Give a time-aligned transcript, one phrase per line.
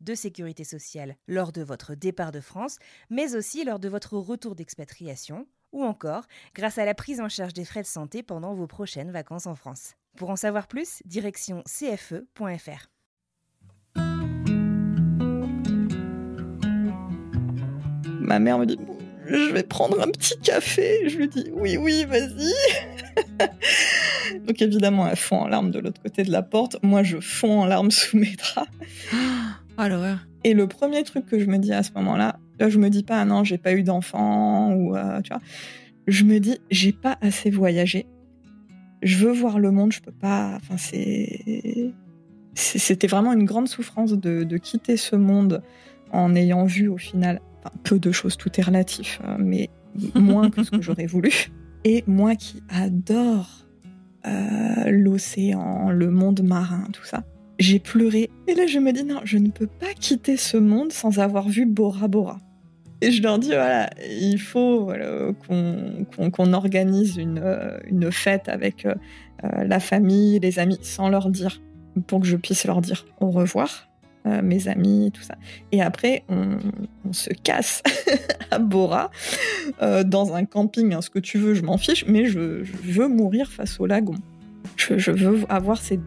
[0.00, 2.78] de sécurité sociale lors de votre départ de France,
[3.10, 7.52] mais aussi lors de votre retour d'expatriation, ou encore grâce à la prise en charge
[7.52, 9.94] des frais de santé pendant vos prochaines vacances en France.
[10.16, 12.88] Pour en savoir plus, direction cfe.fr.
[18.30, 18.78] Ma mère me dit
[19.26, 21.08] Je vais prendre un petit café.
[21.08, 22.52] Je lui dis Oui, oui, vas-y.
[24.46, 26.76] Donc évidemment, elle fond en larmes de l'autre côté de la porte.
[26.82, 28.70] Moi, je fonds en larmes sous mes draps.
[29.78, 30.26] L'horreur.
[30.44, 33.02] Et le premier truc que je me dis à ce moment-là, là, je me dis
[33.02, 35.40] pas, ah non, j'ai pas eu d'enfant, ou euh, tu vois.
[36.06, 38.06] Je me dis, j'ai pas assez voyagé.
[39.02, 40.52] Je veux voir le monde, je peux pas.
[40.56, 41.92] Enfin, c'est.
[42.54, 45.62] C'était vraiment une grande souffrance de, de quitter ce monde
[46.12, 49.70] en ayant vu au final enfin, peu de choses, tout est relatif, euh, mais
[50.14, 51.32] moins que ce que j'aurais voulu.
[51.84, 53.66] Et moi qui adore
[54.26, 57.24] euh, l'océan, le monde marin, tout ça,
[57.60, 58.30] j'ai pleuré.
[58.48, 61.48] Et là, je me dis, non, je ne peux pas quitter ce monde sans avoir
[61.48, 62.40] vu Bora Bora.
[63.02, 68.84] Et je leur dis, voilà, il faut voilà, qu'on organise une, euh, une fête avec
[68.84, 68.94] euh,
[69.44, 71.60] euh, la famille, les amis, sans leur dire,
[72.06, 73.86] pour que je puisse leur dire au revoir,
[74.42, 75.34] mes amis, tout ça.
[75.72, 76.58] Et après, on,
[77.10, 77.82] se casse
[78.50, 79.10] à Bora,
[79.80, 83.08] dans un camping, hein, ce que tu veux, je m'en fiche, mais je, je veux
[83.08, 84.14] mourir face au lagon.
[84.76, 85.98] Je, je veux avoir ces,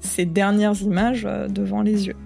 [0.00, 2.16] ces dernières images euh, devant les yeux.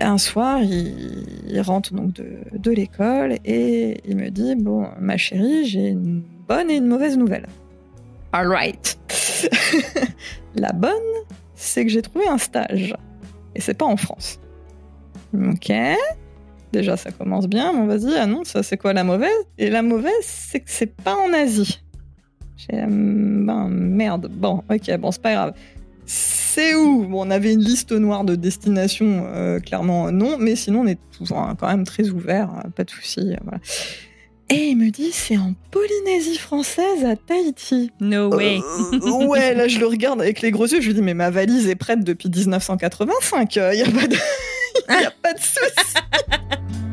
[0.00, 5.66] Un soir, il, rentre donc de, de l'école et il me dit Bon, ma chérie,
[5.66, 7.46] j'ai une bonne et une mauvaise nouvelle.
[8.32, 8.98] All right.
[10.54, 10.92] La bonne,
[11.54, 12.94] c'est que j'ai trouvé un stage.
[13.54, 14.38] Et c'est pas en France.
[15.34, 15.72] Ok.
[16.72, 17.72] Déjà, ça commence bien.
[17.72, 19.44] Bon, vas-y, annonce, c'est quoi la mauvaise?
[19.58, 21.82] Et la mauvaise, c'est que c'est pas en Asie.
[22.68, 24.28] J'ai ben merde.
[24.30, 25.54] Bon, ok, bon, c'est pas grave.
[26.06, 27.06] C'est où?
[27.06, 30.98] Bon, on avait une liste noire de destinations, euh, clairement non, mais sinon on est
[31.16, 33.20] toujours hein, quand même très ouvert, euh, pas de souci.
[33.20, 33.60] euh, voilà.
[34.52, 37.92] Et il me dit c'est en Polynésie française à Tahiti.
[38.00, 38.58] No way.
[38.92, 41.30] Euh, ouais, là je le regarde avec les gros yeux, je lui dis mais ma
[41.30, 44.14] valise est prête depuis 1985, il y a pas de,
[45.02, 45.94] y a pas de souci.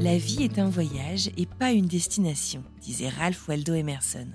[0.00, 4.26] La vie est un voyage et pas une destination, disait Ralph Waldo Emerson.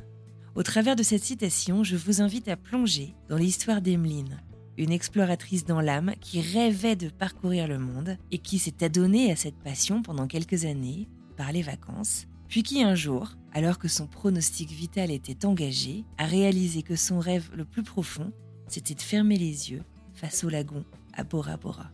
[0.55, 4.41] Au travers de cette citation, je vous invite à plonger dans l'histoire d'Emeline,
[4.77, 9.35] une exploratrice dans l'âme qui rêvait de parcourir le monde et qui s'est adonnée à
[9.35, 14.07] cette passion pendant quelques années, par les vacances, puis qui un jour, alors que son
[14.07, 18.31] pronostic vital était engagé, a réalisé que son rêve le plus profond,
[18.67, 19.83] c'était de fermer les yeux
[20.17, 20.83] face au lagon
[21.13, 21.91] à Bora Bora.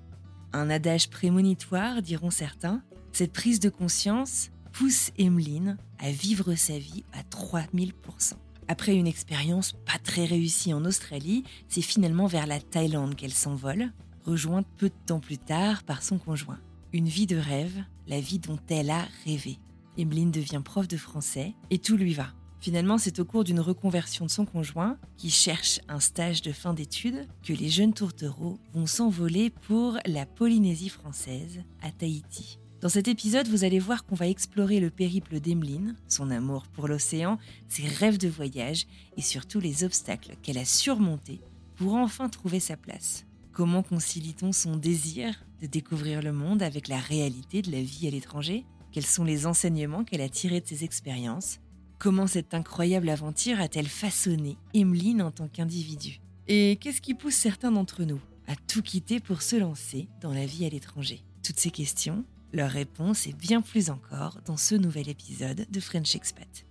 [0.54, 7.04] Un adage prémonitoire, diront certains, cette prise de conscience pousse Emeline à vivre sa vie
[7.14, 8.34] à 3000%.
[8.68, 13.92] Après une expérience pas très réussie en Australie, c'est finalement vers la Thaïlande qu'elle s'envole,
[14.26, 16.60] rejointe peu de temps plus tard par son conjoint.
[16.94, 19.60] Une vie de rêve, la vie dont elle a rêvé.
[19.98, 22.28] Emeline devient prof de français et tout lui va.
[22.64, 26.74] Finalement, c'est au cours d'une reconversion de son conjoint, qui cherche un stage de fin
[26.74, 32.60] d'études, que les jeunes tourtereaux vont s'envoler pour la Polynésie française, à Tahiti.
[32.80, 36.88] Dans cet épisode, vous allez voir qu'on va explorer le périple d'Emeline, son amour pour
[36.88, 37.38] l'océan,
[37.68, 38.88] ses rêves de voyage
[39.18, 41.42] et surtout les obstacles qu'elle a surmontés
[41.76, 43.26] pour enfin trouver sa place.
[43.52, 48.12] Comment concilie-t-on son désir de découvrir le monde avec la réalité de la vie à
[48.12, 48.64] l'étranger?
[48.94, 51.60] Quels sont les enseignements qu'elle a tirés de ses expériences?
[52.00, 57.72] Comment cette incroyable aventure a-t-elle façonné Emeline en tant qu'individu Et qu'est-ce qui pousse certains
[57.72, 61.72] d'entre nous à tout quitter pour se lancer dans la vie à l'étranger Toutes ces
[61.72, 66.66] questions, Leurs réponses et bien plus encore dans ce nouvel épisode de French Expat.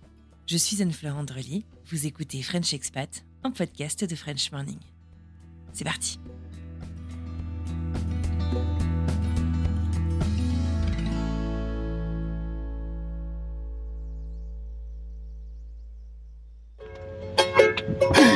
[0.47, 4.79] Je suis Anne-Fleur Andrely, vous écoutez French Expat, un podcast de French Morning.
[5.73, 6.19] C'est parti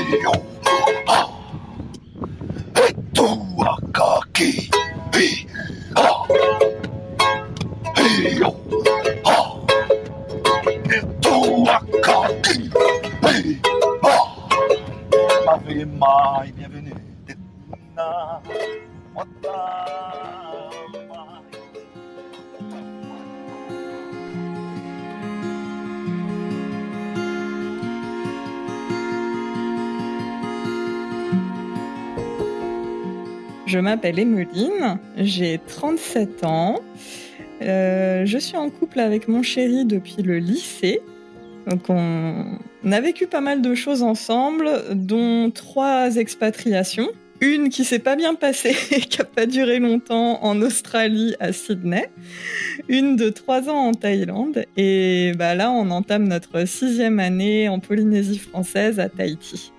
[0.09, 0.17] Je
[33.97, 36.81] m'appelle Emeline, j'ai 37 ans.
[37.63, 41.01] Euh, je suis en couple avec mon chéri depuis le lycée.
[41.65, 42.59] Donc on
[42.91, 47.09] a vécu pas mal de choses ensemble, dont trois expatriations.
[47.41, 51.51] Une qui s'est pas bien passée et qui a pas duré longtemps en Australie à
[51.51, 52.07] Sydney.
[52.89, 54.65] Une de trois ans en Thaïlande.
[54.77, 59.71] Et bah là, on entame notre sixième année en Polynésie française à Tahiti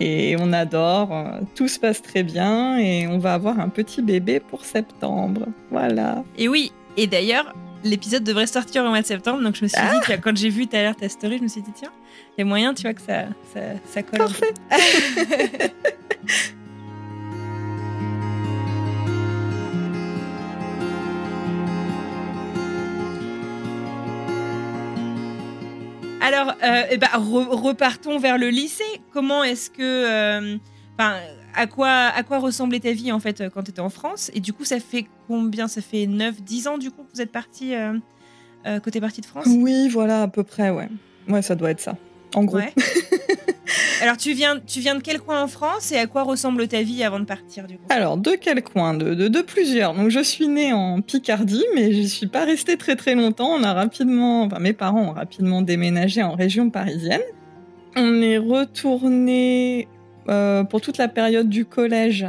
[0.00, 1.12] et on adore.
[1.12, 5.46] Euh, tout se passe très bien et on va avoir un petit bébé pour septembre.
[5.70, 6.24] Voilà.
[6.36, 7.54] Et oui, et d'ailleurs,
[7.84, 10.48] l'épisode devrait sortir au mois de septembre, donc je me suis dit, que quand j'ai
[10.48, 11.92] vu ta alerte ta story, je me suis dit, tiens,
[12.36, 14.18] il y a moyen, tu vois, que ça, ça, ça colle.
[14.18, 14.54] Parfait.
[26.20, 29.00] Alors, euh, eh ben, repartons vers le lycée.
[29.12, 29.80] Comment est-ce que.
[29.80, 30.56] Euh,
[30.98, 31.16] enfin,
[31.54, 34.30] à quoi, à quoi ressemblait ta vie en fait quand tu étais en France?
[34.34, 35.66] Et du coup, ça fait combien?
[35.68, 37.74] Ça fait 9, 10 ans du coup que vous êtes parti
[38.66, 39.46] euh, côté parti de France?
[39.48, 40.88] Oui, voilà, à peu près, ouais.
[41.28, 41.96] Ouais, ça doit être ça.
[42.34, 42.58] En gros.
[44.02, 46.82] Alors, tu viens, tu viens de quel coin en France et à quoi ressemble ta
[46.82, 47.84] vie avant de partir du coup?
[47.88, 48.94] Alors, de quel coin?
[48.94, 49.94] De, de, plusieurs.
[49.94, 53.48] Donc, je suis née en Picardie, mais je suis pas restée très très longtemps.
[53.48, 57.22] On a rapidement, enfin, mes parents ont rapidement déménagé en région parisienne.
[57.96, 59.88] On est retourné
[60.28, 62.26] euh, pour toute la période du collège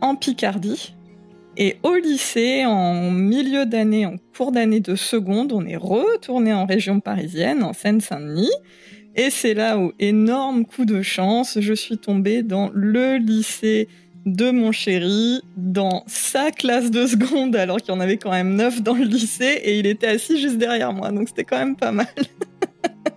[0.00, 0.94] en Picardie.
[1.56, 6.64] Et au lycée, en milieu d'année, en cours d'année de seconde, on est retourné en
[6.64, 8.50] région parisienne, en Seine-Saint-Denis.
[9.14, 13.88] Et c'est là où, énorme coup de chance, je suis tombée dans le lycée
[14.24, 18.54] de mon chéri, dans sa classe de seconde, alors qu'il y en avait quand même
[18.54, 21.76] neuf dans le lycée, et il était assis juste derrière moi, donc c'était quand même
[21.76, 22.06] pas mal.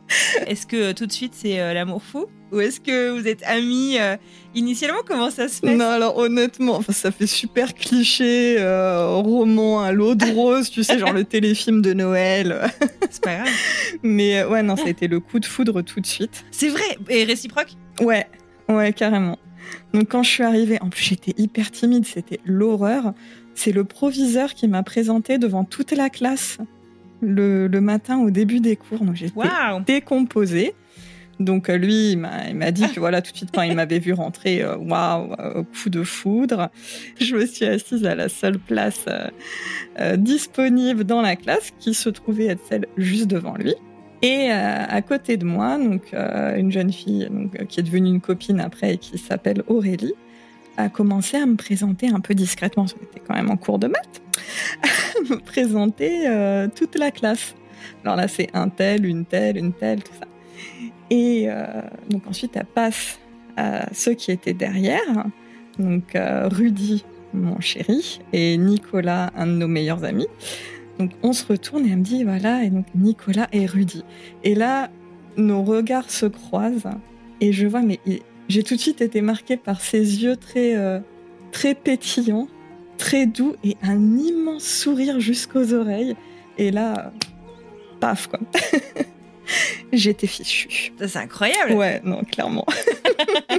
[0.47, 3.43] Est-ce que euh, tout de suite c'est euh, l'amour fou Ou est-ce que vous êtes
[3.43, 4.17] amis euh,
[4.53, 4.99] initialement?
[5.05, 10.25] Comment ça se fait Non, alors honnêtement, ça fait super cliché, roman à l'eau de
[10.33, 12.71] rose, tu sais, genre le téléfilm de Noël.
[13.09, 13.49] c'est pas grave.
[14.03, 16.45] Mais ouais, non, ça a été le coup de foudre tout de suite.
[16.51, 17.73] C'est vrai Et réciproque?
[18.01, 18.27] Ouais,
[18.69, 19.39] ouais, carrément.
[19.93, 23.13] Donc quand je suis arrivée, en plus j'étais hyper timide, c'était l'horreur.
[23.55, 26.57] C'est le proviseur qui m'a présenté devant toute la classe
[27.21, 28.99] le, matin au début des cours.
[28.99, 29.33] Donc j'étais
[29.85, 30.73] décomposée.
[31.39, 34.13] Donc euh, lui, il m'a dit que voilà, tout de suite quand il m'avait vu
[34.13, 36.69] rentrer, euh, waouh, wow, coup de foudre.
[37.19, 39.05] Je me suis assise à la seule place
[39.99, 43.75] euh, disponible dans la classe, qui se trouvait être celle juste devant lui.
[44.21, 47.29] Et à côté de moi, donc une jeune fille
[47.69, 50.15] qui est devenue une copine après et qui s'appelle Aurélie,
[50.77, 54.21] a commencé à me présenter un peu discrètement, j'étais quand même en cours de maths,
[55.29, 57.55] me présenter euh, toute la classe.
[58.03, 60.27] Alors là, c'est un tel, une telle, une telle, tout ça.
[61.09, 63.19] Et euh, donc ensuite, elle passe
[63.57, 65.25] à ceux qui étaient derrière.
[65.79, 70.27] Donc euh, Rudy, mon chéri, et Nicolas, un de nos meilleurs amis.
[70.99, 74.03] Donc on se retourne et elle me dit, voilà, et donc Nicolas et Rudy.
[74.43, 74.89] Et là,
[75.37, 76.89] nos regards se croisent
[77.41, 77.99] et je vois, mais
[78.47, 80.75] j'ai tout de suite été marquée par ses yeux très,
[81.51, 82.47] très pétillants
[82.97, 86.15] très doux et un immense sourire jusqu'aux oreilles.
[86.57, 87.11] Et là,
[87.99, 88.39] paf, quoi.
[89.93, 90.93] J'étais fichue.
[90.97, 91.73] C'est incroyable.
[91.73, 92.65] Ouais, non, clairement.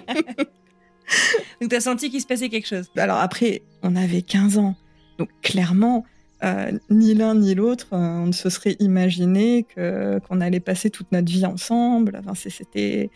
[1.60, 2.90] donc, t'as senti qu'il se passait quelque chose.
[2.96, 4.74] Alors, après, on avait 15 ans.
[5.18, 6.04] Donc, clairement,
[6.44, 10.90] euh, ni l'un ni l'autre, euh, on ne se serait imaginé que, qu'on allait passer
[10.90, 12.20] toute notre vie ensemble.
[12.20, 13.10] Enfin, c'était,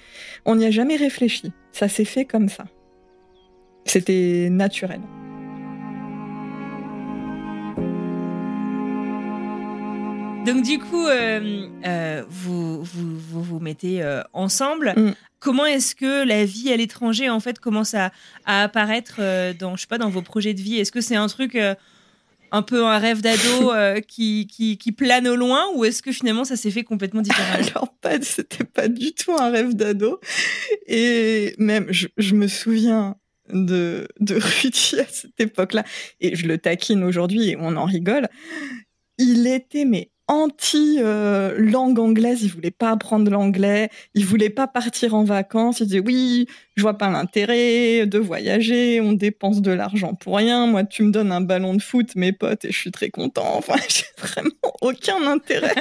[0.44, 1.52] on n'y a jamais réfléchi.
[1.72, 2.64] Ça s'est fait comme ça.
[3.84, 5.00] C'était naturel.
[10.46, 14.94] Donc du coup, euh, euh, vous, vous, vous, mettez euh, ensemble.
[14.96, 15.12] Mm.
[15.38, 18.10] Comment est-ce que la vie à l'étranger en fait commence à,
[18.46, 19.20] apparaître
[19.58, 20.76] dans je sais pas dans vos projets de vie?
[20.76, 21.58] Est-ce que c'est un truc
[22.52, 26.12] un peu un rêve d'ado euh, qui, qui, qui, plane au loin ou est-ce que
[26.12, 27.66] finalement ça s'est fait complètement différemment?
[27.70, 30.20] Alors, pas, c'était pas du tout un rêve d'ado.
[30.86, 33.16] Et même, je, je me souviens
[33.52, 35.84] de, de Rudy à cette époque-là,
[36.20, 38.28] et je le taquine aujourd'hui et on en rigole.
[39.18, 45.14] Il était, mais anti euh, anglaise, il voulait pas apprendre l'anglais, il voulait pas partir
[45.14, 46.46] en vacances, il disait oui,
[46.76, 51.10] je vois pas l'intérêt de voyager, on dépense de l'argent pour rien, moi tu me
[51.10, 53.56] donnes un ballon de foot mes potes et je suis très content.
[53.56, 55.74] Enfin, j'ai vraiment aucun intérêt.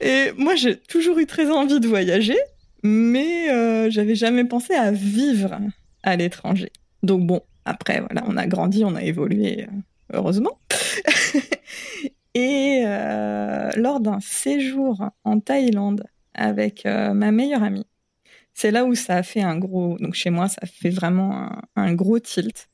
[0.00, 2.38] et moi j'ai toujours eu très envie de voyager,
[2.82, 5.58] mais euh, j'avais jamais pensé à vivre
[6.02, 6.70] à l'étranger.
[7.02, 9.66] Donc bon, après voilà, on a grandi, on a évolué euh,
[10.12, 10.58] heureusement.
[12.34, 17.86] Et euh, lors d'un séjour en Thaïlande avec euh, ma meilleure amie,
[18.54, 19.96] c'est là où ça a fait un gros.
[19.98, 22.68] Donc chez moi, ça fait vraiment un, gros tilt.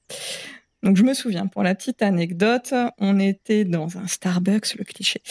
[0.82, 5.22] Donc je me souviens, pour la petite anecdote, on était dans un Starbucks, le cliché,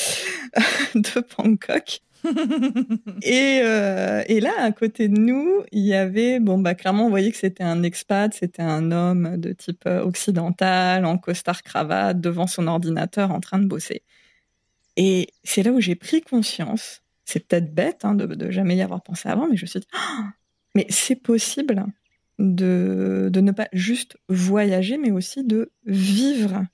[0.95, 1.99] de Bangkok.
[3.21, 7.09] et, euh, et, là, à côté de nous, il y avait, bon, bah, clairement, on
[7.09, 12.47] voyait que c'était un expat, c'était un homme de type occidental, en costard cravate, devant
[12.47, 14.01] son ordinateur, en train de bosser.
[14.97, 18.81] Et c'est là où j'ai pris conscience, c'est peut-être bête hein, de, de, jamais y
[18.81, 20.29] avoir pensé avant, mais je me suis dit, ah,
[20.73, 21.85] mais c'est possible
[22.39, 26.65] de, de ne pas juste voyager, mais aussi de vivre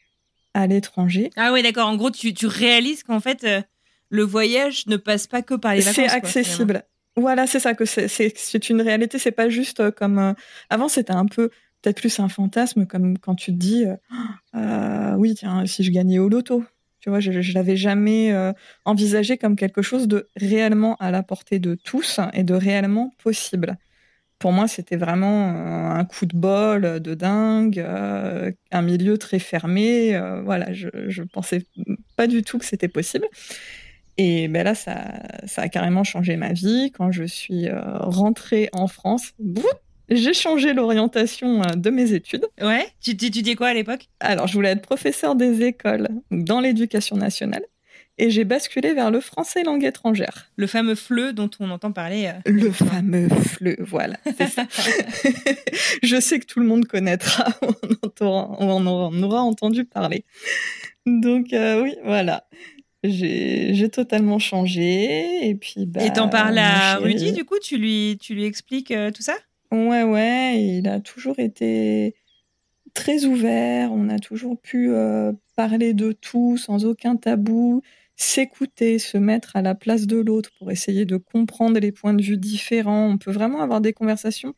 [0.54, 1.30] à l'étranger.
[1.36, 1.88] Ah oui, d'accord.
[1.88, 3.62] En gros, tu, tu réalises qu'en fait, euh,
[4.10, 5.96] le voyage ne passe pas que par les vacances.
[5.96, 6.84] C'est accessible.
[7.16, 9.18] voilà, c'est ça que c'est une réalité.
[9.20, 10.34] C'est pas juste euh, comme euh,
[10.70, 10.90] avant.
[10.90, 11.50] C'était un peu
[11.82, 13.86] peut-être plus un fantasme, comme quand tu te dis,
[14.54, 16.64] oui, tiens, si je gagnais au loto,
[17.02, 18.54] tu vois, je, je l'avais jamais euh,
[18.86, 23.78] envisagé comme quelque chose de réellement à la portée de tous et de réellement possible.
[24.38, 29.40] Pour moi, c'était vraiment euh, un coup de bol de dingue, euh, un milieu très
[29.40, 30.20] fermé.
[30.46, 31.66] voilà, je, je pensais
[32.16, 33.26] pas du tout que c'était possible.
[34.18, 38.88] Et ben là, ça, ça a carrément changé ma vie quand je suis rentrée en
[38.88, 39.32] France
[40.12, 42.46] j'ai changé l'orientation euh, de mes études.
[42.62, 44.08] Ouais, tu étudiais quoi à l'époque?
[44.20, 47.64] Alors, je voulais être professeur des écoles dans l'éducation nationale
[48.18, 50.52] et j'ai basculé vers le français langue étrangère.
[50.58, 52.28] Le fameux FLE dont on entend parler.
[52.28, 54.18] Euh, le fameux FLE, voilà,
[54.50, 54.68] ça.
[56.04, 57.48] je sais que tout le monde connaîtra,
[58.22, 60.26] on, en aura entendu parler.
[61.06, 62.44] Donc euh, oui, voilà.
[63.04, 68.20] J'ai totalement changé et puis bah, Et t'en parles à Rudy du coup, tu lui
[68.22, 69.34] tu lui expliques tout ça?
[69.72, 72.16] Ouais, ouais, il a toujours été
[72.94, 77.82] très ouvert, on a toujours pu euh, parler de tout sans aucun tabou,
[78.18, 82.22] s'écouter, se mettre à la place de l'autre pour essayer de comprendre les points de
[82.22, 83.08] vue différents.
[83.08, 84.54] On peut vraiment avoir des conversations,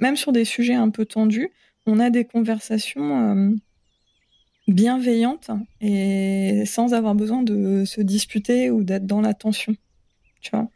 [0.00, 1.50] même sur des sujets un peu tendus,
[1.86, 3.54] on a des conversations euh,
[4.66, 5.50] bienveillantes
[5.82, 9.76] et sans avoir besoin de se disputer ou d'être dans la tension.
[10.40, 10.68] Tu vois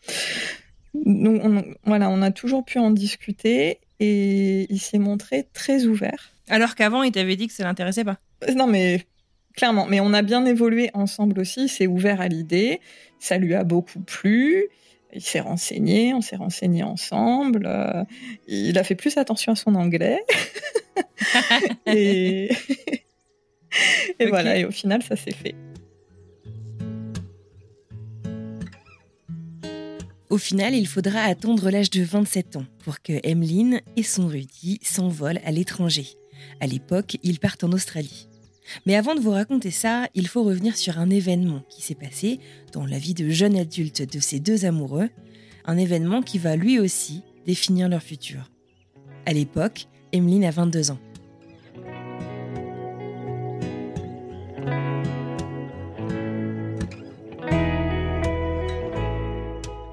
[0.94, 6.32] donc, on, voilà, on a toujours pu en discuter et il s'est montré très ouvert.
[6.48, 8.18] Alors qu'avant, il t'avait dit que ça l'intéressait pas.
[8.48, 9.04] Euh, non, mais
[9.54, 9.86] clairement.
[9.86, 11.64] Mais on a bien évolué ensemble aussi.
[11.64, 12.80] Il s'est ouvert à l'idée.
[13.18, 14.66] Ça lui a beaucoup plu.
[15.12, 16.14] Il s'est renseigné.
[16.14, 17.66] On s'est renseigné ensemble.
[17.66, 18.04] Euh,
[18.46, 20.22] il a fait plus attention à son anglais.
[21.86, 22.50] et,
[24.18, 24.58] et voilà.
[24.58, 25.54] Et au final, ça s'est fait.
[30.30, 34.78] Au final, il faudra attendre l'âge de 27 ans pour que Emmeline et son Rudy
[34.82, 36.06] s'envolent à l'étranger.
[36.60, 38.28] À l'époque, ils partent en Australie.
[38.84, 42.40] Mais avant de vous raconter ça, il faut revenir sur un événement qui s'est passé
[42.72, 45.08] dans la vie de jeunes adultes de ces deux amoureux,
[45.64, 48.50] un événement qui va lui aussi définir leur futur.
[49.24, 50.98] À l'époque, Emmeline a 22 ans.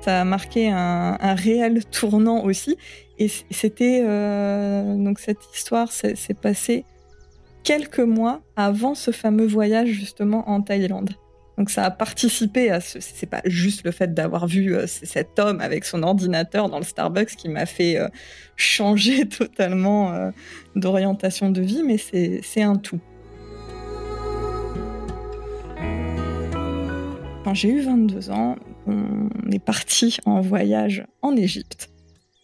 [0.05, 2.77] Ça a marqué un, réel tournant aussi.
[3.17, 6.85] Et c'était euh, donc cette histoire s'est passée
[7.63, 11.12] quelques mois avant ce fameux voyage justement en Thaïlande.
[11.57, 13.00] Donc ça a participé à ce.
[13.00, 16.83] C'est pas juste le fait d'avoir vu euh, cet homme avec son ordinateur dans le
[16.83, 18.09] Starbucks qui m'a fait euh,
[18.57, 20.31] changer totalement
[20.75, 23.00] d'orientation de vie, mais c'est un tout.
[27.45, 31.89] Quand j'ai eu 22 ans, on est parti en voyage en Égypte,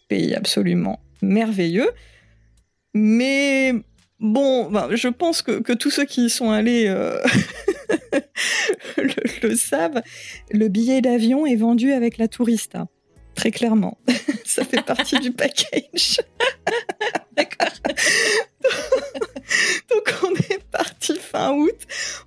[0.08, 1.90] pays absolument merveilleux.
[2.94, 3.72] Mais
[4.20, 7.18] bon, ben, je pense que, tous ceux qui y sont allés euh,
[9.42, 10.02] le, savent.
[10.50, 12.86] Le billet d'avion est vendu avec la tourista.
[13.34, 13.98] Très clairement.
[14.44, 16.20] Ça fait partie du package.
[17.36, 17.68] D'accord.
[19.90, 21.76] Donc on est parti fin août.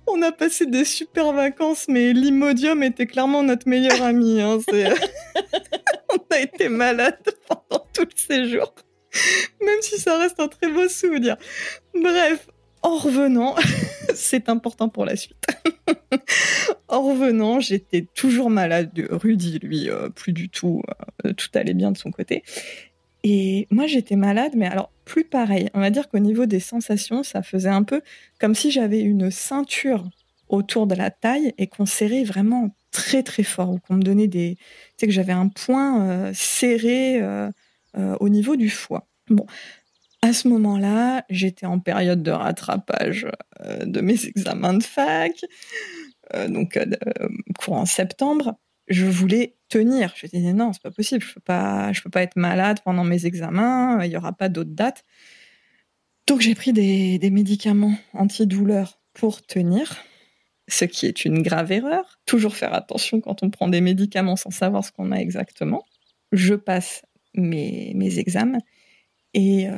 [0.06, 4.40] On a passé des super vacances, mais l'Imodium était clairement notre meilleur ami.
[4.40, 4.58] Hein.
[4.72, 8.74] on a été malade pendant tout le séjour,
[9.60, 11.36] même si ça reste un très beau souvenir.
[11.94, 12.48] Bref,
[12.82, 13.54] en revenant,
[14.14, 15.44] c'est important pour la suite.
[16.88, 18.90] en revenant, j'étais toujours malade.
[19.10, 20.82] Rudy, lui, euh, plus du tout.
[21.26, 22.44] Euh, tout allait bien de son côté.
[23.24, 25.68] Et moi, j'étais malade, mais alors plus pareil.
[25.74, 28.00] On va dire qu'au niveau des sensations, ça faisait un peu
[28.40, 30.08] comme si j'avais une ceinture
[30.48, 34.28] autour de la taille et qu'on serrait vraiment très très fort, ou qu'on me donnait
[34.28, 34.56] des...
[34.56, 34.62] Tu
[34.98, 37.50] sais que j'avais un point euh, serré euh,
[37.96, 39.08] euh, au niveau du foie.
[39.28, 39.46] Bon,
[40.22, 43.26] à ce moment-là, j'étais en période de rattrapage
[43.84, 45.32] de mes examens de fac,
[46.48, 46.78] donc
[47.58, 48.56] courant septembre
[48.88, 50.12] je voulais tenir.
[50.16, 53.04] Je disais non, c'est pas possible, je peux pas, je peux pas être malade pendant
[53.04, 55.02] mes examens, il y aura pas d'autres dates.
[56.26, 59.96] Donc j'ai pris des, des médicaments antidouleurs pour tenir,
[60.68, 62.18] ce qui est une grave erreur.
[62.26, 65.84] Toujours faire attention quand on prend des médicaments sans savoir ce qu'on a exactement.
[66.32, 67.02] Je passe
[67.34, 68.60] mes, mes examens
[69.34, 69.72] et euh,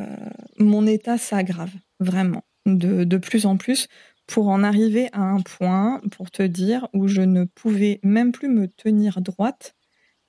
[0.59, 3.89] mon état s'aggrave vraiment de, de plus en plus
[4.27, 8.49] pour en arriver à un point, pour te dire, où je ne pouvais même plus
[8.49, 9.75] me tenir droite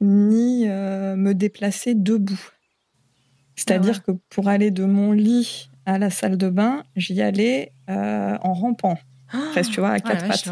[0.01, 2.39] ni euh, me déplacer debout.
[3.55, 7.73] C'est-à-dire ah que pour aller de mon lit à la salle de bain, j'y allais
[7.89, 8.97] euh, en rampant,
[9.33, 10.49] oh presque, tu vois, à quatre pattes.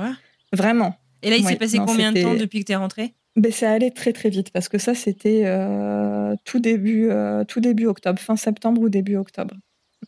[0.53, 0.95] Vraiment.
[1.23, 3.13] Et là, il s'est passé combien de temps depuis que tu es rentrée?
[3.35, 7.11] Ben, ça allait très très vite parce que ça c'était euh, tout début
[7.47, 9.55] tout début octobre, fin septembre ou début octobre.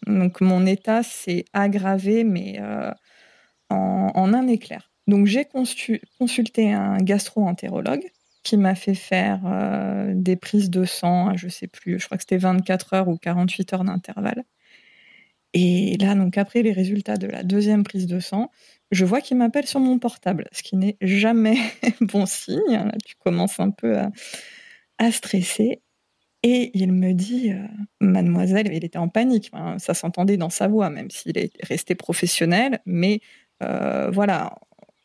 [0.08, 2.60] Donc mon état s'est aggravé mais
[3.70, 4.92] en, un éclair.
[5.08, 5.48] Donc j'ai
[6.18, 8.06] consulté un gastro-entérologue
[8.44, 12.24] qui m'a fait faire euh, des prises de sang, je sais plus, je crois que
[12.24, 14.44] c'était 24 heures ou 48 heures d'intervalle.
[15.54, 18.52] Et là, donc après les résultats de la deuxième prise de sang,
[18.92, 21.58] je vois qu'il m'appelle sur mon portable, ce qui n'est jamais
[22.02, 22.60] bon signe.
[22.70, 25.82] Là, tu commences un peu à, stresser.
[26.44, 27.68] Et il me dit, euh,
[28.00, 31.96] mademoiselle, il était en panique, hein, ça s'entendait dans sa voix, même s'il est resté
[31.96, 33.20] professionnel, mais
[33.62, 34.58] euh, voilà,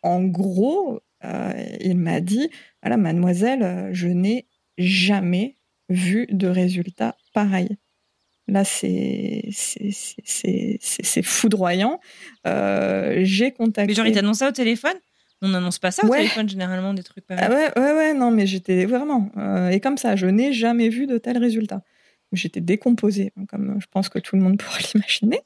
[0.02, 2.50] en gros, euh, il m'a dit,
[2.82, 4.46] voilà, mademoiselle, je n'ai
[4.78, 5.56] jamais
[5.88, 7.78] vu de résultat pareil.
[8.46, 12.00] Là, c'est c'est foudroyant.
[12.46, 13.88] Euh, j'ai contacté.
[13.88, 14.96] Mais genre, il t'annonce ça au téléphone?
[15.42, 17.44] On n'annonce pas ça au téléphone généralement des trucs pareils.
[17.46, 19.30] Ah ouais, ouais, ouais, non, mais j'étais vraiment.
[19.70, 21.82] et comme ça, je n'ai jamais vu de tels résultats.
[22.32, 25.40] J'étais décomposée, comme je pense que tout le monde pourrait l'imaginer.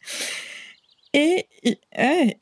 [1.14, 1.77] Et, et,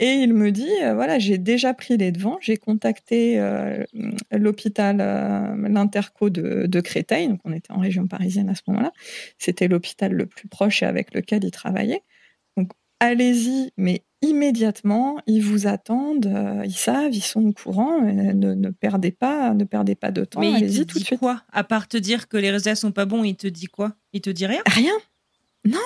[0.00, 3.84] il me dit, euh, voilà, j'ai déjà pris les devants, j'ai contacté euh,
[4.32, 8.92] l'hôpital, euh, l'Interco de, de, Créteil, donc on était en région parisienne à ce moment-là,
[9.38, 12.02] c'était l'hôpital le plus proche et avec lequel il travaillait.
[12.56, 18.70] Donc allez-y, mais immédiatement, ils vous attendent, ils savent, ils sont au courant, ne, ne,
[18.70, 21.20] perdez pas, ne perdez pas de temps, allez-y tout de suite.
[21.20, 21.42] quoi?
[21.52, 23.92] À part te dire que les résultats sont pas bons, il te dit quoi?
[24.12, 24.62] Il te dit rien?
[24.66, 24.94] Rien.
[25.64, 25.78] Non,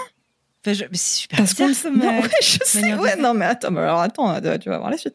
[0.63, 2.95] c'est super Parce bizarre, ça, ouais, je sais.
[2.95, 5.15] Ouais, non, mais attends, alors attends, euh, tu vas voir la suite.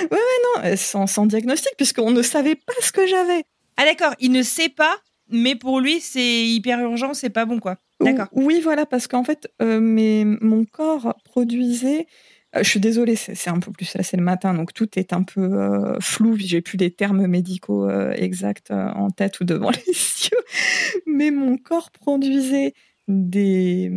[0.00, 3.44] Ouais, ouais, non, euh, sans, sans diagnostic, puisqu'on ne savait pas ce que j'avais.
[3.76, 4.96] Ah, d'accord, il ne sait pas,
[5.28, 7.76] mais pour lui, c'est hyper urgent, c'est pas bon, quoi.
[8.00, 8.28] D'accord.
[8.32, 12.06] Oui, voilà, parce qu'en fait, euh, mais mon corps produisait.
[12.54, 15.22] je suis désolée, c'est un peu plus là, c'est le matin, donc tout est un
[15.22, 16.36] peu flou.
[16.38, 21.90] J'ai plus les termes médicaux exacts en tête ou devant les yeux, mais mon corps
[21.90, 22.72] produisait
[23.08, 23.90] des,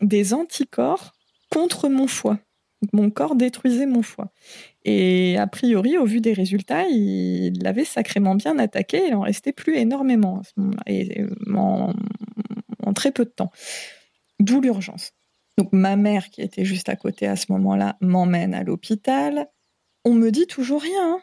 [0.00, 1.12] des anticorps
[1.50, 2.38] contre mon foie.
[2.92, 4.30] Mon corps détruisait mon foie.
[4.84, 9.08] Et a priori, au vu des résultats, il l'avait sacrément bien attaqué.
[9.08, 10.42] Il en restait plus énormément
[10.86, 11.92] et en,
[12.84, 13.50] en, très peu de temps.
[14.38, 15.12] D'où l'urgence.
[15.56, 19.48] Donc ma mère, qui était juste à côté à ce moment-là, m'emmène à l'hôpital.
[20.04, 21.14] On me dit toujours rien.
[21.14, 21.20] Hein.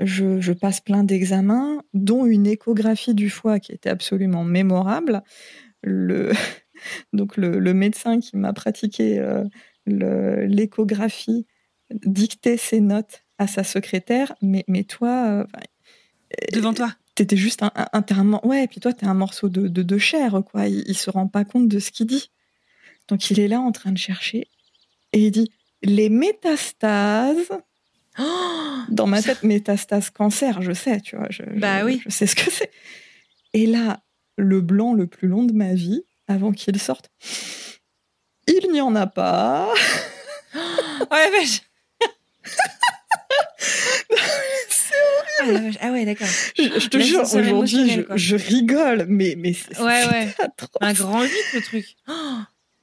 [0.00, 5.22] Je, je, passe plein d'examens, dont une échographie du foie qui était absolument mémorable.
[5.82, 6.32] Le,
[7.12, 9.44] donc le, médecin qui m'a pratiqué euh,
[9.86, 11.46] l'échographie
[11.90, 15.26] dictait ses notes à sa secrétaire, mais, mais toi...
[15.28, 15.44] Euh,
[16.52, 19.98] Devant toi T'étais juste un, un, Ouais, et puis toi, t'es un morceau de, de,
[19.98, 20.68] chair, quoi.
[20.68, 22.30] Il, il se rend pas compte de ce qu'il dit.
[23.08, 24.46] Donc il est là en train de chercher,
[25.12, 25.50] et il dit
[25.82, 27.48] les métastases.
[28.88, 31.28] Dans ma tête, métastases cancer, je sais, tu vois.
[31.30, 32.00] Je, bah oui.
[32.04, 32.70] Je sais ce que c'est.
[33.52, 34.02] Et là,
[34.36, 37.10] le blanc le plus long de ma vie, avant qu'il sorte.
[38.46, 39.72] Il n'y en a pas.
[41.10, 41.46] ouais, mais
[44.68, 44.94] c'est
[45.44, 45.76] horrible.
[45.80, 46.26] Ah, ah, ouais, d'accord.
[46.56, 50.34] Je, te jure, aujourd'hui, je, rigole, mais, mais c'est ouais, ouais.
[50.80, 51.96] Un grand 8, le truc.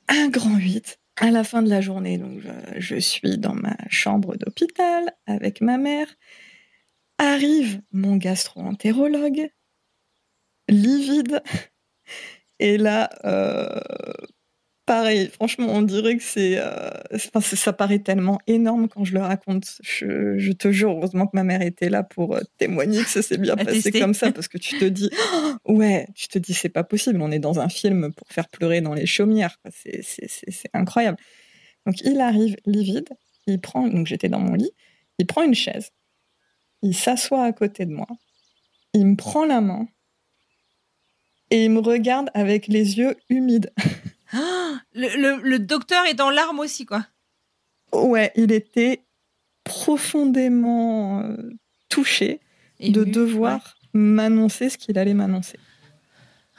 [0.08, 1.00] Un grand 8.
[1.18, 2.42] À la fin de la journée, donc
[2.78, 6.08] je, suis dans ma chambre d'hôpital avec ma mère.
[7.18, 9.50] Arrive mon gastro-entérologue,
[10.68, 11.42] livide.
[12.60, 13.80] Et là, euh,
[14.86, 16.90] pareil, franchement, on dirait que c'est, euh,
[17.42, 19.80] ça paraît tellement énorme quand je le raconte.
[19.82, 23.38] Je, te jure, heureusement que ma mère était là pour euh, témoigner que ça s'est
[23.38, 25.10] bien passé comme ça, parce que tu te dis,
[25.66, 27.22] ouais, tu te dis, c'est pas possible.
[27.22, 29.58] On est dans un film pour faire pleurer dans les chaumières.
[29.72, 31.18] C'est, c'est incroyable.
[31.86, 33.10] Donc il arrive livide,
[33.48, 34.72] il prend, donc j'étais dans mon lit,
[35.20, 35.92] il prend une chaise,
[36.82, 38.08] il s'assoit à côté de moi,
[38.94, 39.88] il me prend la main
[41.52, 43.72] et il me regarde avec les yeux humides.
[44.94, 47.06] le, docteur est en larmes aussi, quoi.
[47.94, 49.04] Ouais, il était
[49.64, 51.38] profondément euh,
[51.90, 52.42] touché
[52.80, 55.58] de devoir m'annoncer ce qu'il allait m'annoncer.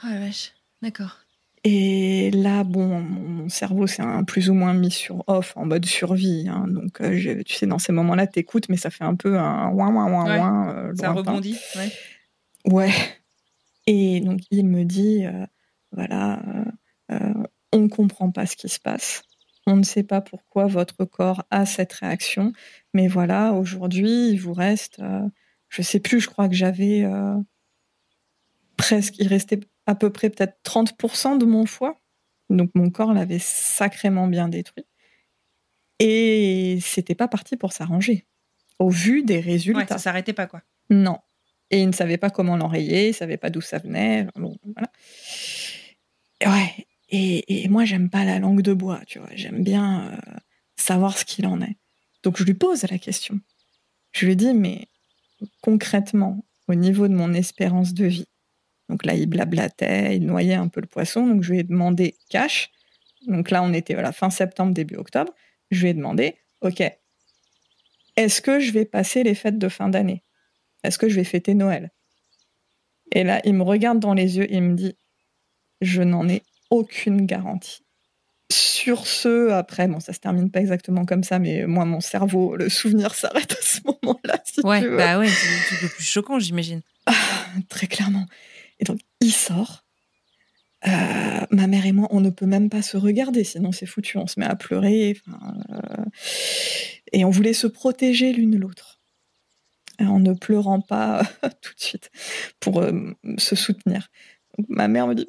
[0.03, 1.19] Oh la vache, d'accord.
[1.63, 5.85] Et là, bon, mon cerveau s'est un plus ou moins mis sur off, en mode
[5.85, 6.47] survie.
[6.49, 6.65] Hein.
[6.67, 9.93] donc, euh, tu sais, dans ces moments-là, t'écoutes, mais ça fait un peu un ouin,
[9.93, 10.69] ouin, ouin, ouin.
[10.69, 11.91] Euh, ça rebondit, ouais.
[12.71, 12.93] Ouais.
[13.87, 15.25] Et donc, il me dit,
[15.91, 16.39] voilà,
[17.71, 19.23] on ne comprend pas ce qui se passe.
[19.65, 22.53] On ne sait pas pourquoi votre corps a cette réaction.
[22.93, 25.27] Mais voilà, aujourd'hui, il vous reste, euh,
[25.69, 27.35] je sais plus, je crois que j'avais euh,
[28.77, 31.99] presque, il restait à peu près peut-être 30% de mon foie.
[32.49, 34.85] Donc mon corps l'avait sacrément bien détruit.
[35.99, 38.25] Et c'était pas parti pour s'arranger.
[38.79, 39.79] Au vu des résultats.
[39.81, 40.61] Ouais, ça s'arrêtait pas, quoi.
[40.89, 41.17] Non.
[41.69, 44.27] Et il ne savait pas comment l'enrayer, il savait pas d'où ça venait.
[44.35, 44.91] Voilà.
[46.45, 46.87] Ouais.
[47.09, 49.29] Et, moi, j'aime pas la langue de bois, tu vois.
[49.33, 50.37] J'aime bien euh,
[50.75, 51.77] savoir ce qu'il en est.
[52.23, 53.39] Donc, je lui pose la question.
[54.11, 54.87] Je lui dis, mais
[55.61, 58.27] concrètement, au niveau de mon espérance de vie,
[58.89, 61.25] donc là, il blablatait, il noyait un peu le poisson.
[61.27, 62.71] Donc, je lui ai demandé cash.
[63.27, 65.33] Donc là, on était fin septembre, début octobre.
[65.71, 66.81] Je lui ai demandé, OK,
[68.15, 70.23] est-ce que je vais passer les fêtes de fin d'année?
[70.87, 71.91] Est-ce que je vais fêter Noël?
[73.11, 74.95] Et là, il me regarde dans les yeux et il me dit,
[75.81, 77.83] je n'en ai aucune garantie.
[78.51, 82.55] Sur ce, après, bon, ça se termine pas exactement comme ça, mais moi, mon cerveau,
[82.55, 84.41] le souvenir s'arrête à ce moment-là.
[84.63, 86.81] ouais, bah ouais, c'est le plus choquant, j'imagine.
[87.05, 87.13] Ah,
[87.69, 88.25] très clairement.
[88.79, 89.83] Et donc, il sort.
[90.85, 94.17] Euh, ma mère et moi, on ne peut même pas se regarder, sinon c'est foutu,
[94.17, 95.17] on se met à pleurer.
[95.27, 96.05] Euh,
[97.11, 98.96] et on voulait se protéger l'une l'autre,
[100.07, 101.23] en ne pleurant pas
[101.61, 102.09] tout de suite
[102.59, 102.91] pour euh,
[103.37, 104.09] se soutenir.
[104.69, 105.27] ma mère me dit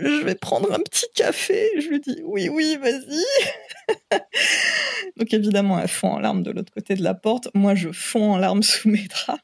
[0.00, 1.68] je vais prendre un petit café.
[1.78, 4.16] Je lui dis oui, oui, vas-y.
[5.16, 7.48] Donc évidemment, elle fond en larmes de l'autre côté de la porte.
[7.54, 9.42] Moi, je fonds en larmes sous mes draps.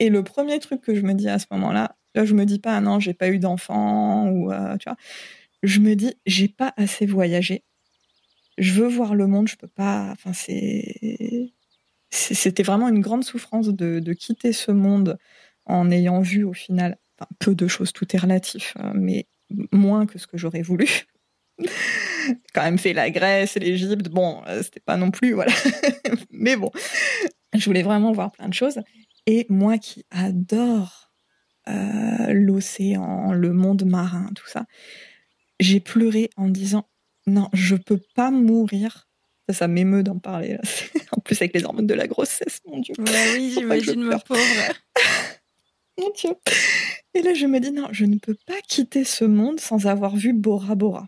[0.00, 2.58] Et le premier truc que je me dis à ce moment-là, là, je me dis
[2.58, 4.96] pas, ah non, j'ai pas eu d'enfant ou euh, tu vois.
[5.62, 7.64] Je me dis, j'ai pas assez voyagé.
[8.58, 10.10] Je veux voir le monde, je peux pas.
[10.12, 11.52] Enfin, c'est.
[12.16, 15.18] C'était vraiment une grande souffrance de quitter ce monde
[15.66, 16.98] en ayant vu au final
[17.38, 19.26] peu de choses, tout est relatif, hein, mais
[19.72, 20.86] moins que ce que j'aurais voulu.
[22.54, 25.52] Quand même fait la Grèce, l'Égypte, bon, euh, c'était pas non plus, voilà.
[26.30, 26.70] mais bon,
[27.52, 28.80] je voulais vraiment voir plein de choses.
[29.26, 31.12] Et moi qui adore
[31.68, 34.66] euh, l'océan, le monde marin, tout ça,
[35.60, 36.88] j'ai pleuré en disant
[37.26, 39.08] non, je peux pas mourir.
[39.48, 40.56] Ça, ça m'émeut d'en parler.
[41.12, 42.94] en plus, avec les hormones de la grossesse, mon Dieu.
[42.98, 44.40] oui, j'imagine, ma pauvre.
[45.98, 46.30] mon Dieu.
[47.14, 50.16] Et là, je me dis, non, je ne peux pas quitter ce monde sans avoir
[50.16, 51.06] vu Bora Bora.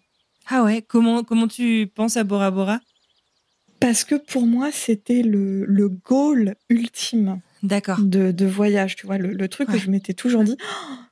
[0.48, 2.80] Ah ouais, comment, comment tu penses à Bora Bora?
[3.80, 7.98] Parce que pour moi, c'était le, le goal ultime D'accord.
[8.00, 10.56] De, de, voyage, tu vois, le, truc que je m'étais toujours dit,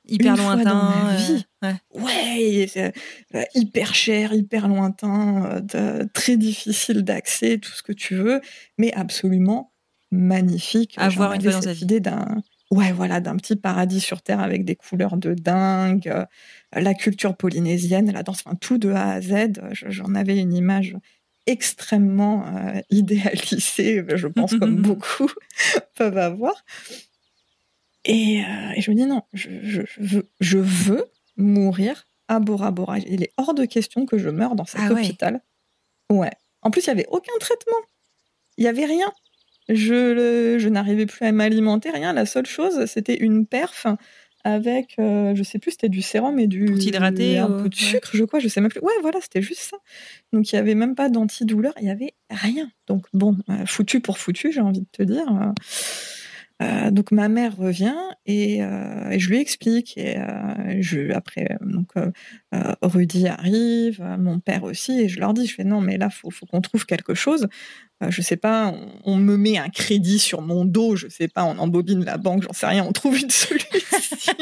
[0.07, 1.45] hyper lointain, dans ma vie.
[1.93, 8.41] ouais, euh, hyper cher, hyper lointain, euh, très difficile d'accès, tout ce que tu veux,
[8.77, 9.71] mais absolument
[10.11, 10.95] magnifique.
[10.97, 11.83] Avoir une fois dans sa vie.
[11.83, 12.41] idée d'un
[12.71, 16.25] ouais, voilà, d'un petit paradis sur Terre avec des couleurs de dingue, euh,
[16.73, 19.61] la culture polynésienne, la danse, enfin tout de A à Z.
[19.71, 20.95] J'en avais une image
[21.47, 25.29] extrêmement euh, idéalisée, je pense comme beaucoup
[25.95, 26.53] peuvent avoir.
[28.05, 31.05] Et, euh, et, je me dis non, je, je, veux, je, veux,
[31.37, 32.99] mourir à Bora Bora.
[32.99, 35.41] Il est hors de question que je meure dans cet ah hôpital.
[36.11, 36.31] ouais.
[36.61, 37.77] En plus, il n'y avait aucun traitement.
[38.57, 39.11] Il n'y avait rien.
[39.69, 42.13] Je, je n'arrivais plus à m'alimenter, rien.
[42.13, 43.87] La seule chose, c'était une perf
[44.45, 46.77] avec, euh, je sais plus, c'était du sérum et du.
[46.79, 47.39] hydraté.
[47.39, 48.79] Un peu de sucre, je crois, je sais même plus.
[48.81, 49.77] Ouais, voilà, c'était juste ça.
[50.33, 52.69] Donc il y avait même pas d'antidouleur, il y avait rien.
[52.85, 55.25] Donc bon, euh, foutu pour foutu, j'ai envie de te dire.
[56.61, 61.57] Euh, donc ma mère revient et, euh, et je lui explique et euh, je après
[61.59, 61.91] donc
[62.81, 66.31] Rudy arrive, mon père aussi et je leur dis je fais non mais là faut
[66.31, 67.47] faut qu'on trouve quelque chose.
[68.07, 71.45] Je sais pas, on, on, me met un crédit sur mon dos, je sais pas,
[71.45, 74.35] on embobine la banque, j'en sais rien, on trouve une solution.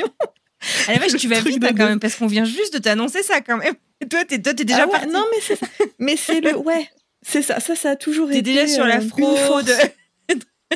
[0.87, 3.21] À la vache, tu vas vite hein, quand même parce qu'on vient juste de t'annoncer
[3.21, 3.75] ça quand même.
[4.01, 5.07] Et toi t'es toi t'es déjà ah ouais, parti.
[5.07, 5.67] Non mais c'est ça.
[5.99, 6.89] mais c'est le ouais
[7.21, 9.71] c'est ça ça ça a toujours T'es été déjà sur la fraude.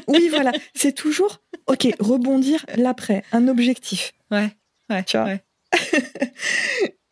[0.08, 0.52] oui, voilà.
[0.74, 4.14] C'est toujours, OK, rebondir l'après, un objectif.
[4.32, 4.50] Ouais,
[4.90, 5.04] ouais.
[5.04, 5.44] Tu vois ouais.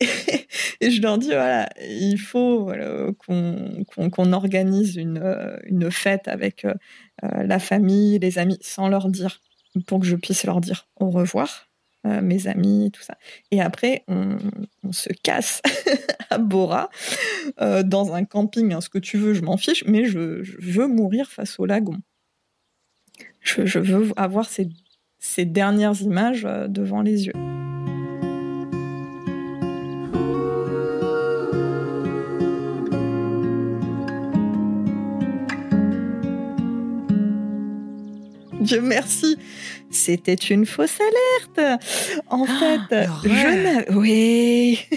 [0.80, 6.64] et, je leur dis, voilà, il faut voilà, qu'on organise une, euh, une fête avec
[6.64, 6.74] euh,
[7.24, 9.40] euh, la famille, les amis, sans leur dire,
[9.86, 11.68] pour que je puisse leur dire au revoir,
[12.06, 13.16] euh, mes amis, tout ça.
[13.50, 14.38] Et après, on,
[14.84, 15.60] on se casse
[16.30, 16.88] à Bora,
[17.60, 20.56] euh, dans un camping, hein, ce que tu veux, je m'en fiche, mais je, je
[20.60, 21.96] veux mourir face au lagon.
[23.46, 24.68] Je, je veux avoir ces,
[25.20, 27.32] ces dernières images euh, devant les yeux.
[38.60, 39.36] Dieu merci,
[39.90, 41.82] c'était une fausse alerte.
[42.28, 44.78] En Ah, fait, je oui.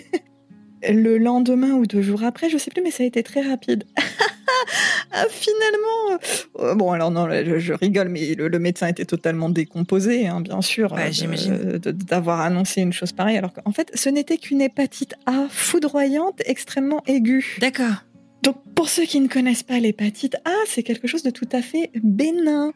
[0.89, 3.83] Le lendemain ou deux jours après, je sais plus, mais ça a été très rapide.
[5.12, 6.19] ah, finalement,
[6.60, 10.41] euh, bon alors non, je, je rigole, mais le, le médecin était totalement décomposé, hein,
[10.41, 11.12] bien sûr, Ouais,
[11.48, 13.38] euh, d'avoir annoncé une chose pareille.
[13.38, 17.58] Alors qu'en fait, ce n'était qu'une hépatite A foudroyante, extrêmement aiguë.
[17.60, 18.06] D'accord.
[18.43, 21.62] Donc, pour ceux qui ne connaissent pas l'hépatite A, c'est quelque chose de tout à
[21.62, 22.72] fait bénin.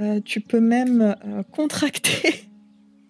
[0.00, 1.14] Euh, tu peux même
[1.52, 2.46] contracter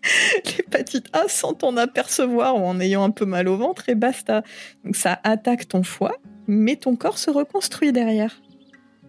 [0.57, 4.43] l'hépatite A sans t'en apercevoir ou en ayant un peu mal au ventre et basta.
[4.85, 8.41] Donc, ça attaque ton foie, mais ton corps se reconstruit derrière.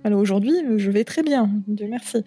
[0.05, 2.23] Alors aujourd'hui, je vais très bien, Dieu merci.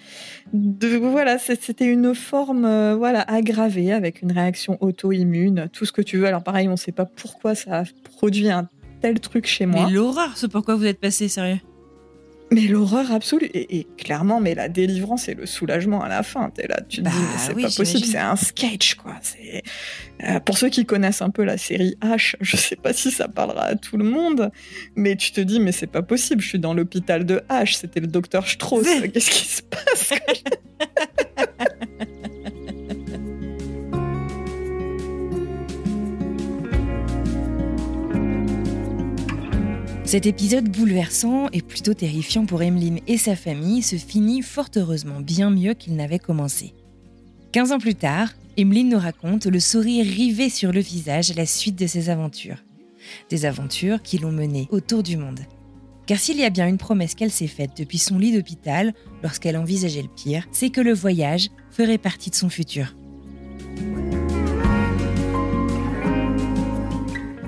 [0.54, 6.00] De, voilà, c'était une forme euh, voilà aggravée avec une réaction auto-immune, tout ce que
[6.00, 6.26] tu veux.
[6.26, 7.84] Alors pareil, on ne sait pas pourquoi ça a
[8.16, 8.68] produit un
[9.02, 9.86] tel truc chez moi.
[9.86, 11.58] Mais l'horreur, c'est pourquoi vous êtes passé, sérieux?
[12.52, 13.46] Mais l'horreur absolue.
[13.54, 16.50] Et, et clairement, mais la délivrance et le soulagement à la fin.
[16.50, 19.14] T'es là, tu te Bah dis, mais c'est oui, pas possible, c'est un sketch, quoi.
[19.20, 19.62] C'est
[20.24, 23.26] euh, Pour ceux qui connaissent un peu la série H, je sais pas si ça
[23.28, 24.50] parlera à tout le monde,
[24.94, 28.00] mais tu te dis, mais c'est pas possible, je suis dans l'hôpital de H, c'était
[28.00, 28.86] le docteur Strauss.
[29.12, 30.12] Qu'est-ce qui se passe?
[40.06, 45.18] Cet épisode bouleversant et plutôt terrifiant pour Emeline et sa famille se finit fort heureusement
[45.18, 46.74] bien mieux qu'il n'avait commencé.
[47.50, 51.44] 15 ans plus tard, Emeline nous raconte le sourire rivé sur le visage à la
[51.44, 52.62] suite de ses aventures.
[53.30, 55.40] Des aventures qui l'ont menée autour du monde.
[56.06, 59.56] Car s'il y a bien une promesse qu'elle s'est faite depuis son lit d'hôpital, lorsqu'elle
[59.56, 62.94] envisageait le pire, c'est que le voyage ferait partie de son futur.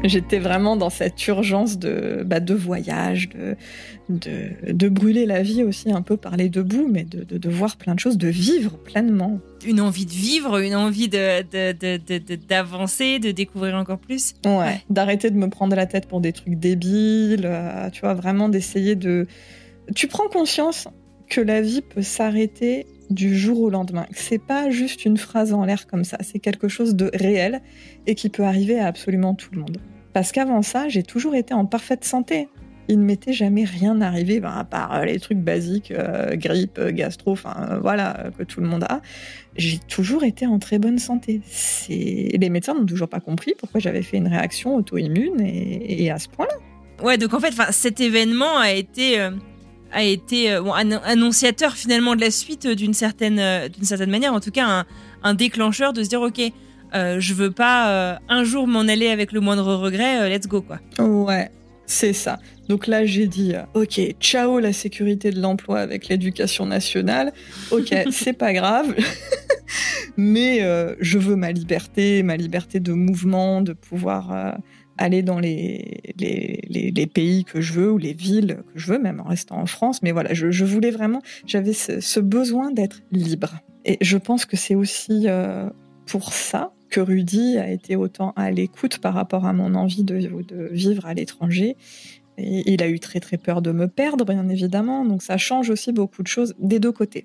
[0.04, 3.56] J'étais vraiment dans cette urgence de, bah, de voyage, de,
[4.08, 7.48] de, de brûler la vie aussi un peu par les deux bouts, mais de, de,
[7.50, 9.40] voir plein de choses, de vivre pleinement.
[9.66, 13.98] Une envie de vivre, une envie de- de- de- de- de- d'avancer, de, découvrir encore
[13.98, 14.34] plus.
[14.46, 14.80] Ouais, Ouais.
[14.88, 18.94] d'arrêter de me prendre la tête pour des trucs débiles, euh, tu vois, vraiment d'essayer
[18.94, 19.26] de...
[19.96, 20.86] Tu prends conscience
[21.28, 24.06] que la vie peut s'arrêter du jour au lendemain.
[24.12, 27.60] C'est pas juste une phrase en l'air comme ça, c'est quelque chose de réel
[28.06, 29.78] et qui peut arriver à absolument tout le monde.
[30.12, 32.48] Parce qu'avant ça, j'ai toujours été en parfaite santé.
[32.90, 36.78] Il ne m'était jamais rien arrivé, ben, à part euh, les trucs basiques, euh, grippe,
[36.78, 39.02] euh, gastro, enfin voilà, que tout le monde a.
[39.56, 41.42] J'ai toujours été en très bonne santé.
[41.90, 46.18] Les médecins n'ont toujours pas compris pourquoi j'avais fait une réaction auto-immune et, et à
[46.18, 46.54] ce point-là.
[47.04, 49.18] Ouais, donc en fait, cet événement a été,
[49.92, 53.84] a été euh, bon, annon- annonciateur finalement de la suite euh, d'une certaine, euh, d'une
[53.84, 54.84] certaine manière, en tout cas un,
[55.22, 56.40] un déclencheur de se dire ok,
[56.94, 60.78] euh, je veux pas un jour m'en aller avec le moindre regret, let's go quoi.
[60.98, 61.50] Ouais,
[61.86, 62.38] c'est ça.
[62.68, 67.32] Donc là, j'ai dit, ok, ciao la sécurité de l'emploi avec l'éducation nationale.
[67.70, 68.94] Ok, c'est pas grave.
[70.16, 70.60] Mais
[71.00, 74.56] je veux ma liberté, ma liberté de mouvement, de pouvoir
[74.98, 78.98] aller dans les, les, les, pays que je veux ou les villes que je veux,
[78.98, 80.02] même en restant en France.
[80.02, 83.60] Mais voilà, je, je voulais vraiment, j'avais ce, ce besoin d'être libre.
[83.84, 85.70] Et je pense que c'est aussi euh,
[86.06, 90.18] pour ça que Rudy a été autant à l'écoute par rapport à mon envie de,
[90.18, 91.76] de vivre à l'étranger.
[92.36, 95.04] Et il a eu très très peur de me perdre, bien évidemment.
[95.04, 97.24] Donc ça change aussi beaucoup de choses des deux côtés.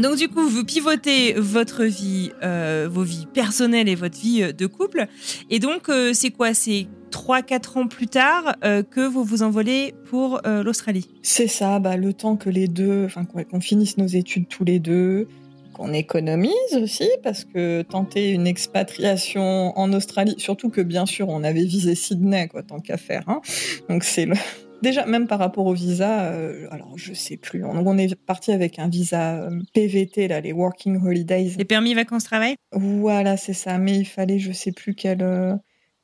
[0.00, 4.52] Donc du coup, vous pivotez votre vie, euh, vos vies personnelles et votre vie euh,
[4.52, 5.06] de couple.
[5.50, 6.54] Et donc, euh, c'est quoi?
[6.54, 11.08] C'est 3-4 ans plus tard que vous vous envolez pour l'Australie?
[11.22, 14.78] C'est ça, bah, le temps que les deux, enfin qu'on finisse nos études tous les
[14.78, 15.26] deux,
[15.72, 21.42] qu'on économise aussi, parce que tenter une expatriation en Australie, surtout que bien sûr on
[21.42, 23.24] avait visé Sydney, quoi, tant qu'à faire.
[23.26, 23.40] Hein.
[23.88, 24.36] Donc c'est le,
[24.82, 27.64] Déjà, même par rapport au visa, euh, alors je sais plus.
[27.64, 31.52] On, on est parti avec un visa euh, PVT, là, les Working Holidays.
[31.58, 33.78] Les permis vacances-travail Voilà, c'est ça.
[33.78, 35.54] Mais il fallait, je sais plus quel, euh,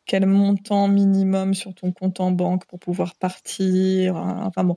[0.05, 4.17] quel montant minimum sur ton compte en banque pour pouvoir partir.
[4.17, 4.43] Hein.
[4.45, 4.77] Enfin bon,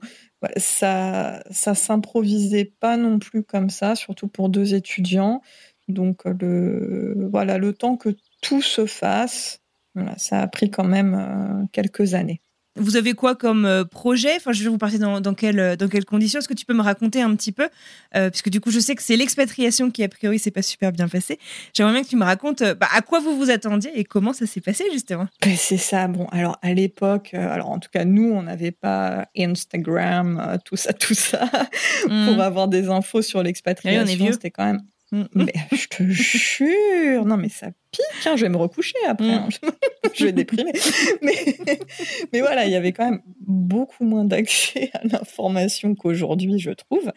[0.56, 5.42] ça, ça s'improvisait pas non plus comme ça, surtout pour deux étudiants.
[5.88, 8.10] Donc, le, voilà, le temps que
[8.40, 9.60] tout se fasse,
[9.94, 12.40] voilà, ça a pris quand même quelques années.
[12.76, 14.36] Vous avez quoi comme euh, projet?
[14.36, 16.38] Enfin, je vais vous parler dans, dans, quelles, dans quelles conditions?
[16.38, 17.68] Est-ce que tu peux me raconter un petit peu?
[18.14, 20.92] Euh, Puisque du coup, je sais que c'est l'expatriation qui, a priori, s'est pas super
[20.92, 21.38] bien passée.
[21.74, 24.32] J'aimerais bien que tu me racontes euh, bah, à quoi vous vous attendiez et comment
[24.32, 25.26] ça s'est passé, justement?
[25.42, 26.06] Ben, c'est ça.
[26.06, 30.92] Bon, alors, à l'époque, alors en tout cas, nous, on n'avait pas Instagram, tout ça,
[30.92, 31.44] tout ça,
[32.08, 32.26] mmh.
[32.26, 34.32] pour avoir des infos sur l'expatriation.
[34.32, 34.82] C'était quand même.
[35.12, 39.48] Mais je te jure, non mais ça pique, hein, je vais me recoucher après, mm.
[39.62, 39.70] hein.
[40.14, 40.72] je vais déprimer.
[41.22, 41.34] Mais,
[42.32, 47.10] mais voilà, il y avait quand même beaucoup moins d'accès à l'information qu'aujourd'hui, je trouve.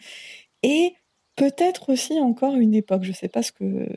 [0.62, 0.94] Et
[1.36, 3.88] peut-être aussi encore une époque, je ne sais pas ce que,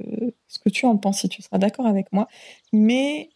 [0.47, 2.27] ce que tu en penses, si tu seras d'accord avec moi,
[2.71, 3.29] mais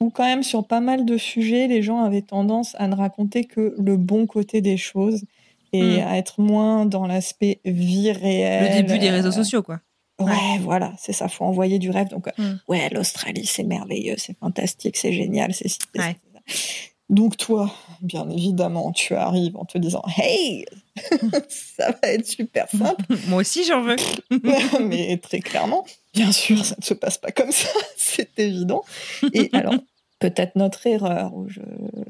[0.00, 3.44] où quand même sur pas mal de sujets, les gens avaient tendance à ne raconter
[3.44, 5.24] que le bon côté des choses
[5.72, 6.06] et mm.
[6.06, 8.76] à être moins dans l'aspect vie réelle.
[8.76, 9.80] Le début des réseaux sociaux, quoi.
[10.18, 12.08] Ouais, voilà, c'est ça, faut envoyer du rêve.
[12.08, 12.60] Donc, euh, mm.
[12.68, 15.68] ouais, l'Australie, c'est merveilleux, c'est fantastique, c'est génial, c'est
[17.10, 20.64] Donc, toi, bien évidemment, tu arrives en te disant Hey,
[21.48, 23.04] ça va être super simple.
[23.28, 23.96] Moi aussi, j'en veux.
[24.80, 28.84] mais très clairement, bien sûr, ça ne se passe pas comme ça, c'est évident.
[29.34, 29.74] Et alors,
[30.18, 31.60] peut-être notre erreur, ou je,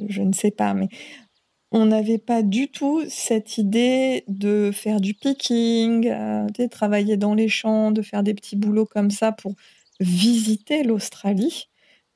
[0.08, 0.88] je ne sais pas, mais
[1.72, 7.34] on n'avait pas du tout cette idée de faire du picking, euh, de travailler dans
[7.34, 9.54] les champs, de faire des petits boulots comme ça pour
[10.00, 11.68] visiter l'Australie.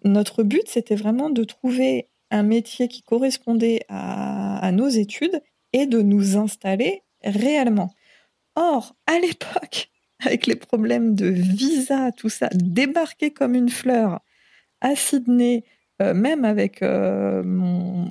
[0.05, 6.01] Notre but, c'était vraiment de trouver un métier qui correspondait à, nos études et de
[6.01, 7.93] nous installer réellement.
[8.55, 9.91] Or, à l'époque,
[10.25, 14.21] avec les problèmes de visa, tout ça, débarquer comme une fleur
[14.81, 15.65] à Sydney,
[16.01, 18.11] euh, même avec euh, mon,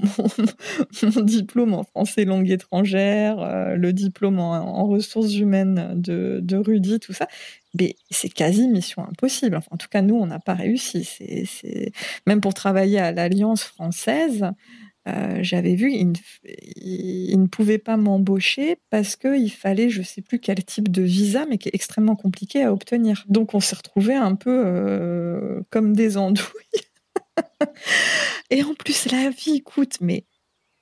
[1.23, 7.27] diplôme en français langue étrangère, euh, le diplôme en, ressources humaines de, Rudy, tout ça,
[7.73, 9.59] mais c'est quasi mission impossible.
[9.71, 11.07] en tout cas, nous, on n'a pas réussi.
[12.27, 14.45] Même pour travailler à l'Alliance française,
[15.41, 20.63] j'avais vu, il ne, pouvait pas m'embaucher parce qu'il fallait, je ne sais plus quel
[20.63, 23.25] type de visa, mais qui est extrêmement compliqué à obtenir.
[23.27, 26.68] Donc on s'est retrouvé un peu comme des andouilles
[28.49, 30.25] Et en plus, la vie coûte, mais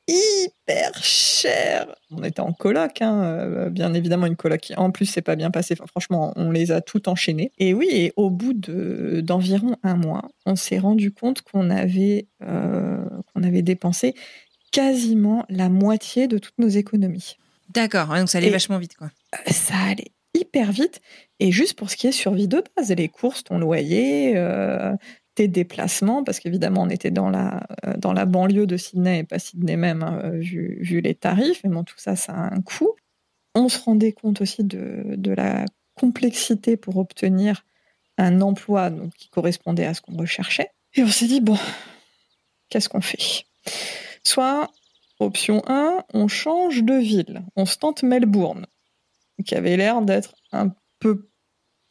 [0.07, 1.93] hyper cher.
[2.11, 5.35] On était en coloc, hein, euh, bien évidemment une coloc qui en plus c'est pas
[5.35, 5.75] bien passé.
[5.75, 7.51] franchement, on les a tout enchaînés.
[7.57, 12.27] Et oui, et au bout de d'environ un mois, on s'est rendu compte qu'on avait
[12.43, 14.15] euh, qu'on avait dépensé
[14.71, 17.37] quasiment la moitié de toutes nos économies.
[17.69, 19.11] D'accord, donc ça allait vachement vite, quoi.
[19.35, 21.01] Euh, ça allait hyper vite.
[21.39, 24.35] Et juste pour ce qui est survie de base, les courses, ton loyer,
[25.45, 29.37] déplacements, parce qu'évidemment, on était dans la, euh, dans la banlieue de Sydney et pas
[29.37, 31.61] Sydney même, hein, euh, vu, les tarifs.
[31.63, 32.95] Mais bon, tout ça, ça a un coût.
[33.53, 37.65] On se rendait compte aussi de, de la complexité pour obtenir
[38.17, 40.71] un emploi donc, qui correspondait à ce qu'on recherchait.
[40.95, 41.57] Et on s'est dit, bon,
[42.69, 43.45] qu'est-ce qu'on fait?
[44.23, 44.71] Soit,
[45.19, 47.43] option 1, on change de ville.
[47.55, 48.65] On se tente Melbourne,
[49.45, 51.29] qui avait l'air d'être un peu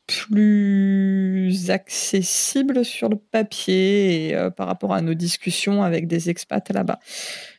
[0.06, 6.68] plus accessible sur le papier et, euh, par rapport à nos discussions avec des expats
[6.70, 6.98] là-bas.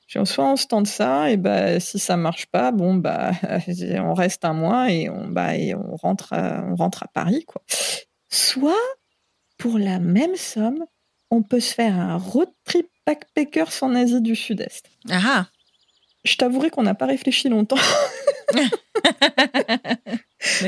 [0.07, 3.31] Soit on se tente ça, et bah, si ça marche pas, bon, bah,
[3.99, 7.43] on reste un mois et on, bah, et on, rentre, à, on rentre à Paris.
[7.45, 7.61] Quoi.
[8.29, 8.73] Soit,
[9.57, 10.85] pour la même somme,
[11.29, 14.89] on peut se faire un road trip backpackers en Asie du Sud-Est.
[15.09, 15.45] Ah, ah.
[16.27, 17.77] Je t'avouerai qu'on n'a pas réfléchi longtemps.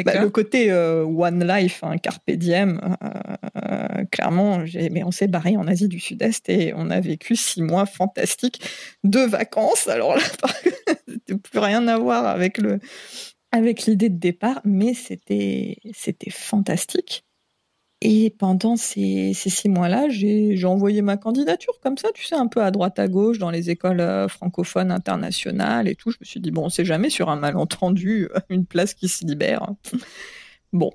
[0.03, 5.57] Bah, le côté euh, One Life, hein, Carpe Diem, euh, clairement, mais on s'est barré
[5.57, 8.61] en Asie du Sud-Est et on a vécu six mois fantastiques
[9.03, 9.87] de vacances.
[9.87, 10.23] Alors là,
[11.07, 12.79] c'était plus rien à voir avec le
[13.51, 17.23] avec l'idée de départ, mais c'était c'était fantastique.
[18.01, 22.63] Et pendant ces, six mois-là, j'ai envoyé ma candidature comme ça, tu sais, un peu
[22.63, 26.09] à droite à gauche dans les écoles euh, francophones internationales et tout.
[26.11, 29.67] Je me suis dit, bon, on jamais sur un malentendu une place qui se libère.
[30.71, 30.91] Bon,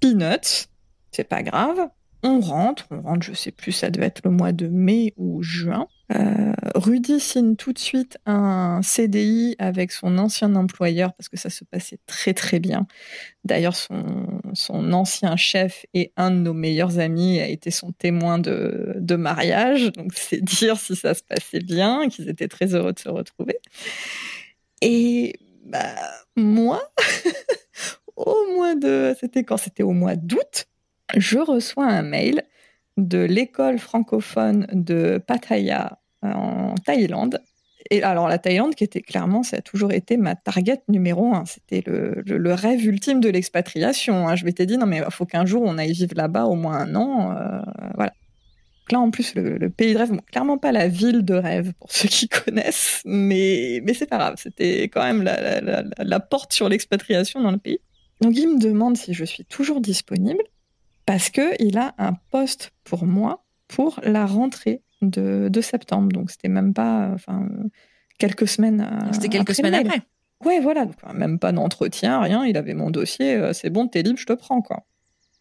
[0.00, 0.68] peanuts,
[1.10, 1.88] c'est pas grave.
[2.26, 5.42] On rentre, on rentre, je sais plus, ça devait être le mois de mai ou
[5.42, 5.88] juin.
[6.14, 11.50] Euh, Rudy signe tout de suite un CDI avec son ancien employeur parce que ça
[11.50, 12.86] se passait très très bien.
[13.44, 18.38] D'ailleurs, son, son ancien chef et un de nos meilleurs amis a été son témoin
[18.38, 19.92] de, de mariage.
[19.92, 23.58] Donc, c'est dire si ça se passait bien, qu'ils étaient très heureux de se retrouver.
[24.82, 25.96] Et bah,
[26.36, 26.82] moi,
[28.16, 29.14] au mois de.
[29.20, 29.56] C'était quand?
[29.56, 30.66] C'était au mois d'août.
[31.14, 32.42] Je reçois un mail
[32.96, 37.40] de l'école francophone de Pattaya en Thaïlande.
[37.90, 41.44] Et alors la Thaïlande, qui était clairement, ça a toujours été ma target numéro un.
[41.44, 44.28] C'était le, rêve ultime de l'expatriation.
[44.28, 44.34] Hein.
[44.34, 46.78] Je m'étais dit non mais il faut qu'un jour on aille vivre là-bas au moins
[46.78, 47.36] un an.
[47.36, 47.60] Euh,
[47.94, 48.12] voilà.
[48.90, 52.08] là en plus le, pays de rêve, clairement pas la ville de rêve pour ceux
[52.08, 54.34] qui connaissent, mais mais c'est pas grave.
[54.36, 55.60] C'était quand même la,
[55.98, 57.78] la porte sur l'expatriation dans le pays.
[58.20, 60.42] Donc il me demande si je suis toujours disponible
[61.06, 66.08] parce qu'il a un poste pour moi pour la rentrée de, septembre.
[66.12, 67.48] Donc c'était même pas, enfin,
[68.18, 68.80] quelques semaines.
[68.80, 70.02] Euh, c'était quelques semaines après.
[70.44, 70.84] Ouais, voilà.
[70.84, 72.44] Donc, même pas d'entretien, rien.
[72.44, 73.34] Il avait mon dossier.
[73.34, 74.84] Euh, c'est bon, t'es libre, je te prends, quoi.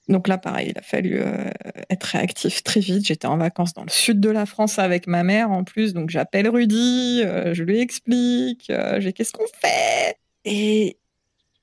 [0.08, 1.50] Donc là, pareil, il a fallu euh,
[1.90, 3.08] être réactif très vite.
[3.08, 6.12] J'étais en vacances dans le sud de la France avec ma mère en plus, donc
[6.12, 10.18] j'appelle Rudy, je lui explique, j'ai qu'est-ce qu'on fait?
[10.44, 11.00] Et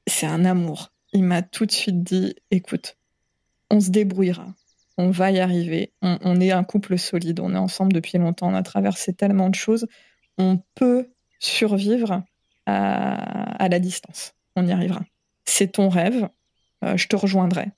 [0.08, 0.92] c'est un amour.
[1.12, 2.96] Il m'a tout de suite dit, écoute,
[3.72, 4.46] on se débrouillera.
[4.98, 5.92] On va y arriver.
[6.02, 7.40] On, est un couple solide.
[7.40, 8.52] On est ensemble depuis longtemps.
[8.52, 9.86] On a traversé tellement de choses.
[10.36, 11.08] On peut
[11.38, 12.22] survivre
[12.66, 14.34] à, la distance.
[14.54, 15.00] On y arrivera.
[15.46, 16.28] C'est ton rêve.
[16.84, 17.68] Euh, je te rejoindrai.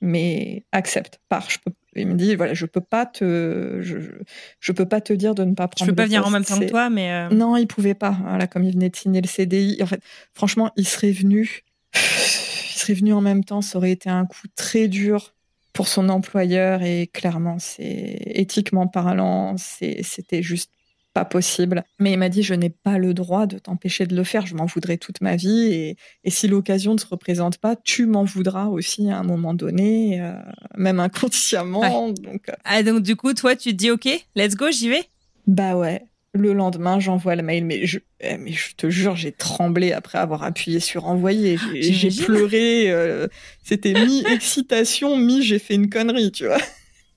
[0.00, 1.48] Mais accepte, pars.
[1.48, 5.36] Je peux, il me dit voilà, je peux pas te, je, peux pas te dire
[5.36, 5.86] de ne pas prendre.
[5.86, 8.18] Je peux pas venir en même temps que toi, mais euh, non, il pouvait pas.
[8.24, 9.80] Voilà, comme il venait de signer le CDI.
[9.80, 10.02] En fait,
[10.34, 11.62] franchement, il serait venu,
[11.94, 13.62] il serait venu en même temps.
[13.62, 15.34] Ça aurait été un coup très dur
[15.74, 20.70] pour son employeur et clairement, c'est éthiquement parlant, c'était juste
[21.12, 21.84] pas possible.
[21.98, 24.54] Mais il m'a dit, je n'ai pas le droit de t'empêcher de le faire, je
[24.54, 28.66] m'en voudrais toute ma vie et, si l'occasion ne se représente pas, tu m'en voudras
[28.66, 30.34] aussi à un moment donné, euh,
[30.76, 32.10] même inconsciemment.
[32.10, 32.54] Donc, euh.
[32.64, 35.04] ah, donc du coup, toi, tu te dis, OK, let's go, j'y vais?
[35.46, 36.04] Bah ouais,
[36.34, 40.18] le lendemain, j'envoie le mail, mais je, eh, mais je te jure, j'ai tremblé après
[40.18, 41.58] avoir appuyé sur envoyer.
[41.74, 42.90] J'ai pleuré.
[42.90, 43.28] Euh,
[43.62, 46.58] c'était mi-excitation, mi j'ai fait une connerie, tu vois.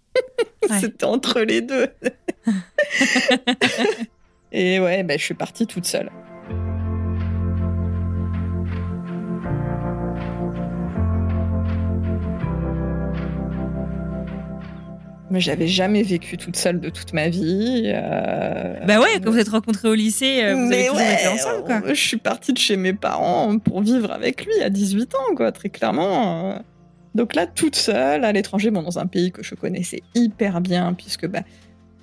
[0.79, 1.87] C'était entre les deux.
[4.51, 6.09] Et ouais, bah, je suis partie toute seule.
[15.29, 17.83] Mais j'avais jamais vécu toute seule de toute ma vie.
[17.85, 18.75] Euh...
[18.85, 21.81] Bah ouais, quand vous êtes rencontrés au lycée, euh, vous avez toujours été ensemble, quoi.
[21.87, 25.51] Je suis partie de chez mes parents pour vivre avec lui à 18 ans, quoi,
[25.51, 26.61] très clairement.
[27.13, 30.93] Donc là, toute seule, à l'étranger, bon, dans un pays que je connaissais hyper bien,
[30.93, 31.41] puisque bah,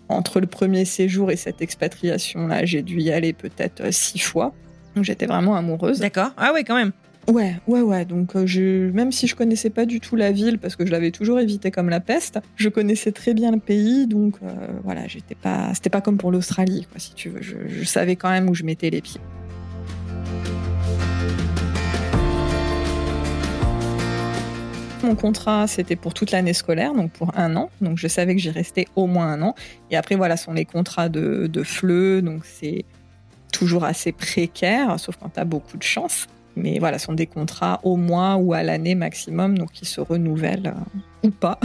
[0.09, 4.53] entre le premier séjour et cette expatriation-là, j'ai dû y aller peut-être euh, six fois.
[4.95, 5.99] Donc j'étais vraiment amoureuse.
[5.99, 6.31] D'accord.
[6.37, 6.93] Ah ouais, quand même.
[7.29, 8.05] Ouais, ouais, ouais.
[8.05, 11.11] Donc, euh, même si je connaissais pas du tout la ville, parce que je l'avais
[11.11, 14.07] toujours évité comme la peste, je connaissais très bien le pays.
[14.07, 14.51] Donc, euh,
[14.83, 17.41] voilà, j'étais pas, c'était pas comme pour l'Australie, quoi, si tu veux.
[17.41, 19.21] Je, savais quand même où je mettais les pieds.
[25.03, 27.71] Mon contrat, c'était pour toute l'année scolaire, donc pour un an.
[27.81, 29.55] Donc, je savais que j'y restais au moins un an.
[29.91, 32.85] Et après, voilà, sont les contrats de, de donc c'est
[33.53, 36.27] toujours assez précaire, sauf quand tu as beaucoup de chance.
[36.57, 40.01] Mais voilà, ce sont des contrats au mois ou à l'année maximum, donc qui se
[40.01, 41.59] renouvellent euh, ou pas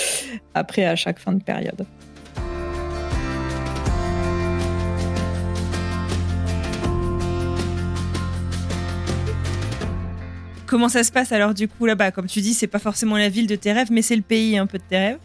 [0.54, 1.86] après à chaque fin de période.
[10.66, 12.12] Comment ça se passe alors du coup là-bas?
[12.12, 14.56] Comme tu dis, c'est pas forcément la ville de tes rêves, mais c'est le pays
[14.56, 15.18] un peu de tes rêves.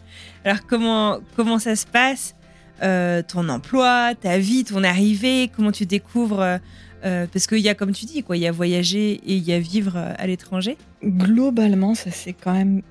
[0.44, 2.34] Alors comment comment ça se passe
[2.82, 6.60] euh, Ton emploi, ta vie, ton arrivée, comment tu découvres
[7.04, 9.44] euh, parce qu'il y a, comme tu dis, quoi, il y a voyager et il
[9.44, 10.76] y a vivre euh, à l'étranger.
[11.04, 12.82] Globalement, ça s'est quand même,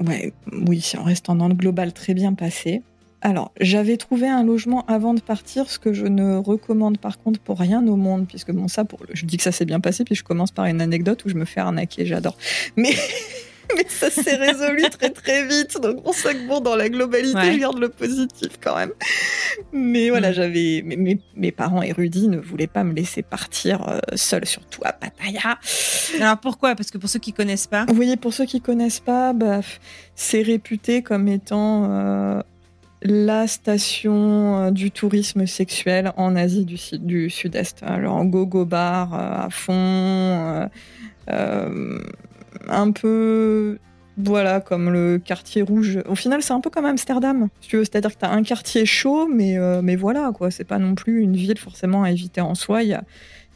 [0.00, 2.82] ouais, oui, si en restant dans le global, très bien passé.
[3.22, 7.40] Alors, j'avais trouvé un logement avant de partir, ce que je ne recommande par contre
[7.40, 10.04] pour rien au monde, puisque bon, ça, pour je dis que ça s'est bien passé,
[10.04, 12.36] puis je commence par une anecdote où je me fais arnaquer, j'adore.
[12.76, 12.92] Mais
[13.76, 15.78] mais ça s'est résolu très très vite.
[15.80, 18.92] Donc pour ça que bon, dans la globalité, je garde le positif quand même.
[19.72, 20.34] Mais voilà, mm.
[20.34, 24.92] j'avais mes, mes, parents érudits ne voulaient pas me laisser partir euh, seule, surtout à
[24.92, 25.58] Pattaya.
[26.20, 26.74] Alors pourquoi?
[26.74, 27.86] Parce que pour ceux qui connaissent pas.
[27.86, 29.60] Vous voyez, pour ceux qui connaissent pas, bah,
[30.14, 32.40] c'est réputé comme étant euh,
[33.02, 37.82] la station euh, du tourisme sexuel en Asie du, du Sud-Est.
[37.82, 40.68] Alors go-go bar à fond
[42.68, 43.78] un peu
[44.16, 45.98] Voilà, comme le quartier rouge.
[46.06, 47.48] Au final, c'est un peu comme Amsterdam.
[47.60, 50.50] C'est-à-dire que tu as un quartier chaud, mais, euh, mais voilà, quoi.
[50.50, 52.82] C'est pas non plus une ville forcément à éviter en soi.
[52.84, 53.04] Il y a,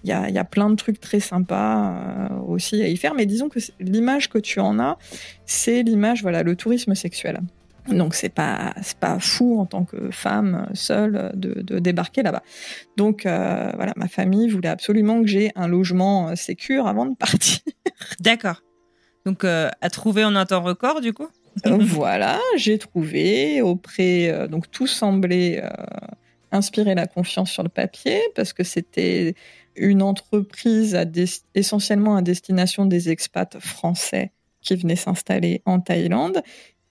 [0.05, 3.15] y, y a, plein de trucs très sympas euh, aussi à y faire.
[3.15, 4.99] Mais disons que l'image que tu en as,
[5.47, 7.41] c'est l'image, voilà, le tourisme sexuel.
[7.89, 12.43] Donc c'est pas pas fou en tant que femme seule de, débarquer là-bas.
[12.97, 17.61] Donc euh, voilà, ma famille voulait absolument que j'ai un logement sécur avant de partir.
[18.21, 18.61] D'accord.
[19.27, 21.29] Donc euh, à trouver en un temps record du coup.
[21.67, 25.69] Euh, voilà, j'ai trouvé auprès euh, donc tout semblait euh,
[26.53, 29.35] inspirer la confiance sur le papier parce que c'était
[29.77, 31.05] une entreprise à
[31.55, 36.43] essentiellement à destination des expats français qui venaient s'installer en Thaïlande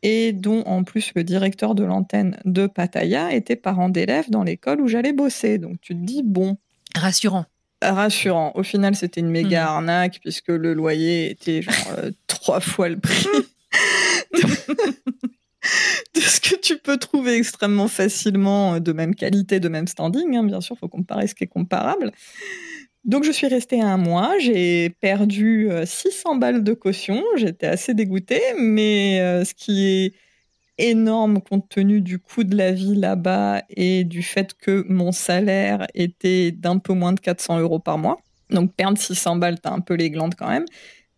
[0.03, 4.79] et dont en plus le directeur de l'antenne de Pattaya était parent d'élèves dans l'école
[4.81, 5.57] où j'allais bosser.
[5.57, 6.57] Donc tu te dis, bon.
[6.95, 7.45] Rassurant.
[7.81, 8.51] Rassurant.
[8.55, 9.67] Au final, c'était une méga mmh.
[9.67, 13.27] arnaque puisque le loyer était genre euh, trois fois le prix
[14.33, 20.35] de ce que tu peux trouver extrêmement facilement de même qualité, de même standing.
[20.35, 22.11] Hein, bien sûr, il faut comparer ce qui est comparable.
[23.07, 27.93] Donc je suis restée un mois, j'ai perdu 600 euh, balles de caution, j'étais assez
[27.93, 30.13] dégoûtée, mais euh, ce qui est
[30.77, 35.87] énorme compte tenu du coût de la vie là-bas et du fait que mon salaire
[35.93, 38.19] était d'un peu moins de 400 euros par mois.
[38.49, 40.65] Donc perdre 600 balles, t'as un peu les glandes quand même.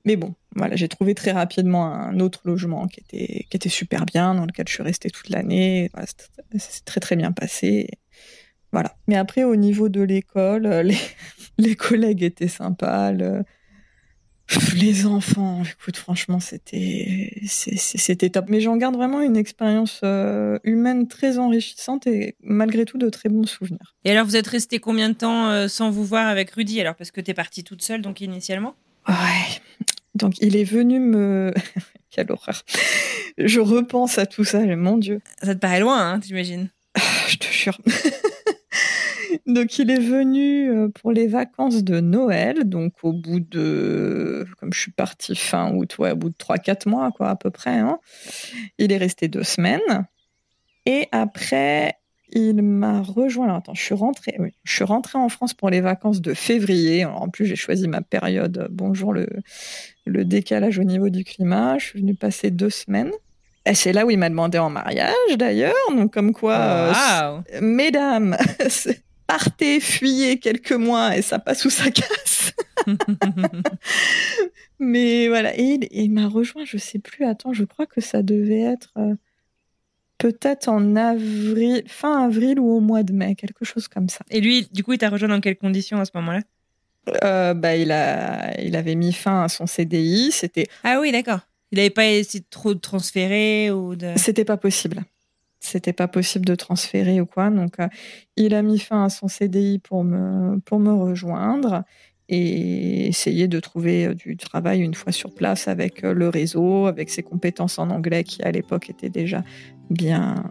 [0.06, 4.06] Mais bon, voilà, j'ai trouvé très rapidement un autre logement qui était, qui était super
[4.06, 5.90] bien, dans lequel je suis restée toute l'année.
[5.94, 6.08] Voilà,
[6.58, 7.90] c'est très très bien passé.
[8.72, 8.96] Voilà.
[9.08, 10.98] Mais après, au niveau de l'école, euh, les,
[11.58, 13.12] les, collègues étaient sympas.
[14.76, 18.46] Les enfants, écoute, franchement, c'était c'était top.
[18.50, 23.30] Mais j'en garde vraiment une expérience euh, humaine très enrichissante et malgré tout de très
[23.30, 23.96] bons souvenirs.
[24.06, 26.82] Et alors, vous êtes resté combien de temps euh, sans vous voir avec Rudy?
[26.82, 28.76] Alors, parce que tu es partie toute seule, donc initialement?
[29.08, 29.62] Ouais.
[30.16, 31.54] Donc, il est venu me.
[32.10, 32.64] Quelle horreur.
[33.38, 35.22] Je repense à tout ça, mon Dieu.
[35.44, 36.70] Ça te paraît loin, hein, t'imagines?
[37.28, 37.78] Je te jure.
[39.50, 44.72] Donc il est venu euh, pour les vacances de Noël, donc au bout de, comme
[44.74, 47.78] je suis partie fin août, ouais, au bout de 3-4 mois, quoi, à peu près.
[47.78, 48.00] Hein.
[48.78, 50.08] Il est resté deux semaines.
[50.86, 51.96] Et après,
[52.32, 53.46] il m'a rejoint.
[53.46, 54.36] Alors attends, je suis rentrée.
[54.40, 57.04] Oui, je suis rentrée en France pour les vacances de février.
[57.04, 58.68] Alors, en plus, j'ai choisi ma période.
[58.72, 59.28] Bonjour le,
[60.06, 61.78] le décalage au niveau du climat.
[61.78, 63.12] Je suis venue passer deux semaines.
[63.66, 65.76] Et c'est là où il m'a demandé en mariage, d'ailleurs.
[65.90, 67.44] Donc, comme quoi, wow.
[67.54, 68.38] euh, mesdames,
[69.30, 72.52] partez, fuyez quelques mois et ça passe ou ça casse.
[74.80, 78.24] Mais voilà, et il, il m'a rejoint, je sais plus, attends, je crois que ça
[78.24, 79.14] devait être euh,
[80.18, 84.26] peut-être en avril, fin avril ou au mois de mai, quelque chose comme ça.
[84.32, 86.42] Et lui, du coup, il t'a rejoint dans quelles conditions à ce moment-là?
[87.24, 90.66] Euh, bah, il, a, il avait mis fin à son CDI, c'était...
[90.84, 91.42] Ah oui, d'accord.
[91.72, 94.14] Il n'avait pas essayé de trop de transférer ou de...
[94.16, 95.04] C'était pas possible
[95.60, 97.50] c'était pas possible de transférer ou quoi.
[97.50, 97.88] Donc, euh,
[98.36, 101.84] il a mis fin à son CDI pour me, pour me rejoindre
[102.30, 106.86] et essayer de trouver euh, du travail une fois sur place avec euh, le réseau,
[106.86, 109.44] avec ses compétences en anglais qui à l'époque étaient déjà
[109.90, 110.44] bien,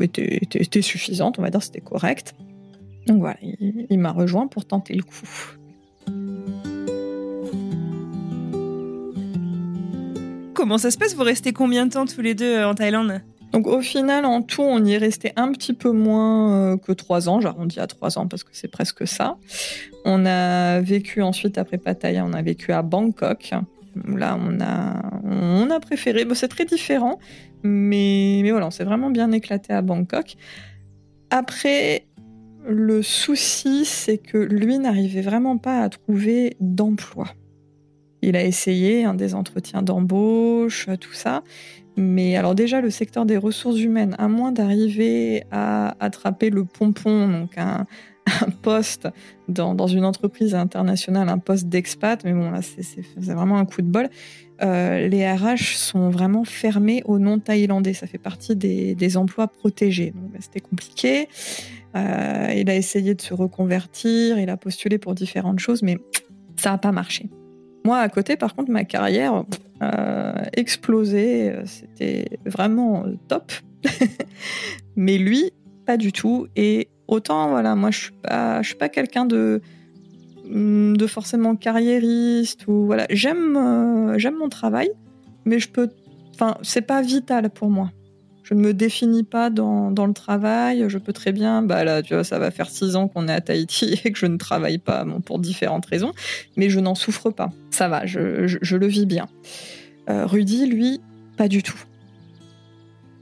[0.00, 2.34] étaient, suffisantes, on va dire, c'était correct.
[3.06, 5.56] Donc voilà, il, il m'a rejoint pour tenter le coup.
[10.52, 11.14] Comment ça se passe?
[11.14, 13.22] Vous restez combien de temps tous les deux en Thaïlande?
[13.52, 16.92] Donc au final, en tout, on y est resté un petit peu moins euh, que
[16.92, 17.40] trois ans.
[17.40, 19.36] J'arrondis à trois ans parce que c'est presque ça.
[20.04, 23.54] On a vécu ensuite, après Pattaya, on a vécu à Bangkok.
[24.08, 26.26] Là, on a, on a préféré.
[26.34, 27.18] C'est très différent,
[27.62, 30.36] mais, mais voilà, on s'est vraiment bien éclaté à Bangkok.
[31.30, 32.06] Après,
[32.68, 37.28] le souci, c'est que lui n'arrivait vraiment pas à trouver d'emploi.
[38.22, 41.42] Il a essayé un des entretiens d'embauche, tout ça,
[41.96, 47.28] mais alors déjà, le secteur des ressources humaines, à moins d'arriver à attraper le pompon,
[47.28, 47.86] donc un,
[48.62, 49.08] poste
[49.48, 53.82] dans, dans, une entreprise internationale, un poste d'expat, mais bon là c'est vraiment un coup
[53.82, 54.08] de bol.
[54.62, 57.92] Euh, les RH sont vraiment fermés aux non-thaïlandais.
[57.92, 60.12] Ça fait partie des, des emplois protégés.
[60.12, 61.28] Donc bah, c'était compliqué.
[61.94, 65.98] Euh, il a essayé de se reconvertir, il a postulé pour différentes choses, mais
[66.56, 67.30] ça n'a pas marché.
[67.84, 69.44] Moi, à côté, par contre, ma carrière
[70.54, 71.54] explosé.
[71.64, 73.52] C'était vraiment top.
[74.96, 75.52] Mais lui,
[75.84, 76.46] pas du tout.
[76.56, 79.60] Et autant, voilà, moi, je suis pas, je suis pas quelqu'un de
[80.48, 83.06] de forcément carriériste ou voilà.
[83.10, 84.90] J'aime, euh, j'aime mon travail,
[85.44, 85.88] mais je peux,
[86.34, 87.90] enfin, c'est pas vital pour moi.
[88.48, 90.84] Je ne me définis pas dans, dans, le travail.
[90.86, 93.32] Je peux très bien, bah là, tu vois, ça va faire six ans qu'on est
[93.32, 96.12] à Tahiti et que je ne travaille pas bon, pour différentes raisons,
[96.56, 97.50] mais je n'en souffre pas.
[97.70, 99.26] Ça va, je, je, je, le vis bien.
[100.08, 101.00] Euh, Rudy, lui,
[101.36, 101.78] pas du tout.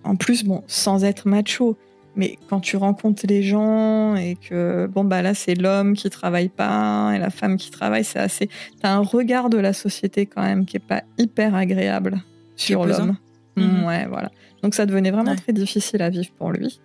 [0.05, 1.79] En plus, bon, sans être macho,
[2.17, 6.51] mais quand tu rencontres les gens et que, bon, bah là, c'est l'homme qui travaille
[6.51, 8.51] pas et la femme qui travaille, c'est assez.
[8.83, 12.23] T'as un regard de la société quand même qui est pas hyper agréable
[12.57, 13.17] sur l'homme.
[13.57, 13.85] Mhm.
[13.85, 14.31] Ouais, voilà.
[14.63, 15.37] Donc ça devenait vraiment Ouais.
[15.37, 16.81] très difficile à vivre pour lui.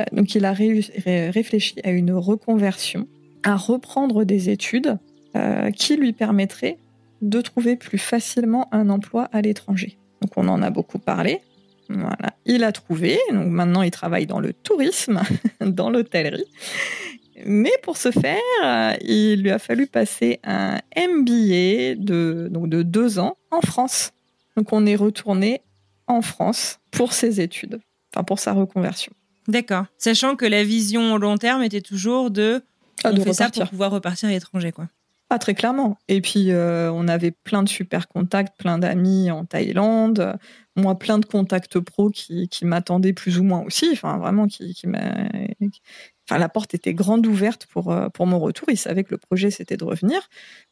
[0.00, 3.08] Euh, Donc il a ré- ré- réfléchi à une reconversion,
[3.42, 4.98] à reprendre des études
[5.36, 6.78] euh, qui lui permettraient
[7.22, 9.98] de trouver plus facilement un emploi à l'étranger.
[10.22, 11.40] Donc on en a beaucoup parlé.
[11.88, 13.18] Voilà, il a trouvé.
[13.32, 15.20] Donc maintenant il travaille dans le tourisme,
[15.60, 16.44] dans l'hôtellerie.
[17.46, 22.82] Mais pour ce faire, euh, il lui a fallu passer un MBA de, donc de
[22.82, 24.12] deux ans en France.
[24.56, 25.62] Donc on est retourné
[26.10, 27.80] en France pour ses études,
[28.12, 29.12] enfin pour sa reconversion.
[29.48, 29.86] D'accord.
[29.98, 32.62] Sachant que la vision au long terme était toujours de.
[33.02, 34.88] Ah, on de fait ça pour pouvoir repartir à l'étranger, quoi.
[35.32, 35.96] Ah, très clairement.
[36.08, 40.36] Et puis, euh, on avait plein de super contacts, plein d'amis en Thaïlande.
[40.74, 43.90] Moi, plein de contacts pro qui, qui m'attendaient plus ou moins aussi.
[43.92, 44.88] Enfin, vraiment, qui, qui
[46.28, 48.68] Enfin, la porte était grande ouverte pour, euh, pour mon retour.
[48.70, 50.28] Ils savaient que le projet, c'était de revenir.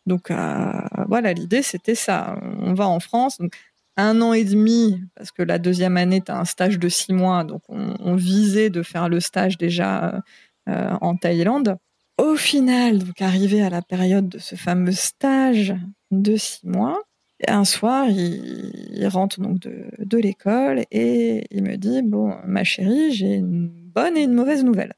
[0.06, 0.72] Donc, euh,
[1.08, 2.38] voilà, l'idée, c'était ça.
[2.60, 3.38] On va en France.
[3.38, 3.52] Donc,
[3.98, 7.12] un an et demi, parce que la deuxième année, tu as un stage de six
[7.12, 7.44] mois.
[7.44, 10.22] Donc, on, visait de faire le stage déjà
[10.68, 11.76] euh, en Thaïlande.
[12.16, 15.74] Au final, donc arrivé à la période de ce fameux stage
[16.10, 17.02] de six mois,
[17.46, 22.64] un soir, il, il rentre donc de, de l'école et il me dit Bon, ma
[22.64, 24.94] chérie, j'ai une bonne et une mauvaise nouvelle.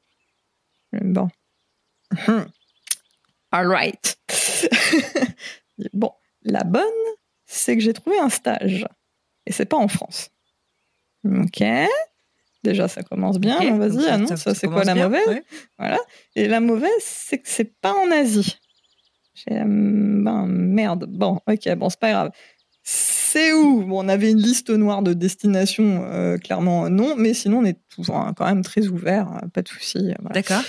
[0.93, 1.27] Bon.
[2.27, 2.45] Hmm.
[3.51, 4.17] All right.
[5.93, 6.11] bon,
[6.43, 6.83] la bonne,
[7.53, 8.85] c'est que j'ai trouvé un stage.
[9.45, 10.29] Et c'est pas en France.
[11.25, 11.63] Ok.
[12.63, 13.57] Déjà, ça commence bien.
[13.57, 15.27] Ok, Bon, donc Vas-y, annonce, ça c'est quoi la bien, mauvaise?
[15.27, 15.43] ouais.
[15.79, 15.99] voilà.
[16.35, 18.57] Et la mauvaise, c'est que c'est pas en Asie.
[19.33, 21.05] J'ai hum, ben merde.
[21.09, 22.31] Bon, ok, bon, c'est pas grave.
[22.83, 23.83] C'est où?
[23.85, 27.77] Bon, on avait une liste noire de destinations, euh, clairement non, mais sinon on est
[27.89, 29.97] toujours hein, quand même très ouvert, euh, pas de souci.
[29.99, 30.33] euh, voilà.
[30.33, 30.63] D'accord.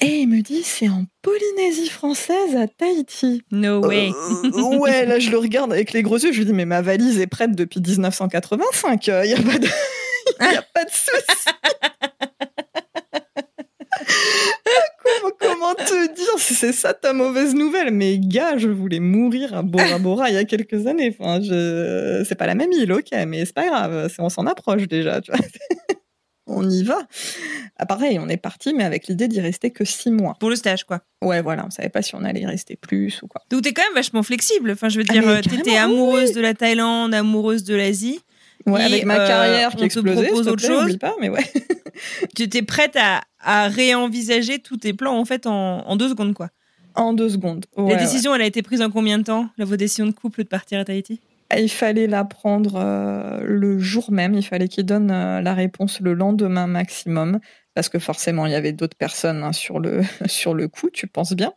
[0.00, 3.42] Et il me dit c'est en Polynésie française à Tahiti.
[3.50, 4.10] No way.
[4.44, 6.82] Euh, ouais, là je le regarde avec les gros yeux, je lui dis mais ma
[6.82, 9.66] valise est prête depuis 1985, il y a pas de,
[10.52, 11.46] y a pas de souci.
[15.02, 17.90] comment, comment te dire si c'est ça ta mauvaise nouvelle?
[17.92, 21.16] Mais gars, je voulais mourir à Bora Bora il y a quelques années.
[21.18, 22.22] Enfin, je...
[22.28, 25.20] c'est pas la même île, ok, mais c'est pas grave, c'est- on s'en approche déjà,
[25.22, 25.40] tu vois.
[26.46, 26.98] on y va.
[27.76, 30.36] Ah, pareil, on est parti, mais avec l'idée d'y rester que six mois.
[30.40, 31.00] Pour le stage, quoi.
[31.22, 33.42] Ouais, voilà, on savait pas si on allait y rester plus ou quoi.
[33.50, 34.70] Donc t'es quand même vachement flexible.
[34.70, 38.20] Enfin, je veux Ah, dire, euh, t'étais oui, amoureuse de la Thaïlande, amoureuse de l'Asie.
[38.64, 40.96] Ouais, Et, avec ma euh, carrière on qui te explosait, propose te autre plaît, chose
[40.98, 41.44] pas, mais ouais.
[42.34, 46.34] Tu étais prête à, à réenvisager tous tes plans en fait en, en deux secondes,
[46.34, 46.50] quoi.
[46.94, 47.66] En deux secondes.
[47.76, 48.02] Ouais, la ouais.
[48.02, 50.48] décision, elle a été prise en combien de temps La votre décision de couple de
[50.48, 51.20] partir à Tahiti?
[51.54, 54.34] Il fallait la prendre euh, le jour même.
[54.34, 57.40] Il fallait qu'il donne euh, la réponse le lendemain maximum.
[57.74, 61.06] Parce que forcément, il y avait d'autres personnes hein, sur, le, sur le coup, tu
[61.06, 61.52] penses bien.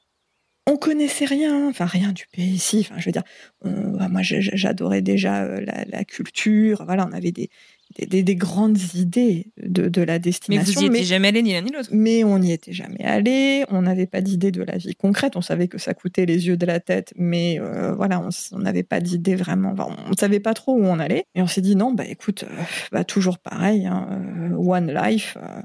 [0.67, 2.85] On connaissait rien, enfin rien du pays ici.
[2.87, 3.23] Enfin, je veux dire,
[3.63, 6.85] moi j'adorais déjà euh, la, la culture.
[6.85, 7.49] Voilà, on avait des,
[7.97, 10.81] des, des- des grandes idées de, de la Mais destination.
[10.81, 11.89] vous y étiez jamais allé ni l'un ni l'autre.
[11.91, 15.41] mais on n'y était jamais allé, on n'avait pas d'idée de la vie concrète, on
[15.41, 18.21] savait que ça coûtait les yeux de la tête, mais euh, voilà,
[18.51, 21.25] on n'avait pas d'idée vraiment, enfin, on ne savait pas trop où on allait.
[21.35, 22.61] Et on s'est dit non, bah écoute, euh,
[22.91, 24.07] bah, toujours pareil, hein,
[24.51, 25.61] euh, one life, euh,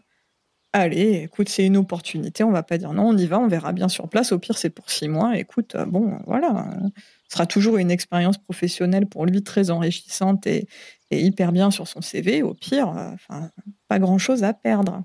[0.75, 3.73] allez, écoute, c'est une opportunité, on va pas dire non, on y va, on verra
[3.73, 6.89] bien sur place, au pire c'est pour six mois, écoute, euh, bon, voilà, euh,
[7.29, 10.69] ce sera toujours une expérience professionnelle pour lui très enrichissante et,
[11.11, 13.49] hyper bien sur son CV, au pire, euh, enfin,
[13.87, 15.05] pas grand-chose à perdre.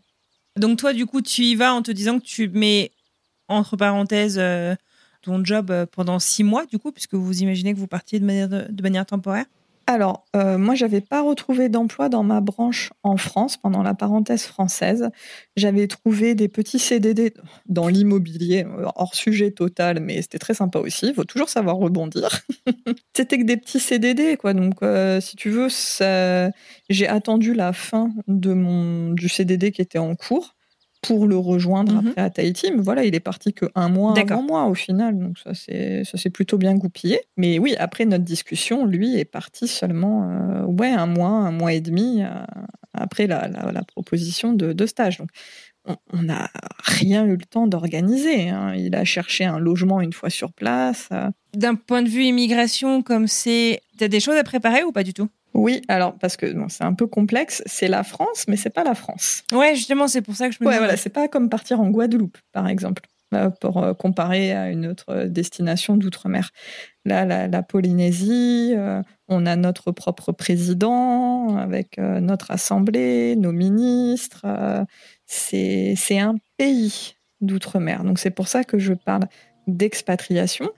[0.56, 2.92] Donc toi, du coup, tu y vas en te disant que tu mets
[3.48, 4.42] entre parenthèses
[5.22, 8.50] ton job pendant six mois, du coup, puisque vous imaginez que vous partiez de manière,
[8.50, 9.46] de manière temporaire?
[9.92, 14.44] Alors, euh, moi, j'avais pas retrouvé d'emploi dans ma branche en France pendant la parenthèse
[14.44, 15.10] française.
[15.56, 17.34] J'avais trouvé des petits CDD
[17.66, 21.08] dans l'immobilier, euh, hors sujet total, mais c'était très sympa aussi.
[21.08, 22.30] Il faut toujours savoir rebondir.
[23.16, 24.54] c'était que des petits CDD, quoi.
[24.54, 26.52] Donc, euh, si tu veux, ça-
[26.90, 30.56] j'ai attendu la fin de mon du CDD qui était en cours
[31.02, 32.08] pour le rejoindre Mhm.
[32.10, 32.72] après à Tahiti.
[32.76, 36.04] Mais voilà, il est parti que un mois avant moi au final, donc ça c'est
[36.04, 37.22] ça s'est plutôt bien goupillé.
[37.38, 41.72] Mais oui, après notre discussion, lui est parti seulement euh, ouais un mois, un mois
[41.74, 42.28] et demi euh,
[42.94, 45.20] après la, la, la proposition de, de stage.
[45.20, 45.30] Donc
[45.86, 46.50] on- on n'a
[46.84, 48.50] rien eu le temps d'organiser.
[48.50, 48.74] hein.
[48.76, 51.08] Il a cherché un logement une fois sur place.
[51.14, 51.30] euh.
[51.56, 55.14] D'un point de vue immigration, comme c'est, t'as des choses à préparer ou pas du
[55.14, 55.30] tout?
[55.54, 57.62] Oui, alors parce que bon, c'est un peu complexe.
[57.66, 59.44] C'est la France, mais c'est pas la France.
[59.52, 60.86] Ouais, justement, c'est pour ça que je me Ouais, demande.
[60.88, 63.02] voilà, c'est pas comme partir en Guadeloupe, par exemple.
[63.62, 66.50] pour comparer à une autre destination d'outre-mer.
[67.06, 68.74] Là, la, Polynésie,
[69.28, 74.48] on a notre propre président avec notre assemblée, nos ministres.
[75.28, 78.04] c'est un pays d'outre-mer.
[78.04, 79.26] Donc c'est pour ça que je parle
[79.68, 80.70] d'expatriation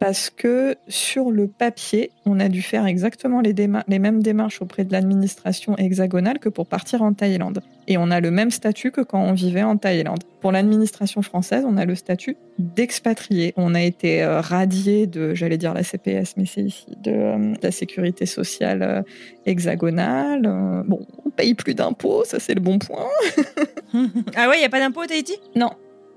[0.00, 4.84] parce que sur le papier, on a dû faire exactement les, les mêmes démarches auprès
[4.84, 7.60] de l'administration hexagonale que pour partir en Thaïlande.
[7.86, 10.20] Et on a le même statut que quand on vivait en Thaïlande.
[10.40, 13.52] Pour l'administration française, on a le statut d'expatrié.
[13.58, 17.54] On a été euh, radié de, j'allais dire la CPS, mais c'est ici, de, euh,
[17.62, 19.02] la sécurité sociale euh,
[19.44, 20.42] hexagonale.
[20.86, 23.04] bon, on paye plus d'impôts, ça c'est le bon point.
[24.34, 25.36] ah ouais, il n'y a pas d'impôts au Tahiti?
[25.56, 25.70] Non,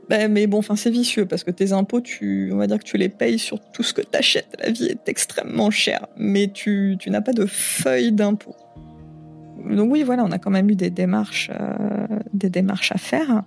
[0.10, 2.84] ben, mais bon, enfin, c'est vicieux parce que tes impôts, tu, on va dire que
[2.84, 4.56] tu les payes sur tout ce que tu achètes.
[4.60, 8.56] La vie est extrêmement chère, mais tu, tu n'as pas de feuille d'impôt.
[9.70, 13.44] Donc oui, voilà, on a quand même eu des démarches, euh, des démarches à faire,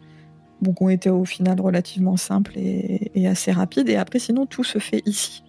[0.63, 3.91] bon, qui ont été au final relativement simples et, assez rapides.
[3.91, 5.43] Et après, sinon, tout se fait ici.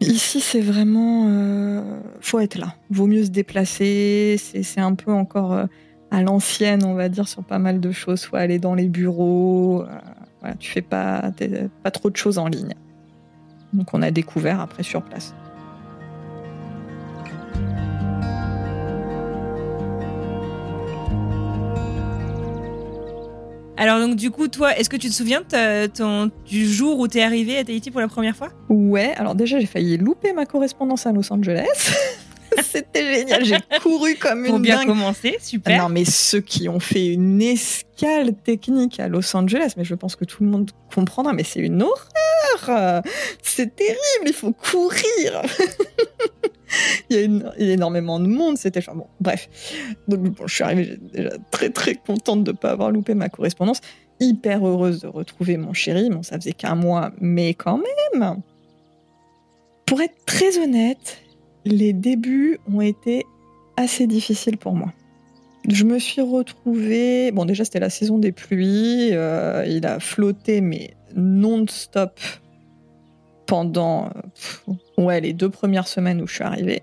[0.00, 2.74] Ici, c'est vraiment, euh, faut être là.
[2.90, 4.36] Vaut mieux se déplacer.
[4.38, 5.66] C'est un peu encore euh,
[6.10, 8.24] à l'ancienne, on va dire, sur pas mal de choses.
[8.24, 9.84] Faut aller dans les bureaux.
[10.40, 11.30] Voilà, tu fais pas,
[11.82, 12.74] pas trop de choses en ligne.
[13.72, 15.34] Donc on a découvert après sur place.
[23.80, 25.42] Alors donc du coup, toi, est-ce que tu te souviens
[25.94, 28.48] ton, du jour où tu es arrivé à Tahiti pour la première fois?
[28.68, 31.64] Ouais, alors déjà j'ai failli louper ma correspondance à Los Angeles.
[32.64, 33.44] C'était génial.
[33.44, 34.88] J'ai couru comme une Pour bien dingue.
[34.88, 35.82] commencer, super.
[35.82, 40.16] Non, mais ceux qui ont fait une escale technique à Los Angeles, mais je pense
[40.16, 43.02] que tout le monde comprendra, mais c'est une horreur.
[43.42, 45.42] C'est terrible, il faut courir.
[47.10, 49.48] il, y a énormément de monde, c'était bon, bref.
[50.08, 53.28] Donc bon, je suis arrivée déjà très très contente de ne pas avoir loupé ma
[53.28, 53.80] correspondance,
[54.20, 56.10] hyper heureuse de retrouver mon chéri.
[56.10, 57.80] Bon, ça faisait qu'un mois, mais quand
[58.12, 58.42] même.
[59.86, 61.20] Pour être très honnête,
[61.64, 63.24] les débuts ont été
[63.76, 64.92] assez difficiles pour moi.
[65.68, 67.32] Je me suis retrouvée.
[67.32, 69.10] Bon, déjà, c'était la saison des pluies.
[69.12, 72.18] Euh, il a flotté, mais non-stop
[73.46, 74.10] pendant
[74.96, 76.82] ouais, les deux premières semaines où je suis arrivée.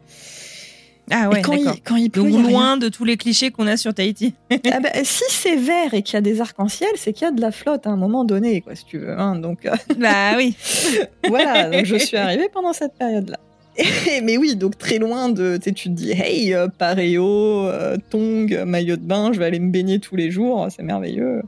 [1.09, 3.77] Ah ouais, quand il, quand il pleut, Donc loin de tous les clichés qu'on a
[3.77, 4.33] sur Tahiti.
[4.51, 7.31] ah bah, si c'est vert et qu'il y a des arcs-en-ciel, c'est qu'il y a
[7.31, 9.17] de la flotte à un moment donné, quoi, si tu veux.
[9.17, 10.57] Hein, donc, euh, bah oui.
[11.29, 13.39] voilà, donc je suis arrivée pendant cette période-là.
[14.23, 15.57] mais oui, donc très loin de.
[15.57, 19.71] Tu te dis, hey, euh, paréo, euh, tong, maillot de bain, je vais aller me
[19.71, 21.41] baigner tous les jours, c'est merveilleux.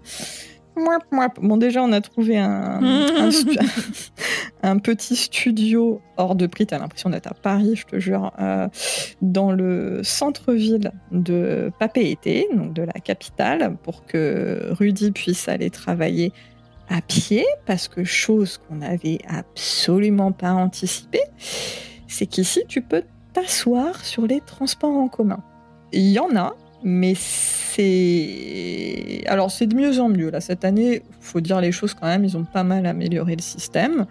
[1.42, 2.80] Bon, déjà, on a trouvé un,
[4.64, 6.68] un, petit studio hors de prix.
[6.68, 8.68] T'as l'impression d'être à Paris, je te jure, euh,
[9.22, 16.32] dans le centre-ville de Papeete, donc de la capitale, pour que Rudy puisse aller travailler
[16.88, 21.24] à pied, parce que chose qu'on n'avait absolument pas anticipée
[22.10, 23.04] c'est qu'ici, tu peux
[23.34, 25.44] t'asseoir sur les transports en commun.
[25.92, 29.24] Il y en a, mais c'est.
[29.28, 30.30] Alors, c'est de mieux en mieux.
[30.30, 33.42] Là, cette année, faut dire les choses quand même, ils ont pas mal amélioré le
[33.42, 34.06] système.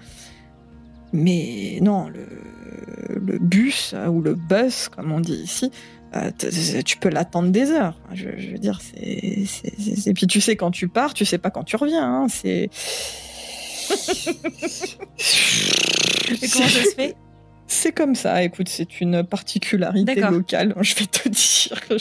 [1.13, 5.71] Mais non, le, bus euh, ou le bus, comme on dit ici,
[6.15, 6.31] euh,
[6.85, 7.99] tu peux l'attendre des heures.
[8.13, 9.45] Je, veux dire, c'est.
[10.07, 12.05] Et puis tu sais quand tu pars, tu sais pas quand tu reviens.
[12.05, 12.27] Hein.
[12.29, 12.69] C'est.
[16.53, 17.17] Comment ça se fait?
[17.69, 21.99] C'est comme ça, écoute, c'est une particularité locale, je vais te dire.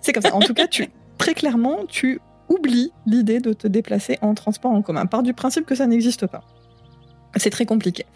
[0.00, 0.34] C'est comme ça.
[0.34, 0.88] En tout cas, tu,
[1.18, 5.04] très clairement, tu oublies l'idée de te déplacer en transport en commun.
[5.06, 6.42] Part du principe que ça n'existe pas.
[7.36, 8.06] C'est très compliqué.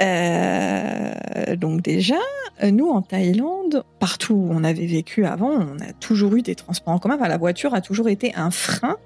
[0.00, 2.18] Euh, donc déjà,
[2.62, 6.94] nous en Thaïlande, partout où on avait vécu avant, on a toujours eu des transports
[6.94, 7.16] en commun.
[7.16, 8.96] la voiture a toujours été un frein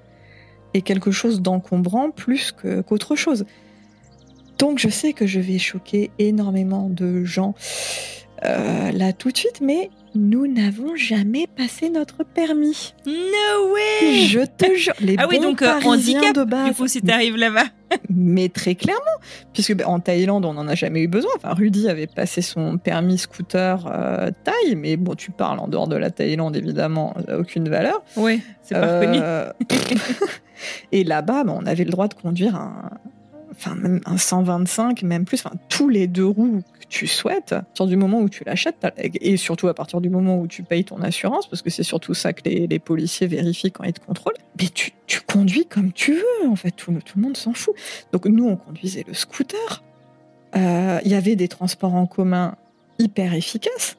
[0.75, 3.45] et quelque chose d'encombrant plus qu'autre chose.
[4.59, 7.55] Donc je sais que je vais choquer énormément de gens
[8.45, 12.93] euh, là tout de suite, mais nous n'avons jamais passé notre permis.
[13.05, 16.69] No way Je te jure, les ah oui, donc, euh, handicap, de base.
[16.69, 17.65] Du coup, si t'arrives là-bas.
[18.09, 19.01] mais très clairement,
[19.51, 21.31] puisque ben, en Thaïlande, on n'en a jamais eu besoin.
[21.35, 25.87] Enfin, Rudy avait passé son permis scooter euh, Thaï, mais bon, tu parles en dehors
[25.87, 28.03] de la Thaïlande, évidemment, aucune valeur.
[28.15, 29.19] Oui, c'est pas reconnu.
[30.91, 32.91] et là-bas, ben, on avait le droit de conduire un,
[33.59, 37.61] enfin même un 125, même plus, enfin tous les deux roues que tu souhaites, à
[37.61, 40.85] partir du moment où tu l'achètes, et surtout à partir du moment où tu payes
[40.85, 44.37] ton assurance, parce que c'est surtout ça que les, policiers vérifient quand ils te contrôlent,
[44.59, 44.91] mais tu,
[45.27, 47.75] conduis comme tu veux, en fait, tout, tout le monde s'en fout.
[48.11, 49.83] Donc nous, on conduisait le scooter,
[50.55, 52.55] euh, il y avait des transports en commun
[52.97, 53.97] hyper efficaces,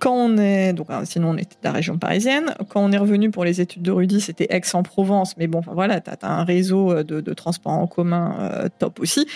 [0.00, 2.54] quand on est, donc hein, sinon on était de la région parisienne.
[2.70, 5.36] Quand on est revenu pour les études de Rudy, c'était Aix-en-Provence.
[5.36, 8.98] Mais bon, enfin, voilà, tu as, un réseau de, de transport en commun euh, top
[8.98, 9.26] aussi.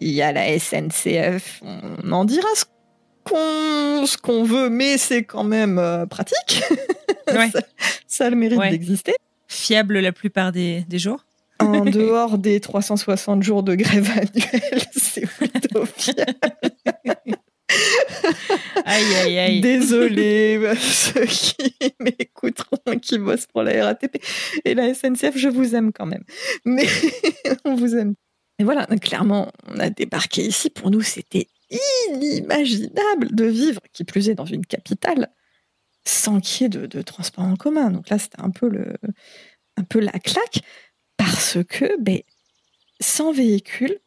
[0.00, 1.62] Il y a la SNCF.
[2.04, 2.64] On en dira ce
[3.24, 6.62] qu'on ce qu'on veut, mais c'est quand même euh, pratique.
[7.32, 7.48] Ouais.
[7.50, 7.60] ça,
[8.08, 8.70] ça a le mérite Ouais.
[8.70, 9.14] d'exister.
[9.46, 11.24] Fiable la plupart des, des jours.
[11.60, 16.34] En dehors des 360 jours de grève annuelle, c'est plutôt fiable.
[18.84, 19.60] Aïe, aïe, aïe.
[19.60, 24.22] Désolé, euh, ceux qui m'écouteront, qui bossent pour la RATP
[24.64, 26.24] et la SNCF, je vous aime quand même.
[26.64, 26.86] Mais
[27.64, 28.14] on vous aime.
[28.58, 30.70] Et voilà, clairement, on a débarqué ici.
[30.70, 31.48] Pour nous, c'était
[32.10, 35.28] inimaginable de vivre, qui plus est dans une capitale,
[36.04, 37.90] sans qu'il y ait de, de transport en commun.
[37.90, 38.70] Donc là, c'était un peu
[39.76, 40.60] un peu la claque,
[41.16, 42.20] parce que, ben,
[43.00, 43.98] sans véhicule,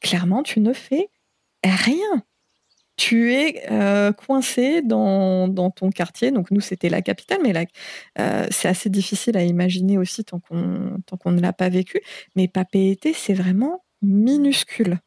[0.00, 1.08] clairement, tu ne fais
[1.64, 2.22] rien
[2.96, 6.30] tu es euh, coincé dans, dans ton quartier.
[6.30, 7.52] Donc nous, c'était la capitale, mais
[8.18, 12.00] euh, c'est assez difficile à imaginer aussi tant qu'on tant qu'on ne l'a pas vécu.
[12.34, 14.98] Mais Papeete, c'est vraiment minuscule.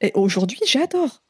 [0.00, 1.22] Et aujourd'hui, j'adore.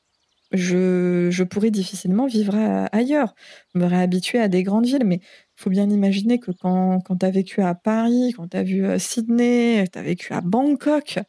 [0.53, 3.35] Je, je pourrais difficilement vivre à- ailleurs,
[3.75, 7.27] me réhabituer à des grandes villes, mais il faut bien imaginer que quand, quand tu
[7.27, 11.21] as vécu à Paris, quand tu as vu euh, Sydney, tu as vécu à Bangkok,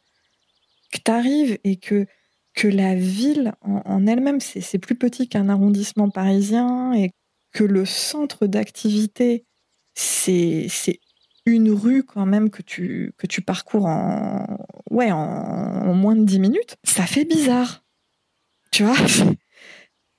[0.92, 2.06] que tu arrives et que
[2.54, 7.12] que la ville en, elle-même, c'est plus petit qu'un arrondissement parisien et
[7.52, 9.44] que le centre d'activité,
[9.94, 10.68] c'est
[11.46, 14.58] une rue quand même que tu, que tu parcours en,
[14.90, 17.84] ouais, en, moins de 10 minutes, ça fait bizarre.
[18.70, 18.96] Tu vois?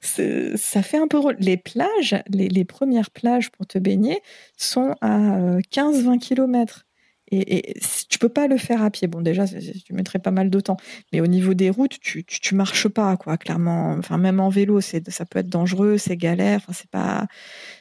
[0.05, 1.21] Ça fait un peu.
[1.39, 4.21] Les plages, les, les premières plages pour te baigner
[4.57, 6.85] sont à euh, 15-20 km.
[7.33, 7.79] Et, et
[8.09, 9.07] tu peux pas le faire à pied.
[9.07, 10.77] Bon, déjà, tu mettrais pas mal de temps.
[11.11, 13.93] Mais au niveau des routes, tu, tu, tu marches pas, quoi, clairement.
[13.97, 16.57] Enfin, même en vélo, c'est, ça peut être dangereux, c'est galère.
[16.57, 17.27] Enfin, c'est pas,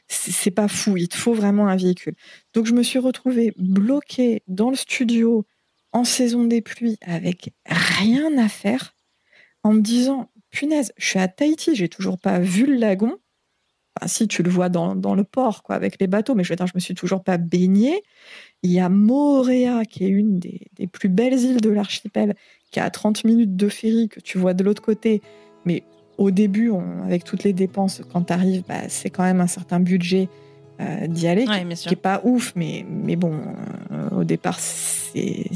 [0.09, 0.97] c'est pas fou.
[0.97, 2.15] Il te faut vraiment un véhicule.
[2.55, 5.47] Donc, je me suis retrouvée bloquée dans le studio
[5.93, 8.95] en saison des pluies avec rien à faire
[9.65, 13.19] en me disant, punaise, je suis à Tahiti, j'ai toujours pas vu le lagon.
[13.99, 16.49] Enfin, si tu le vois dans, dans le port, quoi, avec les bateaux, mais je
[16.51, 18.03] veux dire, je me suis toujours pas baignée.
[18.62, 22.34] Il y a Moorea, qui est une des, des plus belles îles de l'archipel,
[22.70, 25.20] qui est à 30 minutes de ferry, que tu vois de l'autre côté.
[25.66, 25.82] Mais
[26.16, 29.47] au début, on- avec toutes les dépenses, quand tu arrives, bah, c'est quand même un
[29.47, 30.28] certain budget
[30.80, 33.38] euh, d'y aller, Ouais, qui, qui est pas ouf, mais, mais bon,
[33.90, 35.51] euh, au départ, c'est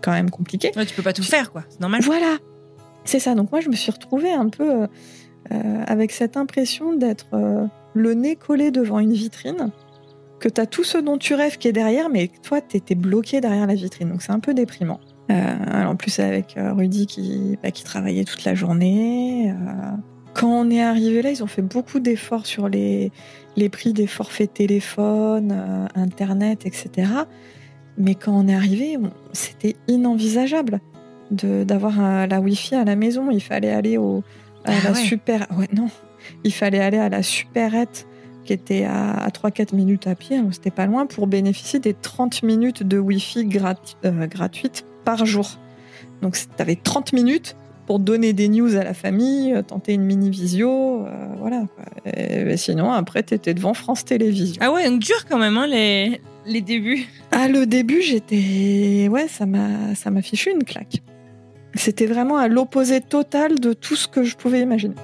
[0.00, 0.70] quand même compliqué.
[0.76, 1.64] Ouais, tu peux pas tout faire, quoi.
[1.68, 2.00] C'est normal.
[2.02, 2.36] Voilà,
[3.04, 3.34] c'est ça.
[3.34, 4.86] Donc moi, je me suis retrouvée un peu euh,
[5.52, 9.70] euh, avec cette impression d'être euh, le nez collé devant une vitrine,
[10.40, 12.94] que tu as tout ce dont tu rêves qui est derrière, mais toi, tu étais
[12.94, 14.10] bloqué derrière la vitrine.
[14.10, 15.00] Donc c'est un peu déprimant.
[15.30, 19.54] Euh, en plus, avec Rudy qui, bah, qui travaillait toute la journée.
[20.34, 23.12] quand on est arrivé là, ils ont fait beaucoup d'efforts sur les,
[23.56, 27.08] les prix des forfaits téléphone, Internet, etc.
[27.98, 28.98] Mais quand on est arrivé,
[29.32, 30.80] c'était inenvisageable
[31.30, 33.30] d'avoir la Wi-Fi à la maison.
[33.30, 34.22] Il fallait aller au,
[34.64, 34.98] à Ah la ouais.
[34.98, 35.46] super.
[35.56, 35.88] Ouais, non.
[36.44, 38.06] Il fallait aller à la supérette
[38.44, 41.94] qui était à, à 3-4 minutes à pied, donc c'était pas loin, pour bénéficier des
[41.94, 45.58] 30 minutes de Wi-Fi grat- euh, gratuite par jour.
[46.22, 47.56] Donc tu avais 30 minutes
[47.86, 51.64] pour donner des news à la famille, euh, tenter une mini-visio, euh, voilà.
[52.04, 54.60] Et, sinon, après, tu étais devant France Télévisions.
[54.60, 57.06] Ah ouais, donc dur quand même, hein, les, les débuts.
[57.32, 59.08] Ah, le début, j'étais.
[59.10, 61.02] Ouais, ça m'a fichu une claque.
[61.74, 64.94] C'était vraiment à l'opposé total de tout ce que je pouvais imaginer.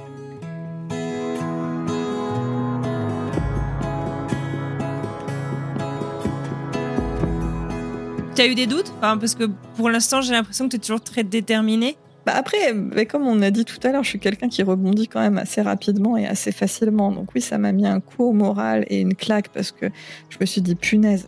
[8.34, 8.92] Tu as eu des doutes?
[8.98, 9.44] Enfin, Parce que
[9.76, 11.96] pour l'instant, j'ai l'impression que tu es toujours très déterminé.
[12.24, 15.08] Bah après, mais comme on a dit tout à l'heure, je suis quelqu'un qui rebondit
[15.08, 17.10] quand même assez rapidement et assez facilement.
[17.10, 19.86] Donc oui, ça m'a mis un coup au moral et une claque parce que
[20.28, 21.26] je me suis dit, punaise,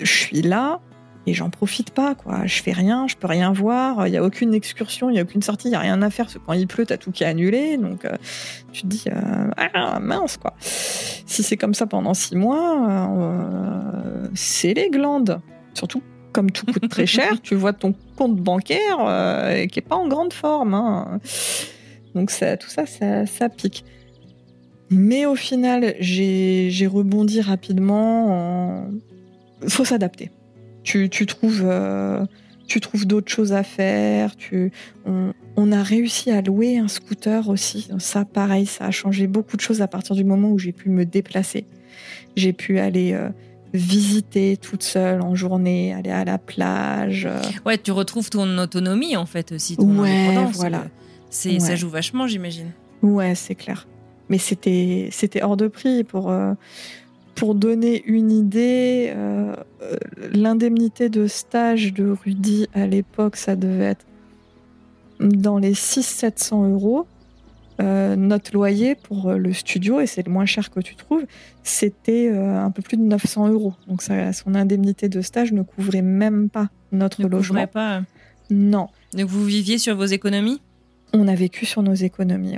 [0.00, 0.80] je suis là
[1.26, 2.44] et j'en profite pas, quoi.
[2.44, 5.22] Je fais rien, je peux rien voir, il y a aucune excursion, il y a
[5.22, 7.12] aucune sortie, il y a rien à faire parce que quand il pleut, t'as tout
[7.12, 7.78] qui est annulé.
[7.78, 8.14] Donc euh,
[8.72, 10.54] tu te dis, euh, ah mince, quoi.
[10.60, 15.40] Si c'est comme ça pendant six mois, euh, c'est les glandes.
[15.72, 16.02] Surtout
[16.32, 20.08] comme tout coûte très cher, tu vois ton compte bancaire euh, qui est pas en
[20.08, 20.74] grande forme.
[20.74, 21.20] hein.
[22.14, 23.84] Donc ça, tout ça, ça, ça pique.
[24.90, 28.86] Mais au final, j'ai j'ai rebondi rapidement.
[29.62, 30.30] Il faut s'adapter.
[30.84, 32.24] Tu, tu trouves, euh,
[32.68, 34.36] tu trouves d'autres choses à faire.
[34.36, 34.70] Tu,
[35.06, 37.88] on, on a réussi à louer un scooter aussi.
[37.98, 40.90] Ça, pareil, ça a changé beaucoup de choses à partir du moment où j'ai pu
[40.90, 41.66] me déplacer.
[42.36, 43.30] J'ai pu aller euh,
[43.72, 47.26] visiter toute seule en journée, aller à la plage.
[47.26, 50.84] euh, Ouais, tu retrouves ton autonomie en fait aussi, ton Ouais, voilà.
[51.30, 51.76] C'est, Ça Ouais.
[51.76, 52.70] joue vachement, j'imagine.
[53.02, 53.86] Ouais, c'est clair.
[54.30, 56.30] mais c'était c'était hors de prix pour
[57.34, 59.14] pour donner une idée,
[60.32, 64.06] l'indemnité de stage de Rudy à l'époque, ça devait être
[65.20, 67.06] dans les 600-700 euros.
[67.82, 71.24] Euh, notre loyer pour euh, le studio, et c'est le moins cher que tu trouves,
[71.64, 73.74] c'était euh, un peu plus de 900 euros.
[73.88, 77.66] Donc ça, son indemnité de stage ne couvrait même pas notre ne logement.
[77.66, 78.02] pas.
[78.48, 78.86] Non.
[79.12, 80.60] Donc vous viviez sur vos économies?
[81.12, 82.56] On a vécu sur nos économies.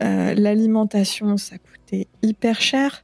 [0.00, 3.03] L'alimentation, ça coûtait hyper cher.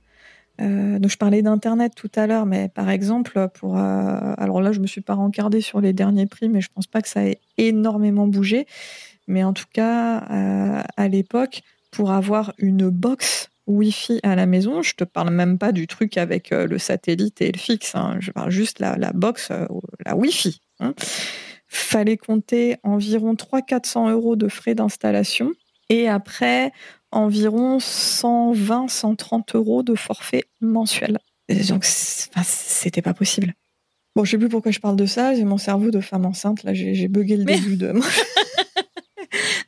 [0.60, 4.86] Donc je parlais d'internet tout à l'heure, mais par exemple pour alors là je me
[4.86, 8.26] suis pas rencardée sur les derniers prix, mais je pense pas que ça ait énormément
[8.26, 8.66] bougé.
[9.30, 14.82] Mais en tout cas, euh, à l'époque, pour avoir une box Wi-Fi à la maison,
[14.82, 18.16] je te parle même pas du truc avec euh, le satellite et le fixe, hein.
[18.18, 19.66] je parle juste la, la box, euh,
[20.04, 20.60] la Wi-Fi.
[20.80, 20.94] Hein.
[21.68, 25.52] Fallait compter environ 300-400 euros de frais d'installation
[25.88, 26.72] et après
[27.12, 31.18] environ 120-130 euros de forfait mensuel.
[31.68, 33.54] donc, c'était pas possible.
[34.16, 35.34] Bon, je sais plus pourquoi je parle de ça.
[35.34, 36.64] J'ai mon cerveau de femme enceinte.
[36.64, 37.92] Là, j'ai bugué le début de.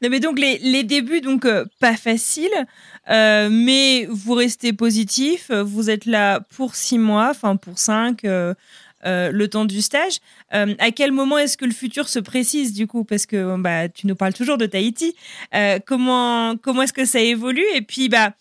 [0.08, 2.50] mais donc les, les débuts donc euh, pas faciles,
[3.08, 5.50] euh, mais vous restez positif.
[5.52, 8.24] Vous êtes là pour six mois, enfin pour cinq.
[8.24, 8.54] Euh,
[9.04, 10.18] le temps du stage.
[10.50, 13.04] à quel moment est-ce que le futur se précise du coup?
[13.04, 15.14] Parce que bah, tu nous parles toujours de Tahiti.
[15.86, 17.64] comment comment est-ce que ça évolue?
[17.74, 18.34] Et puis bah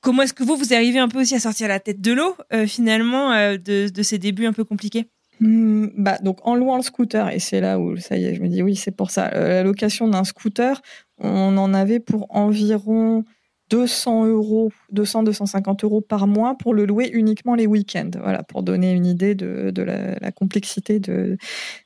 [0.00, 2.36] comment est-ce que vous vous arrivez un peu aussi à sortir la tête de l'eau
[2.66, 5.06] finalement de, de, ces débuts un peu compliqués?
[5.40, 8.42] Hmm, bah, donc en louant le scooter, et c'est là où ça y est, je
[8.42, 9.30] me dis oui, c'est pour ça.
[9.34, 10.82] Euh, la location d'un scooter,
[11.18, 13.24] on en avait pour environ
[13.70, 18.10] 200 euros, 200, 250 euros par mois pour le louer uniquement les week-ends.
[18.20, 21.38] Voilà, pour donner une idée de, la, complexité de,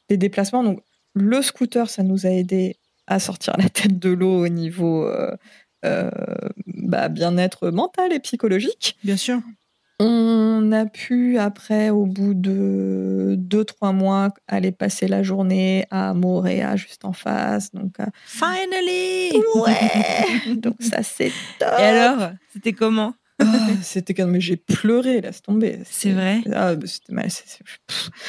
[0.09, 0.65] des déplacements.
[0.65, 0.81] Donc,
[1.15, 2.77] le scooter, ça nous a aidé
[3.07, 5.37] à sortir la tête de l'eau au niveau euh,
[5.85, 6.11] euh,
[6.67, 8.97] bah, bien-être mental et psychologique.
[9.05, 9.41] Bien sûr.
[10.01, 16.15] On a pu, après, au bout de deux, trois mois, aller passer la journée à
[16.15, 17.73] Moréa, juste en face.
[17.73, 21.31] Donc, euh, Finally Ouais Donc, ça, c'est
[21.61, 23.15] top Et alors, c'était comment?
[23.41, 23.45] Ah,
[23.83, 24.41] C'était quand même...
[24.41, 25.81] J'ai pleuré, laisse tomber.
[25.85, 26.41] C'est vrai?
[26.53, 27.29] Ah, bah, mal.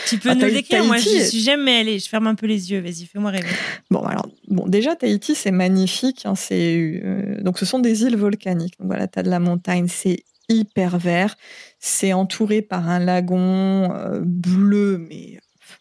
[0.08, 0.84] Tu peux ah, nous décrire?
[0.84, 2.00] Moi, je suis jamais allée.
[2.00, 2.82] Je ferme un peu les yeux.
[2.82, 3.48] Vas-y, fais-moi rêver.
[3.92, 6.26] Bon, alors, bon, déjà, Tahiti, c'est magnifique.
[6.26, 8.80] Hein, c'est, euh, donc, ce sont des îles volcaniques.
[8.80, 9.88] Donc, voilà, tu as de la montagne.
[9.88, 11.36] C'est hyper vert.
[11.80, 15.40] C'est entouré par un lagon euh, bleu, mais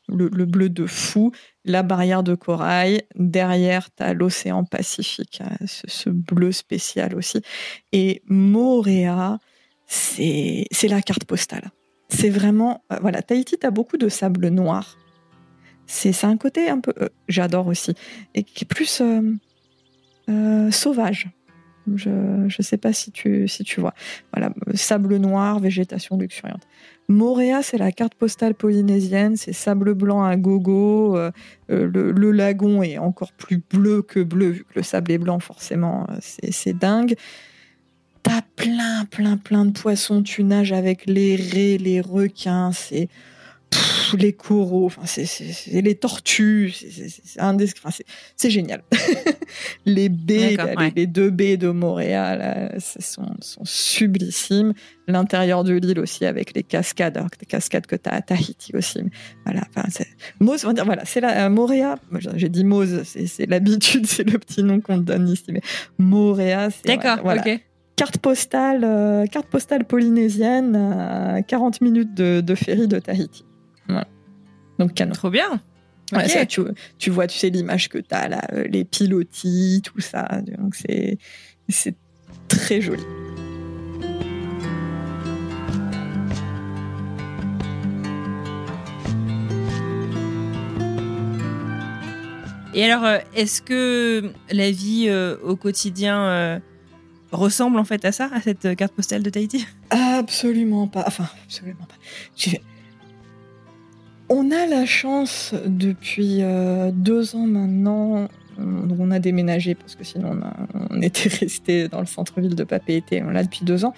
[0.08, 1.32] le, bleu de fou,
[1.64, 3.02] la barrière de corail.
[3.16, 7.42] Derrière, tu as l'océan Pacifique, hein, ce, bleu spécial aussi.
[7.92, 9.38] Et Moréa,
[9.86, 11.70] c'est la carte postale.
[12.08, 12.84] C'est vraiment.
[12.92, 14.98] Euh, voilà, Tahiti, tu as beaucoup de sable noir.
[15.86, 16.92] C'est un côté un peu.
[17.00, 17.94] Euh, j'adore aussi.
[18.34, 19.02] Et qui est plus
[20.70, 21.28] sauvage.
[21.94, 23.94] Je ne sais pas si tu, si tu vois.
[24.32, 26.66] Voilà, sable noir, végétation luxuriante.
[27.08, 31.16] Moréa, c'est la carte postale polynésienne, c'est sable blanc à gogo.
[31.16, 31.30] Euh,
[31.70, 35.38] euh, le, lagon est encore plus bleu que bleu, vu que le sable est blanc,
[35.38, 37.14] forcément, euh, c'est dingue.
[38.22, 40.22] T'as plein, plein, plein de poissons.
[40.22, 42.72] Tu nages avec les raies, les requins.
[42.72, 43.08] C'est
[44.18, 45.26] les coraux, enfin, c'est
[45.70, 46.72] les tortues,
[48.36, 48.82] c'est génial.
[49.86, 50.56] les baies,
[50.94, 54.72] les, deux baies de Montréal, sont, sont sublissimes.
[55.06, 58.22] L'intérieur de l'île aussi avec les cascades, alors que les cascades que tu as à
[58.22, 59.00] Tahiti aussi.
[59.44, 59.86] Voilà, enfin,
[60.40, 61.96] Mose, voilà, c'est la Moréa.
[62.36, 65.60] J'ai dit Mose, c'est l'habitude, c'est le petit nom qu'on donne ici, mais
[65.98, 67.60] Moréa, c'est D'accord, ok
[67.96, 73.44] carte postale, euh, carte postale polynésienne, à 40 minutes de, de ferry de Tahiti.
[74.78, 75.12] Donc canon.
[75.12, 75.60] Trop bien.
[76.98, 80.40] tu, vois, tu sais l'image que tu as là, euh, les pilotis, tout ça.
[80.58, 81.18] Donc c'est
[81.68, 81.96] c'est
[82.48, 83.02] très joli.
[92.76, 96.60] Et alors, euh, est-ce que la vie euh, au quotidien
[97.30, 99.66] ressemble en fait à ça, à cette carte postale de Tahiti?
[99.90, 101.04] Absolument pas.
[101.06, 101.94] Enfin, absolument pas.
[104.28, 108.28] On a la chance depuis euh, deux ans maintenant.
[108.56, 110.38] On, a déménagé parce que sinon
[110.90, 113.14] on, était resté dans le centre-ville de Papeete.
[113.22, 113.94] On l'a depuis deux ans.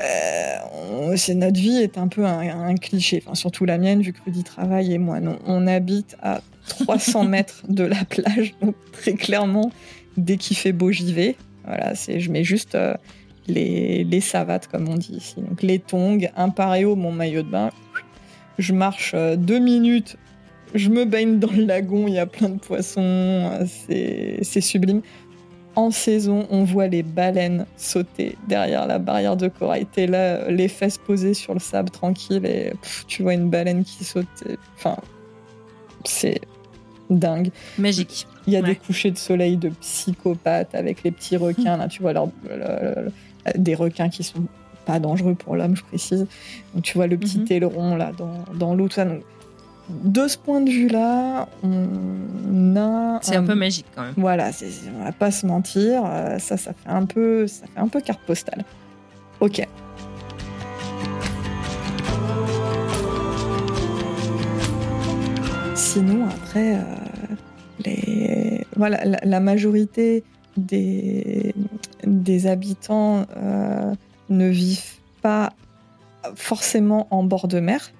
[0.00, 4.22] Euh, c'est notre vie est un peu un, cliché, enfin, surtout la mienne vu que
[4.24, 5.38] Rudy travaille et moi non.
[5.44, 9.72] On habite à 300 mètres de la plage, donc très clairement
[10.16, 11.36] dès qu'il fait beau j'y vais.
[11.64, 12.94] Voilà, c'est je mets juste euh,
[13.48, 17.50] les, les savates comme on dit ici, donc les tongs, un paréo, mon maillot de
[17.50, 17.70] bain,
[18.58, 20.16] je marche euh, deux minutes,
[20.74, 23.64] je me baigne dans le lagon, il y a plein de poissons, euh,
[24.42, 25.02] c'est sublime.
[25.76, 29.86] en saison, on voit les baleines sauter derrière la barrière de corail.
[29.86, 32.72] T'es là, les fesses posées sur le sable tranquille et
[33.06, 34.26] tu vois une baleine qui saute.
[34.76, 34.96] Enfin,
[36.04, 36.40] c'est
[37.10, 37.50] dingue.
[37.78, 38.26] Magique.
[38.46, 41.76] Il y a des couchers de soleil de psychopathes avec les petits requins.
[41.76, 42.12] Là, tu vois
[43.56, 44.48] des requins qui sont
[44.88, 46.26] pas dangereux pour l'homme, je précise.
[46.74, 47.46] Donc, tu vois le petit mhm.
[47.50, 48.88] aileron là dans, dans l'eau.
[48.88, 53.18] de ce point de vue-là, on a.
[53.20, 54.14] C'est un, peu magique quand même.
[54.16, 54.50] Voilà,
[54.98, 58.00] on va pas se mentir, euh, ça, ça fait un peu, ça fait un peu
[58.00, 58.64] carte postale.
[59.40, 59.62] Ok.
[65.74, 66.82] Sinon, après, euh,
[67.84, 68.66] les...
[68.74, 70.24] voilà, la, majorité
[70.56, 71.54] des,
[72.04, 73.94] des habitants euh,
[74.30, 75.52] ne vivent pas
[76.34, 77.92] forcément en bord de mer.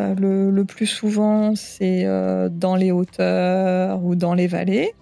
[0.00, 2.04] Euh, le, plus souvent, c'est
[2.50, 4.94] dans les hauteurs ou dans les vallées.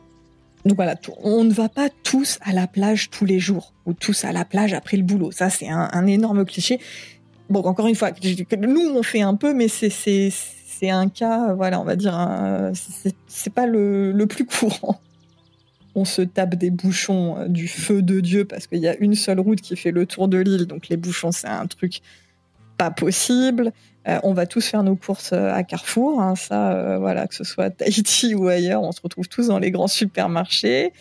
[0.67, 4.25] Donc voilà, on ne va pas tous à la plage tous les jours ou tous
[4.25, 5.33] à la plage après le boulot.
[5.33, 6.81] Ça, c'est un, un énorme cliché.
[7.49, 8.11] Bon, encore une fois,
[8.61, 12.17] nous, on fait un peu, mais c'est un cas, voilà, on va dire,
[13.27, 15.01] c'est pas le, plus courant.
[15.95, 19.15] On se tape des bouchons euh, du feu de Dieu parce qu'il y a une
[19.15, 22.01] seule route qui fait le tour de l'île, donc les bouchons, c'est un truc
[22.79, 23.73] pas possible.
[24.09, 27.45] Euh, on va tous faire nos courses euh, à Carrefour, hein, ça, voilà, que ce
[27.45, 30.93] soit à Tahiti ou ailleurs, on se retrouve tous dans les grands supermarchés.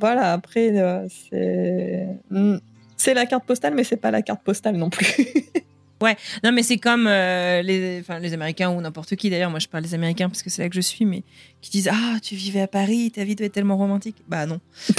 [0.00, 2.56] voilà, après, c'est hmm,
[2.96, 5.14] c'est la carte postale, mais c'est pas la carte postale non plus.
[6.00, 9.50] Ouais, non, mais c'est comme euh, les, enfin, les Américains ou n'importe qui d'ailleurs.
[9.50, 11.24] Moi, je parle des Américains parce que c'est là que je suis, mais
[11.60, 14.16] qui disent Ah, tu vivais à Paris, ta vie doit être tellement romantique.
[14.28, 14.60] Bah non.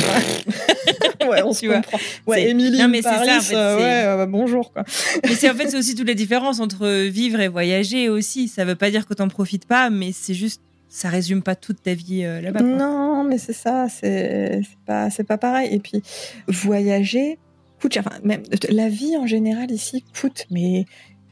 [1.21, 1.97] ouais, on se comprend.
[2.27, 4.83] Ouais, Émilie, non, mais Paris, ça, en fait, euh, ouais, euh, bah, bonjour quoi.
[5.23, 8.49] mais c'est en fait c'est aussi toute la différence entre vivre et voyager aussi.
[8.49, 11.81] Ça veut pas dire que t'en profites pas, mais c'est juste ça résume pas toute
[11.81, 12.61] ta vie là-bas.
[12.61, 15.73] Non, mais c'est ça, c'est pas c'est pas pareil.
[15.73, 16.01] Et puis
[16.47, 17.37] voyager
[17.79, 20.85] coûte Enfin, même la vie en général ici coûte, mais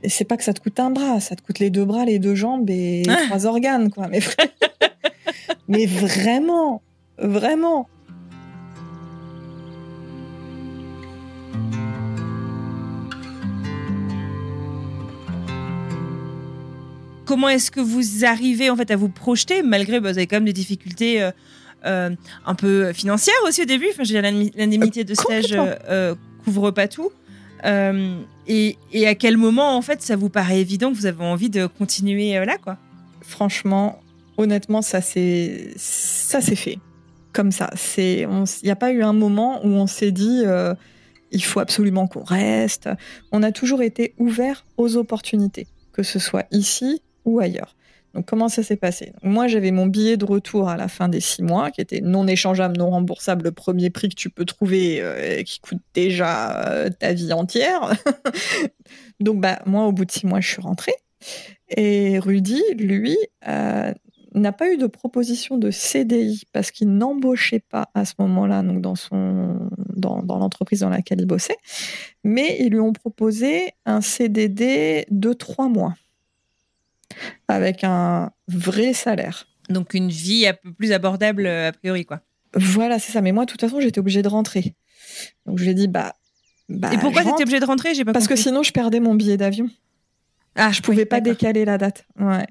[0.05, 2.19] c'est pas que ça te coûte un bras, ça te coûte les deux bras, les
[2.19, 3.17] deux jambes et ah.
[3.25, 4.07] trois organes, quoi.
[4.07, 4.19] Mais,
[5.67, 6.81] mais vraiment,
[7.17, 7.87] vraiment.
[17.25, 20.37] Comment est-ce que vous arrivez en fait à vous projeter malgré bah, vous avez quand
[20.37, 21.31] même des difficultés euh,
[21.85, 22.11] euh,
[22.45, 23.87] un peu financières aussi au début?
[23.91, 26.15] Enfin, j'ai l'indemnité de stage euh,
[26.47, 27.11] couvre pas tout.
[27.65, 31.49] Euh, et, à quel moment, en fait, ça vous paraît évident que vous avez envie
[31.49, 32.77] de continuer euh, là, quoi?
[33.21, 33.99] Franchement,
[34.37, 36.79] honnêtement, ça c'est ça c'est fait
[37.33, 37.69] comme ça.
[37.75, 40.73] C'est, il n'y a pas eu un moment où on s'est dit euh,
[41.31, 42.89] il faut absolument qu'on reste.
[43.33, 47.75] On a toujours été ouvert aux opportunités, que ce soit ici ou ailleurs.
[48.13, 49.13] Donc comment ça s'est passé?
[49.21, 52.27] Moi, j'avais mon billet de retour à la fin des six mois, qui était non
[52.27, 56.89] échangeable, non remboursable, le premier prix que tu peux trouver, euh, qui coûte déjà euh,
[56.89, 57.93] ta vie entière.
[59.19, 60.95] Donc bah moi, au bout de six mois, je suis rentrée.
[61.75, 63.91] Et Rudy, lui, euh,
[64.33, 68.81] n'a pas eu de proposition de CDI parce qu'il n'embauchait pas à ce moment-là, donc
[68.81, 71.57] dans son dans, dans l'entreprise dans laquelle il bossait,
[72.23, 75.93] mais ils lui ont proposé un CDD de trois mois
[77.47, 79.47] avec un vrai salaire.
[79.69, 82.21] Donc une vie un peu plus abordable euh, a priori, quoi.
[82.53, 83.21] Voilà, c'est ça.
[83.21, 84.75] Mais moi, de toute façon, j'étais obligée de rentrer.
[85.45, 86.13] Donc je lui ai dit, bah.
[86.69, 87.93] bah Et pourquoi t'étais obligée de rentrer?
[87.93, 89.69] J'ai pas Parce que sinon, je perdais mon billet d'avion.
[90.57, 92.05] Ah, je pouvais pas décaler la date.
[92.19, 92.47] Ouais.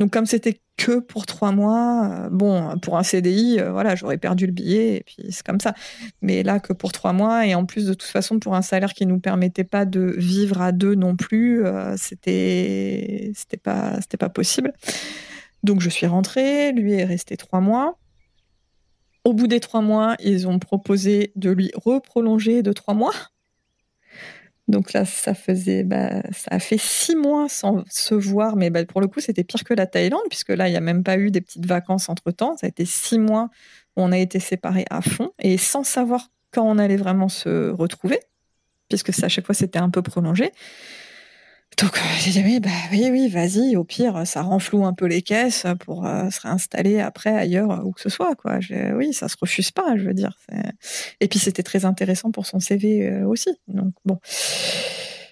[0.00, 4.16] Donc comme c'était que pour trois mois, euh, bon, pour un CDI, euh, voilà, j'aurais
[4.16, 5.74] perdu le billet et puis c'est comme ça.
[6.22, 8.94] Mais là, que pour trois mois et en plus de toute façon pour un salaire
[8.94, 14.16] qui nous permettait pas de vivre à deux non plus, euh, c'était c'était pas c'était
[14.16, 14.72] pas possible.
[15.62, 17.98] Donc je suis rentrée, lui est resté trois mois.
[19.24, 23.12] Au bout des trois mois, ils ont proposé de lui reprolonger de trois mois.
[24.68, 28.84] Donc là, ça faisait, bah, ça a fait six mois sans se voir, mais bah,
[28.84, 31.18] pour le coup, c'était pire que la Thaïlande, puisque là, il n'y a même pas
[31.18, 32.56] eu des petites vacances entre temps.
[32.56, 33.48] Ça a été six mois
[33.96, 37.70] où on a été séparés à fond et sans savoir quand on allait vraiment se
[37.70, 38.18] retrouver,
[38.88, 40.52] puisque à chaque fois, c'était un peu prolongé.
[41.80, 43.76] Donc euh, j'ai dit oui, bah oui, oui, vas-y.
[43.76, 47.92] Au pire, ça renfloue un peu les caisses pour euh, se réinstaller après ailleurs où
[47.92, 48.34] que ce soit.
[48.34, 48.60] Quoi.
[48.94, 50.38] Oui, ça se refuse pas, je veux dire.
[51.20, 53.50] Et puis c'était très intéressant pour son CV euh, aussi.
[53.68, 54.18] Donc bon.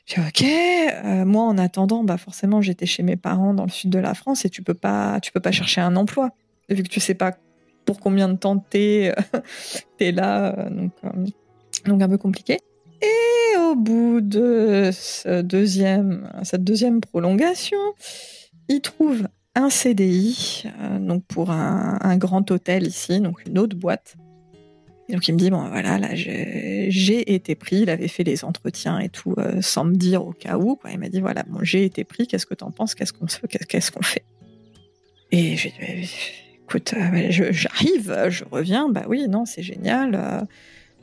[0.06, 1.24] J'ai ok.
[1.24, 4.44] moi, en attendant, bah forcément, j'étais chez mes parents dans le sud de la France
[4.44, 6.28] et tu peux pas, tu peux pas chercher un emploi
[6.68, 7.32] vu que tu sais pas
[7.86, 9.14] pour combien de temps t'es,
[10.00, 10.68] es là.
[10.68, 10.92] Donc,
[11.86, 12.58] donc un peu compliqué.
[13.00, 13.43] Et
[13.74, 17.78] au bout de ce deuxième, cette deuxième prolongation,
[18.68, 19.26] il trouve
[19.56, 20.64] un CDI,
[21.00, 24.16] donc pour un, grand hôtel ici, donc une autre boîte.
[25.10, 28.98] Donc il me dit bon voilà là j'ai été pris, il avait fait les entretiens
[28.98, 30.78] et tout sans me dire au cas où.
[30.90, 33.26] Il m'a dit voilà bon j'ai été pris, qu'est-ce que t'en penses, qu'est-ce qu'on
[33.68, 34.24] qu'est-ce qu'on fait?
[35.30, 36.08] Et j'ai dit
[36.62, 36.94] écoute
[37.50, 40.46] j'arrive, je reviens, bah oui non c'est génial.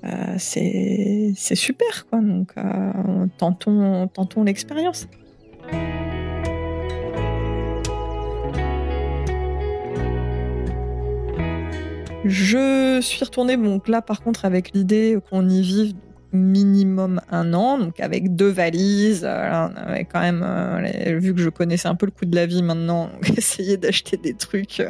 [0.04, 2.20] Euh, c'est super, quoi.
[2.22, 5.08] Donc, euh, tentons, l'expérience.
[12.24, 15.96] Je suis retournée, donc là par contre avec l'idée qu'on y vive
[16.32, 19.26] minimum un an, donc avec deux valises.
[19.26, 19.68] Euh,
[20.12, 20.46] quand même,
[21.20, 24.36] vu que je connaissais un peu le coût de la vie maintenant, essayer d'acheter des
[24.36, 24.84] trucs,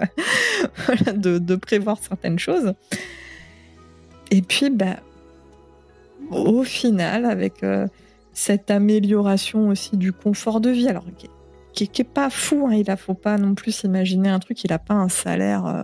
[1.15, 2.73] de, prévoir certaines choses.
[4.31, 4.97] Et puis, bah,
[6.31, 7.87] au final, avec euh,
[8.33, 11.05] cette amélioration aussi du confort de vie, alors
[11.73, 14.63] qui, qui, est pas fou, hein, il ne faut pas non plus imaginer un truc,
[14.63, 15.83] il n'a pas un salaire euh,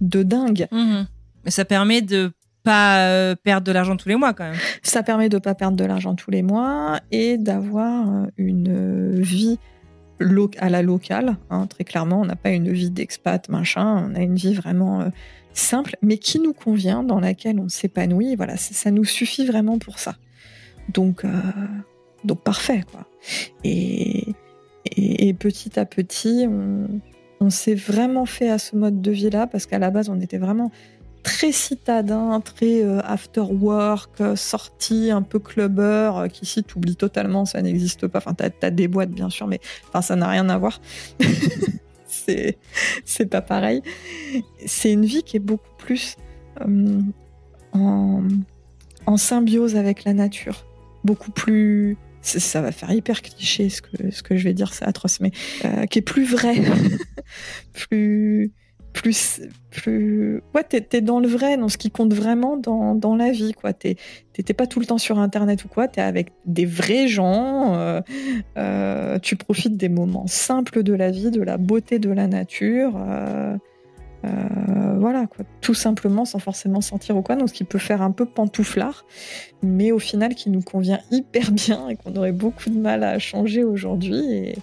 [0.00, 0.66] de dingue.
[0.72, 1.02] Mmh
[1.44, 2.32] Mais ça permet de
[2.64, 4.58] pas euh, perdre de l'argent tous les mois quand même.
[4.82, 9.58] Ça permet de pas perdre de l'argent tous les mois et d'avoir une vie
[10.58, 11.36] à la locale.
[11.48, 15.08] Hein, très clairement, on n'a pas une vie d'expat, machin, on a une vie vraiment
[15.58, 18.36] simple, mais qui nous convient, dans laquelle on s'épanouit.
[18.36, 20.16] Voilà, ça nous suffit vraiment pour ça.
[20.92, 21.28] Donc, euh,
[22.24, 23.06] donc parfait, quoi.
[23.64, 24.34] Et,
[24.96, 26.46] et, petit à petit,
[27.40, 30.38] on, s'est vraiment fait à ce mode de vie-là, parce qu'à la base, on était
[30.38, 30.70] vraiment
[31.22, 37.60] très citadin, très euh, after work, sorti, un peu clubber, euh, qu'ici t'oublies totalement, ça
[37.60, 38.18] n'existe pas.
[38.18, 40.80] Enfin, t'as as des boîtes bien sûr, mais enfin, ça n'a rien à voir.
[42.28, 42.58] c'est
[43.04, 43.82] c'est pas pareil.
[44.66, 46.16] C'est une vie qui est beaucoup plus
[46.60, 47.00] euh,
[47.72, 50.66] en, symbiose avec la nature,
[51.04, 51.96] beaucoup plus.
[52.20, 55.30] Ça va faire hyper cliché ce que, ce que je vais dire, c'est atroce, mais
[55.64, 56.56] euh, qui est plus vrai,
[57.72, 58.52] plus
[59.00, 63.52] plus, plus, ouais, t'es, dans le vrai, dans ce qui compte vraiment dans, la vie,
[63.52, 63.72] quoi.
[63.72, 63.96] T'es
[64.56, 65.86] pas tout le temps sur Internet ou quoi.
[65.86, 67.74] T'es avec des vrais gens.
[67.74, 68.00] Euh,
[68.56, 72.92] euh, tu profites des moments simples de la vie, de la beauté de la nature.
[72.96, 73.56] Euh,
[74.98, 75.26] voilà.
[75.60, 77.36] Tout simplement, sans forcément sentir ou quoi.
[77.36, 79.06] Donc, ce qui peut faire un peu pantouflard,
[79.62, 83.20] mais au final, qui nous convient hyper bien et qu'on aurait beaucoup de mal à
[83.20, 84.54] changer aujourd'hui.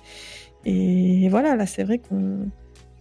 [0.66, 2.49] Et voilà, là, c'est vrai qu'on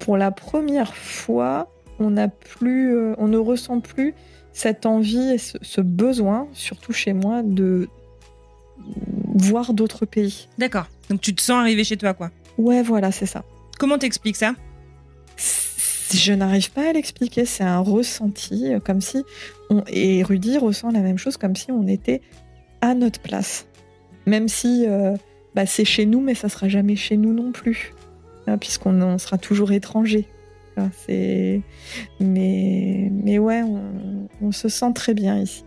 [0.05, 4.13] pour la première fois, on, plus, euh, on ne ressent plus
[4.53, 7.89] cette envie et ce, besoin, surtout chez moi, de
[9.35, 10.49] voir d'autres pays.
[10.59, 10.89] D'accord.
[11.09, 12.31] Donc tu te sens arriver chez toi, quoi.
[12.59, 13.45] Ouais, voilà, c'est ça.
[13.79, 14.53] Comment t'expliques ça?
[16.13, 17.47] Je n'arrive pas à l'expliquer.
[17.47, 19.25] C'est un ressenti, euh, comme si.
[19.71, 19.85] On...
[19.87, 22.21] Et Rudy ressent la même chose, comme si on était
[22.83, 23.67] à notre place.
[24.27, 25.17] Même si euh,
[25.55, 27.95] bah, c'est chez nous, mais ça sera jamais chez nous non plus.
[28.47, 30.27] Hein, puisqu'on sera toujours étranger.
[31.07, 31.63] c'est...
[32.21, 33.11] Mais...
[33.11, 33.63] Mais ouais,
[34.43, 35.65] on, se sent très bien ici.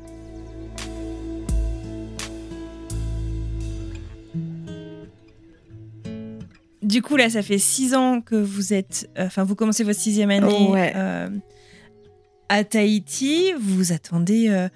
[6.87, 9.09] Du coup, là, ça fait six ans que vous êtes.
[9.17, 11.27] Euh, enfin, vous commencez votre sixième année euh,
[12.47, 13.51] à Tahiti.
[13.59, 14.69] Vous attendez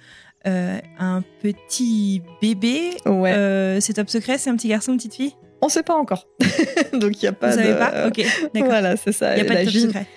[0.45, 2.97] euh, un petit bébé.
[3.05, 3.77] Ouais.
[3.79, 5.35] c'est top secret C'est un petit garçon, une petite fille?
[5.61, 6.27] On ne sait pas encore.
[6.93, 7.63] Donc il n'y a pas Vous de.
[7.63, 8.07] Savez pas?
[8.07, 8.69] Ok, d'accord.
[8.69, 9.38] Voilà, c'est ça.
[9.38, 10.07] Il n'y a pas de secret.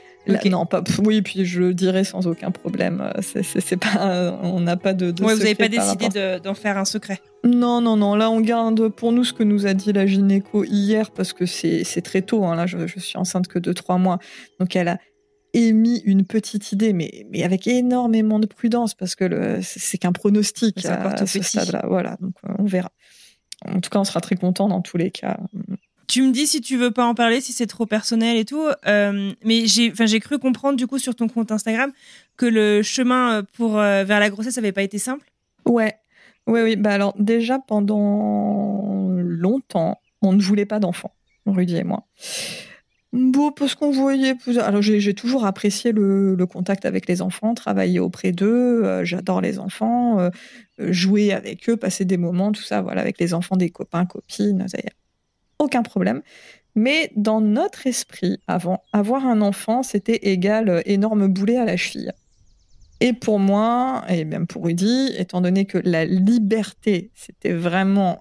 [0.50, 0.82] Non, pas.
[1.04, 3.12] Oui, puis je le dirais sans aucun problème.
[3.20, 4.38] C'est pas.
[4.42, 5.10] On n'a pas de.
[5.10, 6.08] de ouais, vous n'avez pas décidé
[6.42, 7.20] d'en faire un secret.
[7.44, 8.14] Non, non, non.
[8.14, 11.46] Là, on garde pour nous ce que nous a dit la gynéco hier parce que
[11.46, 12.44] c'est très tôt.
[12.44, 12.56] Hein.
[12.56, 14.18] Là, je, suis enceinte que de trois mois.
[14.58, 14.98] Donc, elle a
[15.52, 20.84] émis une petite idée, mais, mais avec énormément de prudence parce que c'est qu'un pronostic
[20.86, 21.84] à, ce stade-là.
[21.88, 22.90] Voilà, donc euh, on verra.
[23.68, 25.38] En tout cas, on sera très content dans tous les cas.
[26.06, 28.66] Tu me dis si tu veux pas en parler, si c'est trop personnel et tout.
[28.86, 31.92] Euh, mais j'ai, enfin, j'ai cru comprendre du coup sur ton compte Instagram
[32.36, 35.30] que le chemin pour euh, vers la grossesse n'avait pas été simple.
[35.66, 35.94] Ouais,
[36.46, 36.76] ouais, oui.
[36.76, 41.14] Bah alors déjà pendant longtemps, on ne voulait pas d'enfants,
[41.46, 42.06] Rudy et moi.
[43.14, 44.34] Bon, parce qu'on voyait.
[44.60, 48.84] Alors, j'ai toujours apprécié le, contact avec les enfants, travailler auprès d'eux.
[48.84, 50.30] Euh, j'adore les enfants, euh,
[50.80, 54.66] jouer avec eux, passer des moments, tout ça, voilà, avec les enfants des copains, copines,
[55.60, 56.22] aucun problème.
[56.74, 61.76] Mais dans notre esprit, avant, avoir un enfant, c'était égal euh, énorme boulet à la
[61.76, 62.12] cheville.
[62.98, 68.18] Et pour moi, et même pour Rudy, étant donné que la liberté, c'était vraiment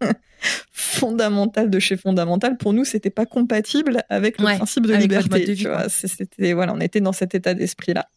[0.90, 5.56] fondamental de chez fondamental, pour nous, c'était pas compatible avec le principe de liberté.
[5.88, 8.08] c'était voilà, on était dans cet état d'esprit-là.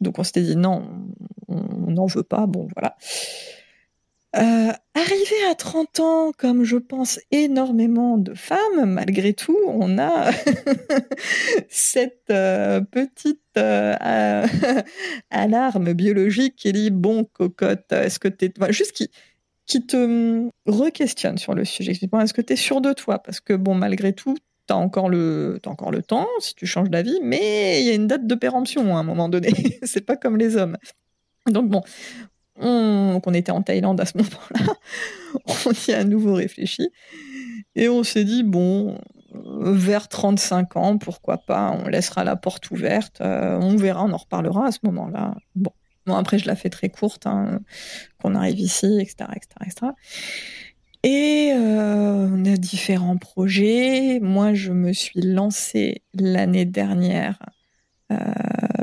[0.00, 0.84] Donc on s'était dit non,
[1.48, 2.46] on n'en veut pas.
[2.46, 2.96] Bon, voilà.
[4.36, 10.30] Euh, Arrivé à 30 ans, comme je pense énormément de femmes, malgré tout, on a
[11.70, 13.94] cette euh, petite euh,
[15.30, 18.72] alarme biologique qui dit bon, cocotte, est-ce que tu es.
[18.72, 19.10] juste qui,
[19.72, 21.92] qui te hum, re-questionne sur le sujet.
[21.92, 23.18] Est-ce que tu es sûr de toi?
[23.22, 24.36] Parce que, bon, malgré tout,
[24.68, 25.58] tu as, encore le,
[26.06, 29.02] temps si tu changes d'avis, mais il y a une date de péremption à un
[29.02, 29.50] moment donné.
[29.82, 30.76] C'est pas comme les hommes.
[31.46, 31.82] Donc, bon,
[32.56, 34.74] on, on était en Thaïlande à ce moment-là.
[35.66, 36.90] on y a à nouveau réfléchi.
[37.74, 38.98] Et on s'est dit, bon,
[39.32, 44.18] vers 35 ans, pourquoi pas, on laissera la porte ouverte, euh, on verra, on en
[44.18, 45.34] reparlera à ce moment-là.
[45.54, 45.72] Bon,
[46.06, 47.60] bon après, je la fais très courte, hein,
[48.20, 49.92] qu'on arrive ici, etc., etc., etc.
[51.04, 54.20] Et euh, on a différents projets.
[54.20, 57.38] Moi, je me suis lancée l'année dernière
[58.12, 58.16] euh,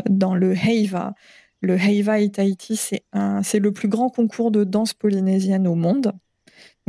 [0.09, 1.13] dans le Heiva,
[1.61, 3.03] le Heiva Itaiti, c'est
[3.43, 6.13] c'est le plus grand concours de danse polynésienne au monde.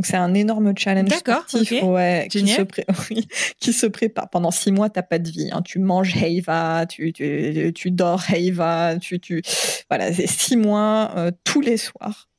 [0.01, 2.63] Donc c'est un énorme challenge sportif ouais, qui, se
[3.59, 4.31] qui, se prépare.
[4.31, 5.49] Pendant six mois, t'as pas de vie.
[5.51, 5.61] Hein.
[5.61, 9.43] Tu manges Heiva, tu, tu, tu dors Heiva, tu, tu...
[9.91, 12.29] Voilà, c'est six mois euh, tous les soirs.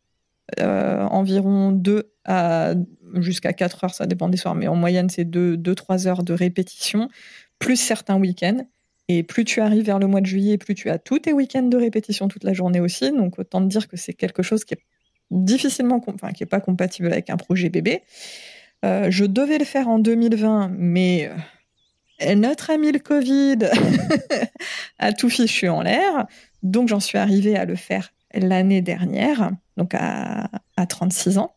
[0.58, 2.74] Euh, environ deux à
[3.14, 6.24] jusqu'à quatre heures, ça dépend des soirs, mais en moyenne, c'est deux, deux, trois heures
[6.24, 7.10] de répétition,
[7.60, 8.66] plus certains week-ends.
[9.06, 11.62] Et plus tu arrives vers le mois de juillet, plus tu as tous tes week-ends
[11.62, 13.12] de répétition toute la journée aussi.
[13.12, 14.82] Donc autant te dire que c'est quelque chose qui est
[15.32, 18.02] difficilement, qui est pas compatible avec un projet bébé.
[18.84, 21.30] Euh, je devais le faire en 2020, mais
[22.22, 23.58] euh, notre ami le Covid
[24.98, 26.26] a tout fichu en l'air.
[26.62, 30.48] Donc j'en suis arrivée à le faire l'année dernière, donc à,
[30.88, 31.54] 36 ans.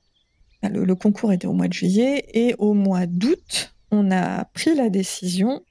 [0.61, 4.89] le, concours était au mois de juillet et au mois d'août, on a pris la
[4.89, 5.63] décision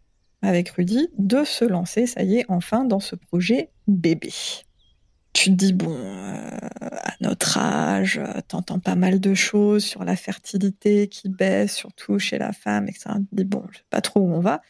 [0.42, 4.32] avec Rudy de se lancer, ça y est, enfin dans ce projet bébé.
[5.34, 6.48] Tu te dis, bon, euh,
[6.80, 12.38] à notre âge, t'entends pas mal de choses sur la fertilité qui baisse, surtout chez
[12.38, 13.10] la femme, etc.
[13.16, 14.62] Tu te dis, bon, je sais pas trop où on va.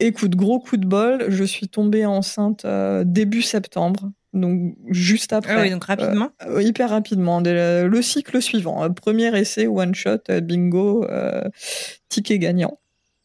[0.00, 5.54] Écoute, gros coup de bol, je suis tombée enceinte euh, début septembre, donc juste après.
[5.54, 7.40] Ah oui, donc rapidement euh, Hyper rapidement.
[7.40, 8.90] Le, cycle suivant.
[8.92, 11.06] Premier essai, one shot, bingo,
[12.08, 12.80] ticket gagnant.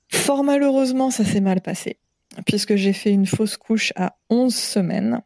[0.10, 1.98] Fort malheureusement, ça s'est mal passé,
[2.46, 5.22] puisque j'ai fait une fausse couche à 11 semaines.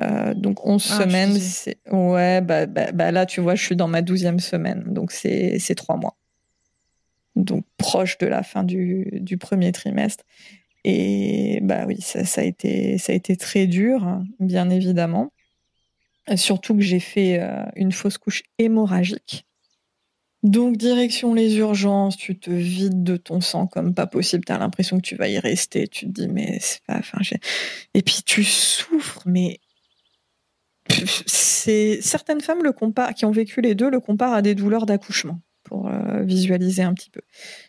[0.00, 1.78] Euh, donc 11 ah, semaines, c'est...
[1.90, 5.58] Ouais, bah, bah, bah, là, tu vois, je suis dans ma 12e semaine, donc c'est,
[5.58, 6.16] c'est 3 mois.
[7.36, 10.24] Donc proche de la fin du, du premier trimestre.
[10.84, 15.32] Et bah oui, ça, ça, a été, ça a été très dur, hein, bien évidemment.
[16.36, 19.46] Surtout que j'ai fait euh, une fausse couche hémorragique.
[20.42, 24.44] Donc, direction les urgences, tu te vides de ton sang comme pas possible.
[24.44, 25.88] Tu as l'impression que tu vas y rester.
[25.88, 26.98] Tu te dis, mais c'est pas.
[26.98, 27.18] Enfin,
[27.94, 29.58] Et puis, tu souffres, mais.
[31.26, 34.86] C'est certaines femmes le comparent, qui ont vécu les deux le comparent à des douleurs
[34.86, 37.20] d'accouchement pour euh, visualiser un petit peu.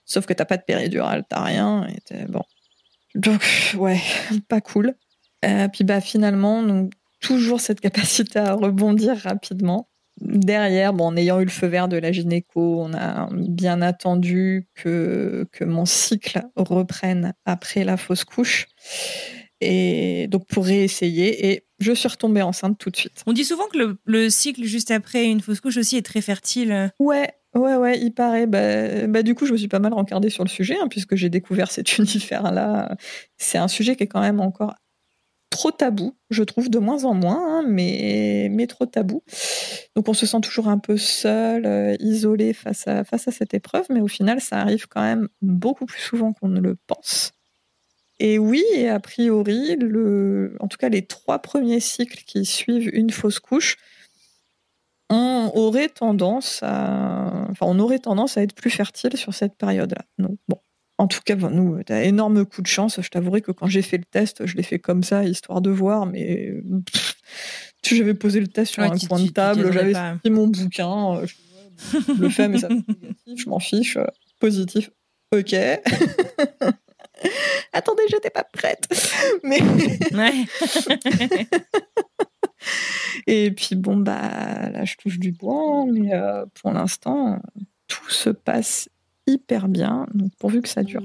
[0.05, 1.87] Sauf que t'as pas de péridurale, t'as rien.
[1.87, 2.43] Et bon.
[3.15, 3.41] Donc
[3.77, 4.01] ouais,
[4.47, 4.95] pas cool.
[5.45, 6.87] Euh, puis bah finalement,
[7.21, 9.87] toujours cette capacité à rebondir rapidement
[10.21, 14.67] derrière, bon, en ayant eu le feu vert de la gynéco, on a bien attendu
[14.73, 18.67] que, que mon cycle reprenne après la fausse couche.
[19.61, 23.23] Et donc pour réessayer, et je suis retombée enceinte tout de suite.
[23.25, 26.91] On dit souvent que le, cycle juste après une fausse couche aussi est très fertile.
[26.99, 28.47] Ouais, ouais, ouais, il paraît.
[28.47, 31.15] Bah, bah du coup, je me suis pas mal rencardée sur le sujet, hein, puisque
[31.15, 32.95] j'ai découvert cet univers-là.
[33.37, 34.75] C'est un sujet qui est quand même encore
[35.55, 39.23] trop tabou, je trouve, de moins en moins, hein, mais, mais trop tabou.
[39.95, 43.53] Donc on se sent toujours un peu seul, euh, isolé face à, face à cette
[43.53, 47.31] épreuve, mais au final, ça arrive quand même beaucoup plus souvent qu'on ne le pense.
[48.19, 53.09] Et oui, a priori, le, en tout cas les trois premiers cycles qui suivent une
[53.09, 53.77] fausse couche,
[55.09, 60.05] on aurait tendance à, enfin, on aurait tendance à être plus fertile sur cette période-là.
[60.17, 60.59] Donc bon,
[60.97, 62.99] en tout cas, nous, t'as énorme coup de chance.
[63.01, 65.69] Je t'avouerai que quand j'ai fait le test, je l'ai fait comme ça, histoire de
[65.69, 66.53] voir, mais
[67.81, 71.25] tu j'avais posé le test sur un coin de table, j'avais sorti mon bouquin, euh,
[71.27, 73.97] je le fais, mais ça négatif, je m'en fiche.
[73.97, 74.05] Euh,
[74.39, 74.89] positif,
[75.33, 75.53] ok.
[77.73, 78.87] Attendez, j'étais pas prête.
[79.43, 79.61] Mais.
[80.13, 80.45] Ouais.
[83.27, 87.39] Et puis bon, bah là, je touche du bois, mais euh, pour l'instant,
[87.87, 88.89] tout se passe
[89.27, 91.03] hyper bien, donc pourvu que ça dure.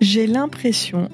[0.00, 1.08] J'ai l'impression,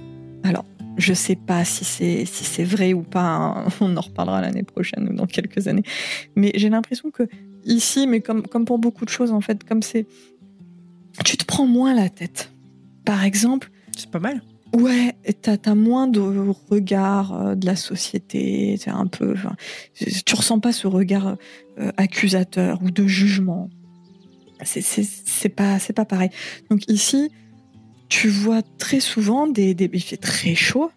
[0.44, 0.64] alors
[0.96, 4.62] je sais pas si c'est si c'est vrai ou pas, hein, on en reparlera l'année
[4.62, 5.82] prochaine ou dans quelques années,
[6.34, 7.24] mais j'ai l'impression que
[7.64, 10.06] ici, mais comme comme pour beaucoup de choses en fait, comme c'est,
[11.24, 12.52] tu te prends moins la tête.
[13.04, 14.42] Par exemple, c'est pas mal.
[14.74, 16.20] Ouais, t'as as moins de
[16.70, 19.34] regard euh, de la société, un peu,
[19.94, 21.36] tu ressens pas ce regard
[21.78, 23.70] euh, accusateur ou de jugement.
[24.64, 26.30] C'est pas pas pareil.
[26.70, 27.30] Donc ici,
[28.08, 30.90] tu vois très souvent des, des il fait très chaud.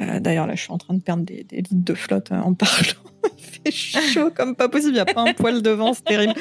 [0.00, 2.42] Euh, d'ailleurs là, je suis en train de perdre des, des litres de flotte hein,
[2.44, 3.02] en parlant.
[3.66, 4.92] il fait chaud comme pas possible.
[4.92, 6.34] Il y a pas un poil de vent, c'est terrible.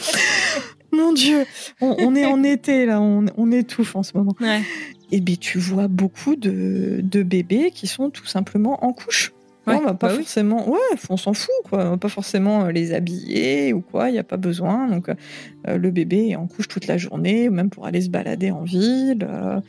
[0.94, 1.45] Mon Dieu,
[1.82, 4.36] on, est en été là, on, on étouffe en ce moment.
[4.40, 4.61] Ouais
[5.14, 9.32] et ben, tu vois beaucoup de, bébés qui sont tout simplement en couche.
[9.68, 11.86] on va pas bah forcément, ouais, on s'en fout, quoi.
[11.86, 14.88] On va pas forcément les habiller ou quoi, il n'y a pas besoin.
[14.88, 18.49] Donc, euh, le bébé est en couche toute la journée, même pour aller se balader
[18.49, 19.28] en ville.
[19.30, 19.61] Euh,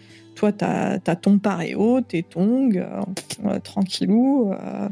[0.52, 4.52] toi, tu as, ton paréo, tes tongs, euh, tranquillou.
[4.52, 4.88] Euh,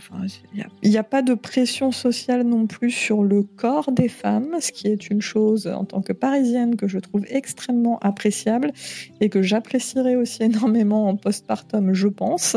[0.82, 4.72] il n'y a, pas de pression sociale non plus sur le corps des femmes, ce
[4.72, 8.72] qui est une chose en tant que parisienne que je trouve extrêmement appréciable
[9.20, 12.56] et que j'apprécierais aussi énormément en postpartum, je pense.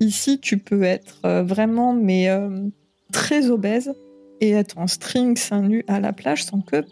[0.00, 2.28] Ici, tu peux être euh, vraiment mais
[3.12, 3.94] très obèse
[4.40, 6.84] et être en string seins nus à la plage sans que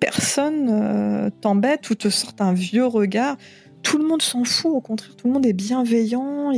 [0.00, 3.36] personne t'embête ou te sorte un vieux regard
[3.82, 6.52] tout le monde s'en fout, au contraire, tout le monde est bienveillant.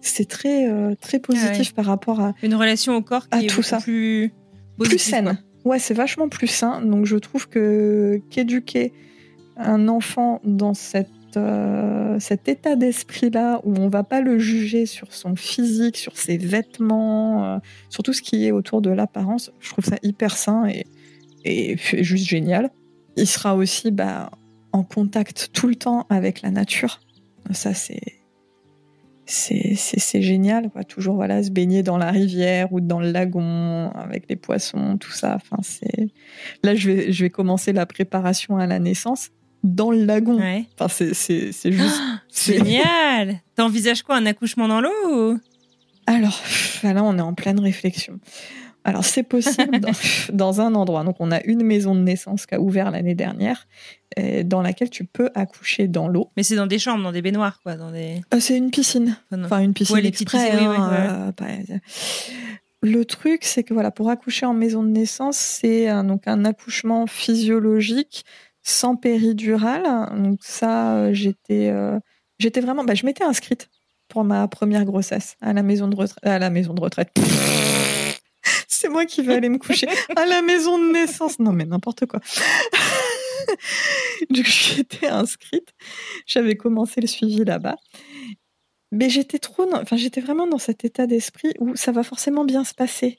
[0.00, 2.34] C'est très, euh, très positif par rapport à.
[2.42, 3.78] Une relation au corps qui est tout ça.
[3.78, 4.32] plus,
[4.78, 5.38] plus saine.
[5.64, 6.80] Ouais, c'est vachement plus sain.
[6.82, 8.92] Donc je trouve que qu'éduquer
[9.56, 15.12] un enfant dans cette, euh, cet état d'esprit-là, où on va pas le juger sur
[15.12, 17.58] son physique, sur ses vêtements, euh,
[17.90, 20.86] sur tout ce qui est autour de l'apparence, je trouve ça hyper sain et,
[21.44, 22.70] et juste génial.
[23.16, 24.30] Il sera aussi bah,
[24.72, 27.00] en contact tout le temps avec la nature.
[27.52, 28.20] Ça, c'est
[29.30, 30.84] c'est génial quoi.
[30.84, 35.12] Toujours voilà se baigner dans la rivière ou dans le lagon avec les poissons tout
[35.12, 35.36] ça.
[35.36, 36.08] Enfin c'est
[36.64, 39.30] là je vais je vais commencer la préparation à la naissance
[39.62, 40.40] dans le lagon.
[40.78, 42.02] Enfin c'est c'est juste
[42.34, 43.40] génial.
[43.54, 45.38] T'envisages quoi un accouchement dans l'eau
[46.06, 46.42] alors
[46.82, 48.18] là on est en pleine réflexion
[48.84, 49.80] alors c'est possible
[50.32, 51.04] dans, un endroit.
[51.04, 53.66] Donc on a une maison de naissance qui a ouvert l'année dernière,
[54.44, 56.30] dans laquelle tu peux accoucher dans l'eau.
[56.36, 58.20] Mais c'est dans des chambres, dans des baignoires, quoi, dans des.
[58.34, 59.16] Euh, c'est une piscine.
[59.32, 60.50] Enfin, une piscine exprès.
[60.52, 61.78] Hein, euh,
[62.82, 67.06] le truc, c'est que voilà, pour accoucher en maison de naissance, c'est donc un accouchement
[67.06, 68.24] physiologique
[68.62, 69.84] sans péridurale.
[70.16, 71.72] Donc ça, euh, j'étais,
[72.38, 73.68] j'étais vraiment, bah, je m'étais inscrite
[74.08, 77.10] pour ma première grossesse à la maison de retraite, à la maison de retraite
[78.80, 79.86] c'est moi qui vais aller me coucher
[80.16, 81.38] à la maison de naissance.
[81.38, 82.20] Non, mais n'importe quoi.
[84.30, 85.74] j'étais inscrite.
[86.26, 87.76] J'avais commencé le suivi là-bas.
[88.92, 92.64] Mais j'étais trop, enfin, j'étais vraiment dans cet état d'esprit où ça va forcément bien
[92.64, 93.18] se passer.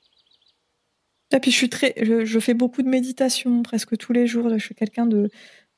[1.34, 4.50] Et puis je suis très, je, fais beaucoup de méditation presque tous les jours.
[4.50, 5.30] Je suis quelqu'un de,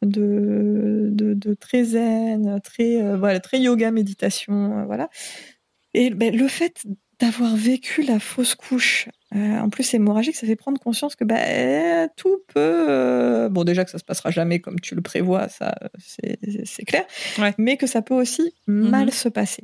[0.02, 5.10] de, de, très zen, très, euh, voilà, très yoga, méditation, euh, voilà.
[5.94, 6.88] Et ben, le fait
[7.20, 12.08] d'avoir vécu la fausse couche, euh, en plus hémorragique, ça fait prendre conscience que bah,
[12.16, 12.86] tout peut.
[12.90, 17.06] Euh, bon, déjà que ça se passera jamais comme tu le prévois, ça c'est clair,
[17.58, 18.90] mais que ça peut aussi mhm.
[18.90, 19.64] mal se passer.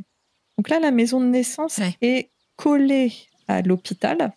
[0.57, 3.13] Donc là, la maison de naissance est collée
[3.47, 4.33] à l'hôpital.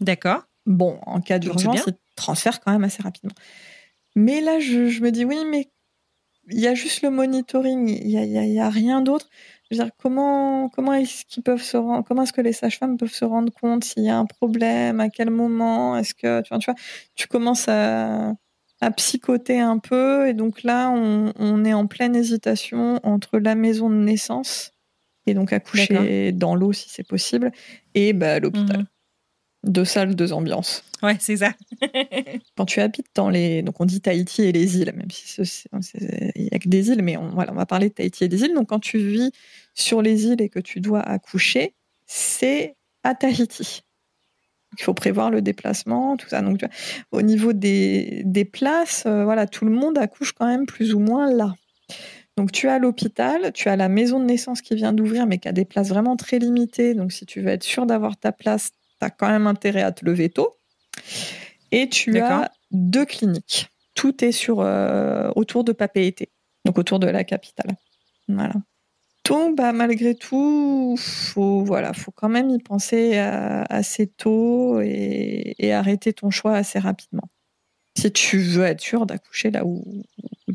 [0.00, 0.42] D'accord.
[0.66, 3.34] Bon, en cas d'urgence, il transfère quand même assez rapidement.
[4.16, 5.68] Mais là, je, me dis oui, mais
[6.48, 9.28] il y a juste le monitoring, il n'y a, rien d'autre
[9.98, 13.52] comment comment est-ce qu'ils peuvent se rendre, comment est-ce que les sages-femmes peuvent se rendre
[13.52, 16.74] compte s'il y a un problème, à quel moment, est-ce que tu vois, tu vois,
[17.14, 18.34] tu commences à
[18.82, 23.54] à psychoter un peu et donc là on, on est en pleine hésitation entre la
[23.54, 24.72] maison de naissance
[25.26, 27.52] et donc accoucher dans l'eau si c'est possible
[27.94, 28.78] et bah, l'hôpital.
[28.78, 28.86] Mhm.
[29.64, 30.84] Deux salles, deux ambiances.
[31.02, 31.52] Ouais, c'est ça.
[32.56, 33.62] Quand tu habites dans les.
[33.62, 35.42] Donc, on dit Tahiti et les îles, même si
[36.34, 38.28] il n'y a que des îles, mais on, voilà, on va parler de Tahiti et
[38.28, 38.54] des îles.
[38.54, 39.32] Donc, quand tu vis
[39.74, 41.74] sur les îles et que tu dois accoucher,
[42.06, 43.82] c'est à Tahiti.
[44.78, 46.42] Il faut prévoir le déplacement, tout ça.
[46.42, 46.60] Donc,
[47.10, 51.00] au niveau des, des places, euh, voilà, tout le monde accouche quand même plus ou
[51.00, 51.54] moins là.
[52.36, 55.48] Donc, tu as l'hôpital, tu as la maison de naissance qui vient d'ouvrir, mais qui
[55.48, 56.94] a des places vraiment très limitées.
[56.94, 58.70] Donc, si tu veux être sûr d'avoir ta place,
[59.00, 60.56] tu as quand même intérêt à te lever tôt.
[61.72, 63.68] Et tu as deux cliniques.
[63.94, 66.28] Tout est sur, euh, autour de Papeete,
[66.64, 67.76] donc autour de la capitale.
[68.28, 68.54] Voilà.
[69.24, 75.72] Donc, bah, malgré tout, faut, voilà, faut quand même y penser euh, assez tôt et,
[75.72, 77.28] arrêter ton choix assez rapidement.
[77.96, 79.84] Si tu veux être sûr d'accoucher là où,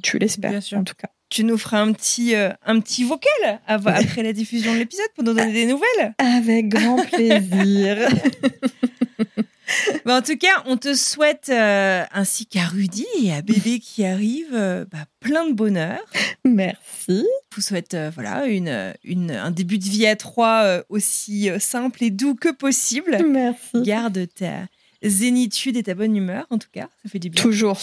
[0.04, 1.10] tu l'espères, en tout cas.
[1.30, 5.24] Tu nous feras un petit, euh, un petit vocal après la diffusion de l'épisode pour
[5.24, 7.98] nous donner des nouvelles Avec grand plaisir.
[10.06, 14.54] en tout cas, on te souhaite, euh, ainsi qu'à Rudy et à bébé qui arrive,
[14.54, 16.00] euh, bah, plein de bonheur.
[16.46, 17.26] Merci.
[17.52, 22.12] Je vous souhaite voilà, une, une, un début de vie à trois aussi simple et
[22.12, 23.18] doux que possible.
[23.28, 23.82] Merci.
[23.82, 24.68] Garde ta
[25.02, 26.88] zénitude et ta bonne humeur, en tout cas.
[27.04, 27.42] Ça fait du bien.
[27.42, 27.80] Toujours.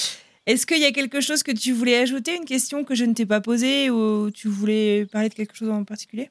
[0.46, 3.14] Est-ce qu'il y a quelque chose que tu voulais ajouter, une question que je ne
[3.14, 6.30] t'ai pas posée ou tu voulais parler de quelque chose en particulier?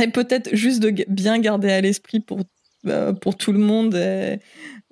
[0.00, 2.40] Et peut-être juste de bien garder à l'esprit pour,
[2.86, 4.38] euh, pour tout le monde, et,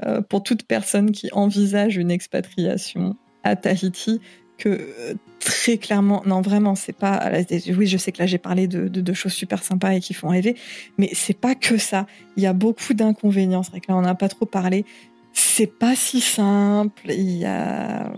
[0.04, 4.20] euh, pour toute personne qui envisage une expatriation à Tahiti,
[4.58, 7.32] que euh, très clairement, non vraiment, c'est pas.
[7.76, 10.28] Oui, je sais que là j'ai parlé de, de, choses super sympas et qui font
[10.28, 10.54] rêver,
[10.98, 12.06] mais c'est pas que ça.
[12.36, 13.62] Il y a beaucoup d'inconvénients.
[13.62, 14.84] C'est vrai que là on n'a pas trop parlé.
[15.32, 17.10] C'est pas si simple.
[17.10, 18.12] Il y a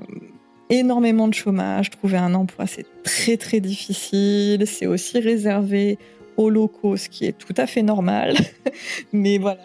[0.73, 1.91] énormément de chômage.
[1.91, 4.65] Trouver un emploi, c'est très très difficile.
[4.67, 5.99] C'est aussi réservé
[6.37, 8.35] aux locaux, ce qui est tout à fait normal.
[9.13, 9.61] Mais voilà.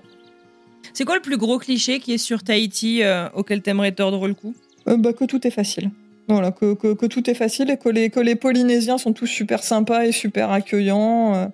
[0.93, 4.33] C'est quoi le plus gros cliché qui est sur Tahiti euh, auquel t'aimerais tordre le
[4.33, 4.53] cou?
[4.87, 5.91] Euh, bah, Que tout est facile.
[6.27, 9.63] Voilà, que, que, tout est facile et que les, que les Polynésiens sont tous super
[9.63, 11.35] sympas et super accueillants.
[11.35, 11.47] Euh,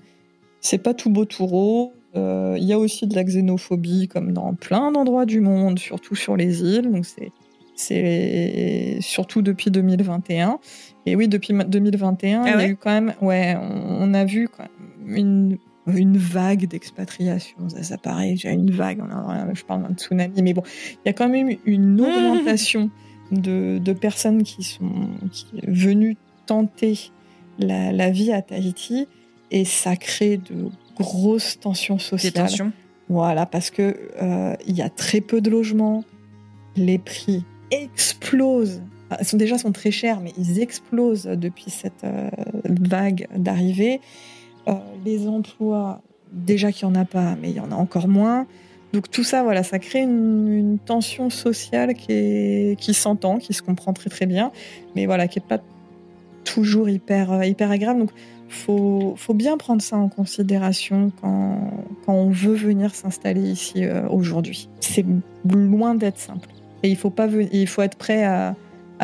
[0.61, 1.89] c'est pas tout beau tout rose.
[2.15, 6.37] Il y a aussi de la xénophobie comme dans plein d'endroits du monde, surtout sur
[6.37, 6.91] les îles.
[6.91, 7.31] Donc c'est
[7.75, 10.59] c'est surtout depuis 2021.
[11.05, 14.47] Et oui, depuis 2021, ah il y a eu quand même, ouais, on, a vu
[15.05, 17.57] une, une vague d'expatriation.
[17.69, 19.01] Ça, ça paraît déjà une vague.
[19.53, 20.63] je parle d'un tsunami, mais bon,
[20.93, 22.89] il y a quand même une augmentation
[23.31, 25.09] de, de, personnes qui sont
[25.67, 27.11] venues tenter
[27.57, 29.07] la, la, vie à Tahiti
[29.51, 32.33] et ça crée de grosses tensions sociales.
[32.33, 32.71] Des tensions.
[33.09, 36.03] Voilà, parce que euh, il y a très peu de logements,
[36.75, 37.43] les prix
[37.73, 38.81] explosent.
[39.19, 42.29] Ils sont déjà sont très chers, mais ils explosent depuis cette euh,
[42.65, 44.01] vague d'arrivée.
[44.67, 44.73] Euh,
[45.05, 46.01] les emplois,
[46.31, 48.47] déjà qu'il n'y en a pas, mais il y en a encore moins.
[48.91, 53.93] Donc tout ça, voilà, ça crée une, tension sociale qui, qui s'entend, qui se comprend
[53.93, 54.51] très très bien,
[54.95, 55.59] mais voilà, qui n'est pas
[56.43, 57.99] toujours hyper, euh, hyper agréable.
[57.99, 58.11] Donc
[58.49, 61.71] faut, faut bien prendre ça en considération quand,
[62.05, 64.69] quand on veut venir s'installer ici aujourd'hui.
[64.79, 65.05] C'est
[65.43, 66.49] loin d'être simple.
[66.83, 68.55] Et il faut, pas il faut être prêt à,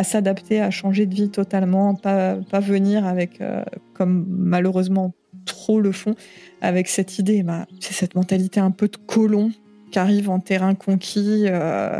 [0.03, 5.14] s'adapter, à changer de vie totalement, pas, pas venir avec, euh, comme malheureusement
[5.45, 6.15] trop le font,
[6.61, 9.51] avec cette idée, bah, c'est cette mentalité un peu de colon
[9.91, 11.45] qui arrive en terrain conquis.
[11.47, 11.99] Euh,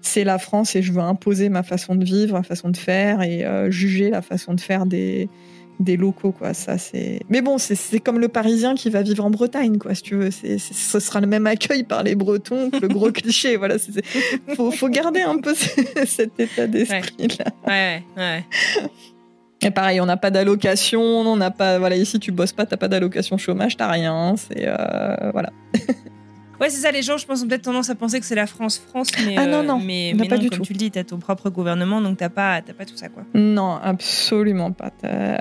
[0.00, 3.22] c'est la France et je veux imposer ma façon de vivre, ma façon de faire
[3.22, 5.30] et euh, juger la façon de faire des,
[5.80, 6.54] des locaux quoi.
[6.54, 10.02] Ça c'est mais bon c'est comme le parisien qui va vivre en Bretagne quoi si
[10.02, 10.30] tu veux.
[10.30, 13.56] C'est ce sera le même accueil par les Bretons que le gros cliché.
[13.56, 15.54] Voilà il faut, faut, garder un peu
[16.06, 18.44] cet état d'esprit là ouais ouais,
[19.62, 22.76] et pareil on n'a pas d'allocation on n'a pas voilà ici tu bosses pas t'as
[22.76, 25.50] pas d'allocation chômage t'as rien c'est euh, voilà
[26.60, 28.46] Ouais, c'est ça, les gens, je pense, ont peut-être tendance à penser que c'est la
[28.46, 31.04] France-France, mais, ah non, non, mais, mais pas du comme tu le dis, tu as
[31.04, 33.24] ton propre gouvernement, donc t'as pas, pas tout ça, quoi.
[33.34, 34.90] Non, absolument pas.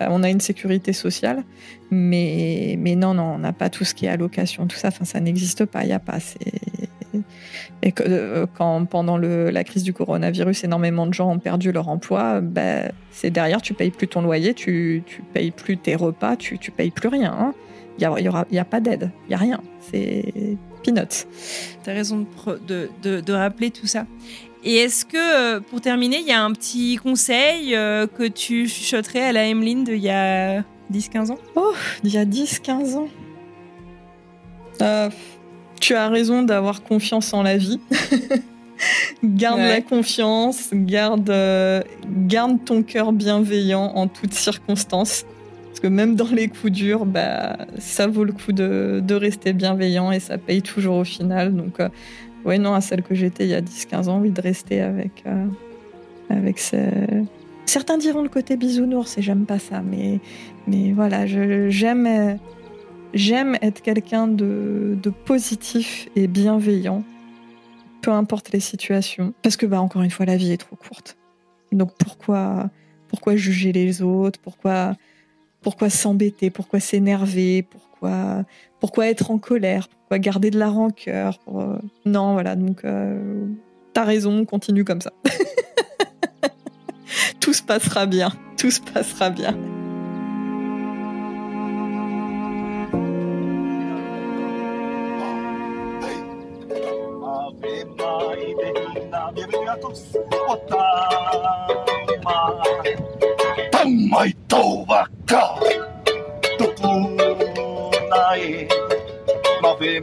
[0.09, 1.43] On a une sécurité sociale,
[1.91, 5.05] mais, mais non, non, on n'a pas tout ce qui est allocation, tout ça, enfin,
[5.05, 6.17] ça n'existe pas, il n'y a pas.
[7.81, 11.71] Et que, euh, quand, pendant le, la crise du coronavirus, énormément de gens ont perdu
[11.71, 15.95] leur emploi, ben, c'est derrière, tu payes plus ton loyer, tu, tu payes plus tes
[15.95, 17.35] repas, tu, tu payes plus rien.
[17.37, 17.53] Hein.
[17.99, 19.61] Il n'y a, y a pas d'aide, il n'y a rien.
[19.79, 21.25] C'est peanuts.
[21.83, 22.25] Tu as raison
[22.67, 24.05] de, de, de, rappeler tout ça.
[24.63, 28.67] Et est-ce que, euh, pour terminer, il y a un petit conseil euh, que tu
[28.67, 30.61] chuchoterais à la Emeline d'il y a
[30.91, 31.39] 10-15 ans?
[31.55, 31.73] Oh,
[32.03, 33.07] il y a 10-15 ans
[34.81, 35.09] euh,
[35.81, 37.79] Tu as raison d'avoir confiance en la vie.
[39.23, 41.33] garde la confiance, garde,
[42.07, 45.25] garde ton cœur bienveillant en toutes circonstances
[45.83, 50.21] que même dans les coups durs, bah, ça vaut le coup de, rester bienveillant et
[50.21, 51.53] ça paye toujours au final.
[51.53, 51.89] Donc, euh,
[52.45, 55.23] ouais, non, à celle que j'étais il y a 10-15 ans, oui, de rester avec,
[55.27, 55.45] euh,
[56.29, 56.57] avec.
[57.65, 60.21] Certains diront le côté bisounours et j'aime pas ça, mais,
[60.67, 62.39] mais voilà, j'aime
[63.13, 67.03] j'aime être quelqu'un de, de positif et bienveillant,
[68.01, 71.17] peu importe les situations, parce que bah encore une fois la vie est trop courte.
[71.73, 72.69] Donc pourquoi
[73.09, 74.39] pourquoi juger les autres?
[74.41, 74.95] Pourquoi
[75.63, 76.51] pourquoi s'embêter?
[76.51, 77.67] Pourquoi s'énerver?
[78.79, 79.87] Pourquoi être en colère?
[79.87, 82.55] Pourquoi garder de la rancœur euh, Non, voilà.
[82.55, 83.47] Donc, euh,
[83.93, 84.45] t'as raison.
[84.45, 85.11] Continue comme ça.
[87.39, 88.31] Tout se passera bien.
[88.57, 89.57] Tout se passera bien.
[103.93, 104.33] Mai
[108.11, 108.67] nai
[109.61, 110.01] ma ve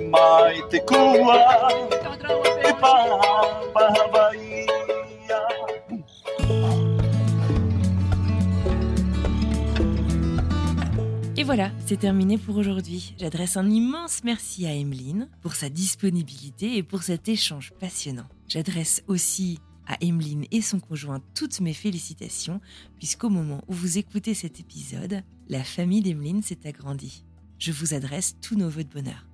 [11.36, 13.14] Et voilà, c'est terminé pour aujourd'hui.
[13.18, 18.26] J'adresse un immense merci à Emeline pour sa disponibilité et pour cet échange passionnant.
[18.46, 22.61] J'adresse aussi à Emeline et son conjoint toutes mes félicitations,
[22.97, 27.24] puisqu'au moment où vous écoutez cet épisode, la famille d'Emeline s'est agrandie.
[27.59, 29.27] Je vous adresse tous nos voeux de bonheur.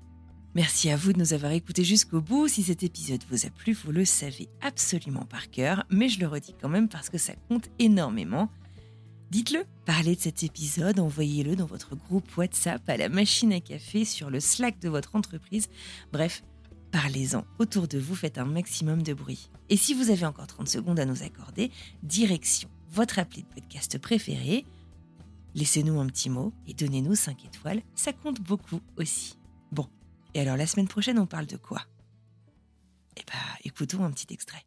[0.55, 2.49] Merci à vous de nous avoir écoutés jusqu'au bout.
[2.49, 6.27] Si cet épisode vous a plu, vous le savez absolument par cœur, mais je le
[6.27, 8.51] redis quand même parce que ça compte énormément.
[9.31, 14.05] Dites-le, parlez de cet épisode, envoyez-le dans votre groupe WhatsApp, à la machine à café,
[14.05, 15.69] sur le Slack de votre entreprise.
[16.13, 16.43] Bref,
[16.97, 19.51] parlez-en autour de vous, faites un maximum de bruit.
[19.69, 21.71] Et si vous avez encore 30 secondes à nous accorder,
[22.03, 24.65] direction votre appli de podcast préféré.
[25.55, 29.37] Laissez-nous un petit mot et donnez-nous 5 étoiles, ça compte beaucoup aussi.
[29.73, 29.87] Bon,
[30.33, 31.83] et alors la semaine prochaine, on parle de quoi?
[33.19, 34.65] Eh bah, écoutons un petit extrait.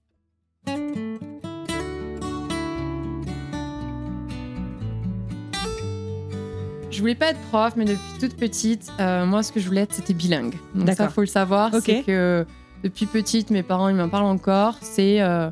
[6.99, 9.79] Je voulais pas être prof, mais depuis toute petite, euh, moi, ce que je voulais
[9.83, 10.55] être, c'était bilingue.
[10.75, 11.73] Donc ça, faut le savoir.
[11.73, 11.83] Ok.
[11.85, 12.45] C'est que
[12.83, 14.75] depuis petite, mes parents, ils m'en parlent encore.
[14.81, 15.49] C'est euh,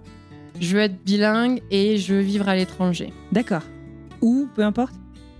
[0.60, 3.14] je veux être bilingue et je veux vivre à l'étranger.
[3.32, 3.62] D'accord.
[4.22, 4.94] Ou, peu importe.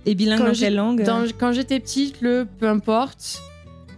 [0.06, 3.42] Et bilingue Quand dans j'ai- quelle langue Dans- quand j'étais petite, le peu importe.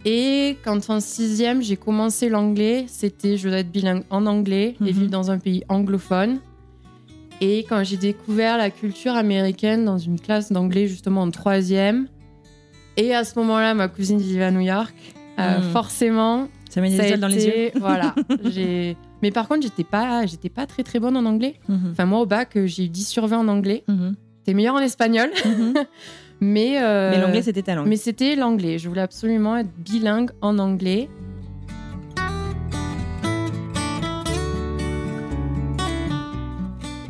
[0.04, 4.82] Et quand en sixième, j'ai commencé l'anglais, c'était je veux être bilingue en anglais et
[4.84, 4.88] Mhm.
[4.98, 6.40] vivre dans un pays anglophone.
[7.40, 12.06] Et quand j'ai découvert la culture américaine dans une classe d'anglais justement en troisième,
[12.96, 14.94] et à ce moment-là, ma cousine vivait à New York,
[15.38, 15.62] euh, Mhm.
[15.72, 17.70] forcément, Ça met des dans les yeux.
[17.80, 18.14] Voilà.
[19.22, 21.54] Mais par contre, j'étais pas, j'étais pas très très bonne en anglais.
[21.68, 21.90] Mhm.
[21.92, 23.84] Enfin, moi au bac, euh, j'ai eu 10 sur 20 en anglais.
[23.88, 24.16] Mhm.
[24.38, 25.74] J'étais meilleure en espagnol, Mhm.
[26.40, 27.86] mais euh, Mais l'anglais, c'était ta langue.
[27.86, 28.78] mais c'était l'anglais.
[28.78, 31.08] Je voulais absolument être bilingue en anglais.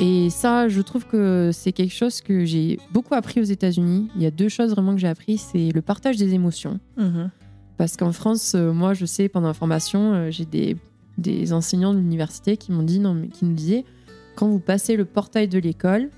[0.01, 4.09] Et ça, je trouve que c'est quelque chose que j'ai beaucoup appris aux États-Unis.
[4.17, 6.81] Il y a deux choses vraiment que j'ai appris, c'est le partage des émotions.
[6.97, 7.31] Mhm.
[7.77, 10.77] Parce qu'en France, euh, moi, je sais, pendant la formation, euh, j'ai des,
[11.19, 13.85] des enseignants de l'université qui m'ont dit, non, mais qui nous disaient,
[14.37, 16.09] quand vous passez le portail de l'école,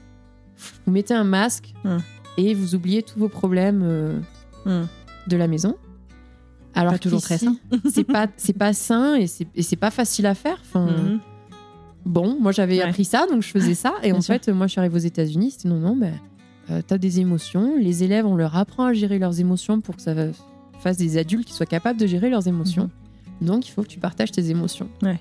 [0.87, 1.99] vous mettez un masque Hmm.
[2.39, 4.21] et vous oubliez tous vos problèmes euh,
[4.65, 4.87] Mhm.
[5.27, 5.77] de la maison.
[6.75, 7.57] Alors Pas toujours très sain.
[7.91, 10.59] c'est pas c'est pas sain et c'est pas facile à faire.
[10.63, 11.21] Enfin, Mhm.
[12.05, 12.83] Bon, moi j'avais Ouais.
[12.85, 13.95] appris ça, donc je faisais ça.
[14.03, 14.35] Et Bien en sûr.
[14.35, 16.15] fait, moi je suis arrivée aux États-Unis, c'était non, non, ben,
[16.71, 17.77] euh, t'as des émotions.
[17.79, 20.15] Les élèves, on leur apprend à gérer leurs émotions pour que ça
[20.81, 22.91] fasse des adultes qui soient capables de gérer leurs émotions.
[23.41, 24.89] Donc il faut que tu partages tes émotions.
[25.03, 25.09] Mhm.
[25.09, 25.21] Ouais.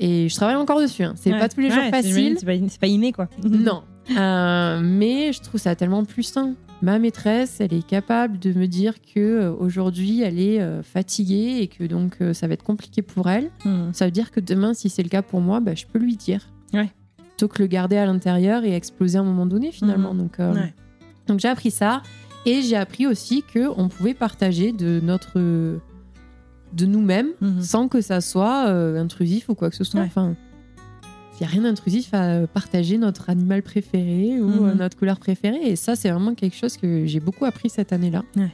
[0.00, 1.02] Et je travaille encore dessus.
[1.02, 1.14] hein.
[1.16, 1.38] C'est Ouais.
[1.40, 2.36] pas tous les jours facile.
[2.38, 3.28] C'est pas, pas inné, quoi.
[3.44, 3.82] Non.
[4.16, 6.54] Euh, mais je trouve ça tellement plus sain.
[6.80, 11.58] Ma maîtresse, elle est capable de me dire que euh, aujourd'hui, elle est euh, fatiguée
[11.60, 13.50] et que donc euh, ça va être compliqué pour elle.
[13.64, 13.92] Mhm.
[13.92, 16.16] Ça veut dire que demain, si c'est le cas pour moi, bah, je peux lui
[16.16, 16.48] dire.
[16.72, 16.88] Ouais.
[17.16, 20.12] Plutôt que le garder à l'intérieur et exploser à un moment donné, finalement.
[20.14, 20.18] Mhm.
[20.20, 20.74] Donc, euh, Ouais.
[21.26, 22.02] donc j'ai appris ça.
[22.46, 25.38] Et j'ai appris aussi que on pouvait partager de notre.
[25.38, 27.62] de nous-mêmes Mhm.
[27.62, 30.00] sans que ça soit euh, intrusif ou quoi que ce soit.
[30.00, 30.06] Ouais.
[30.06, 30.36] Enfin,
[31.38, 34.64] il n'y a rien d'intrusif à euh, partager notre animal préféré ou Mhm.
[34.68, 35.60] euh, notre couleur préférée.
[35.70, 38.24] Et ça, c'est vraiment quelque chose que j'ai beaucoup appris cette année-là.
[38.36, 38.50] Ouais.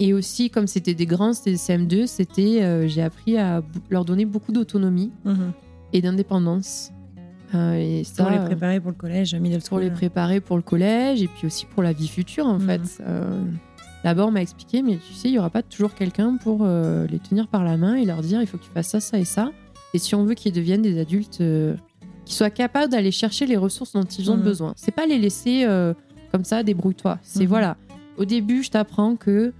[0.00, 4.04] Et aussi, comme c'était des grands, c'était des CM2, c'était, euh, j'ai appris à leur
[4.04, 5.52] donner beaucoup d'autonomie Mhm.
[5.92, 6.90] et d'indépendance.
[7.54, 9.82] Euh, et ça, Pour les préparer pour le collège, middle pour school.
[9.82, 12.66] les préparer pour le collège et puis aussi pour la vie future en Mhm.
[12.66, 13.02] fait.
[13.06, 13.42] Euh,
[14.04, 17.06] D'abord, on m'a expliqué, mais tu sais, il y aura pas toujours quelqu'un pour euh,
[17.06, 19.16] les tenir par la main et leur dire il faut que tu fasses ça, ça
[19.16, 19.52] et ça.
[19.94, 21.76] Et si on veut qu'ils deviennent des adultes euh,
[22.24, 24.42] qui soient capables d'aller chercher les ressources dont ils ont Mhm.
[24.42, 24.72] besoin.
[24.76, 25.92] C'est pas les laisser euh,
[26.30, 27.18] comme ça, débrouille-toi.
[27.22, 27.48] C'est Mhm.
[27.48, 27.76] voilà.
[28.18, 29.52] Au début, je t'apprends que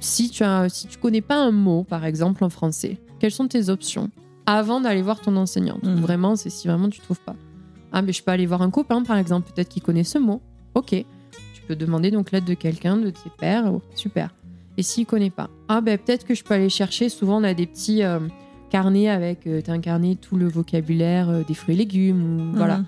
[0.00, 3.48] si tu as, si tu connais pas un mot, par exemple en français, quelles sont
[3.48, 4.10] tes options
[4.46, 5.82] avant d'aller voir ton enseignante?
[5.84, 5.96] Mhm.
[6.00, 7.36] Vraiment, c'est si vraiment tu trouves pas.
[7.92, 10.40] Ah, mais je peux aller voir un copain, par exemple, peut-être qu'il connaît ce mot.
[10.74, 10.90] Ok.
[10.90, 13.72] Tu peux demander donc l'aide de quelqu'un, de tes pères.
[13.72, 14.34] Oh, super.
[14.76, 15.50] Et s'il connaît pas?
[15.68, 17.08] Ah, ben peut-être que je peux aller chercher.
[17.08, 18.20] Souvent, on a des petits euh,
[18.68, 19.46] carnets avec.
[19.46, 22.52] Euh, T'as un carnet, tout le vocabulaire euh, des fruits et légumes.
[22.52, 22.78] Ou, Voilà.
[22.78, 22.84] Mhm.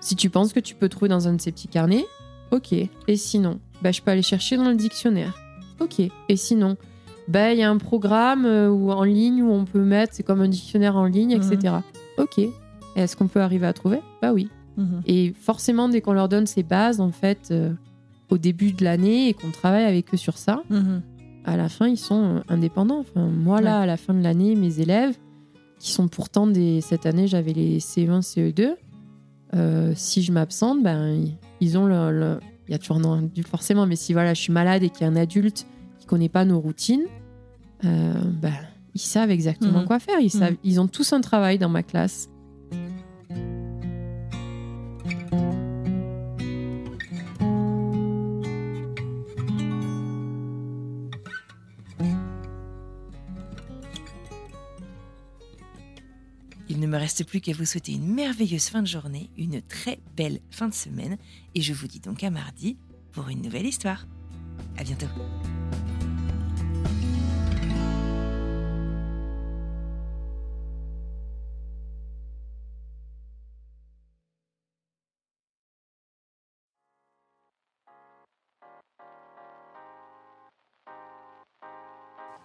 [0.00, 2.04] Si tu penses que tu peux trouver dans un de ces petits carnets,
[2.52, 2.72] ok.
[2.72, 5.36] Et sinon, bah, je peux aller chercher dans le dictionnaire.
[5.80, 6.00] Ok.
[6.00, 6.76] Et sinon,
[7.26, 10.22] bah, il y a un programme euh, ou en ligne où on peut mettre, c'est
[10.22, 11.74] comme un dictionnaire en ligne, etc.
[12.16, 12.40] Ok.
[12.96, 14.00] Est-ce qu'on peut arriver à trouver?
[14.22, 14.48] Bah oui.
[14.76, 15.02] Mhm.
[15.06, 17.72] Et forcément, dès qu'on leur donne ces bases, en fait, euh,
[18.30, 21.02] au début de l'année et qu'on travaille avec eux sur ça, Mhm.
[21.48, 23.00] À la fin, ils sont euh, indépendants.
[23.00, 23.82] Enfin, moi, là, Ouais.
[23.84, 25.16] à la fin de l'année, mes élèves,
[25.78, 26.80] qui sont pourtant des.
[26.80, 28.74] Cette année, j'avais les CE1, CE2.
[29.54, 31.24] euh, si je m'absente, ben,
[31.60, 32.10] ils- ont le.
[32.12, 34.90] le- Il y a toujours un adulte, forcément, mais si voilà, je suis malade et
[34.90, 35.66] qu'il y a un adulte
[35.98, 37.06] qui connaît pas nos routines,
[37.82, 38.52] ben,
[38.94, 39.84] ils savent exactement Mhm.
[39.86, 40.20] quoi faire.
[40.20, 40.58] Ils, savent, Mhm.
[40.64, 42.28] ils ont tous un travail dans ma classe.
[56.78, 59.98] Il ne me reste plus qu'à vous souhaiter une merveilleuse fin de journée, une très
[60.16, 61.18] belle fin de semaine,
[61.56, 62.76] et je vous dis donc à mardi
[63.10, 64.06] pour une nouvelle histoire.
[64.76, 65.08] À bientôt.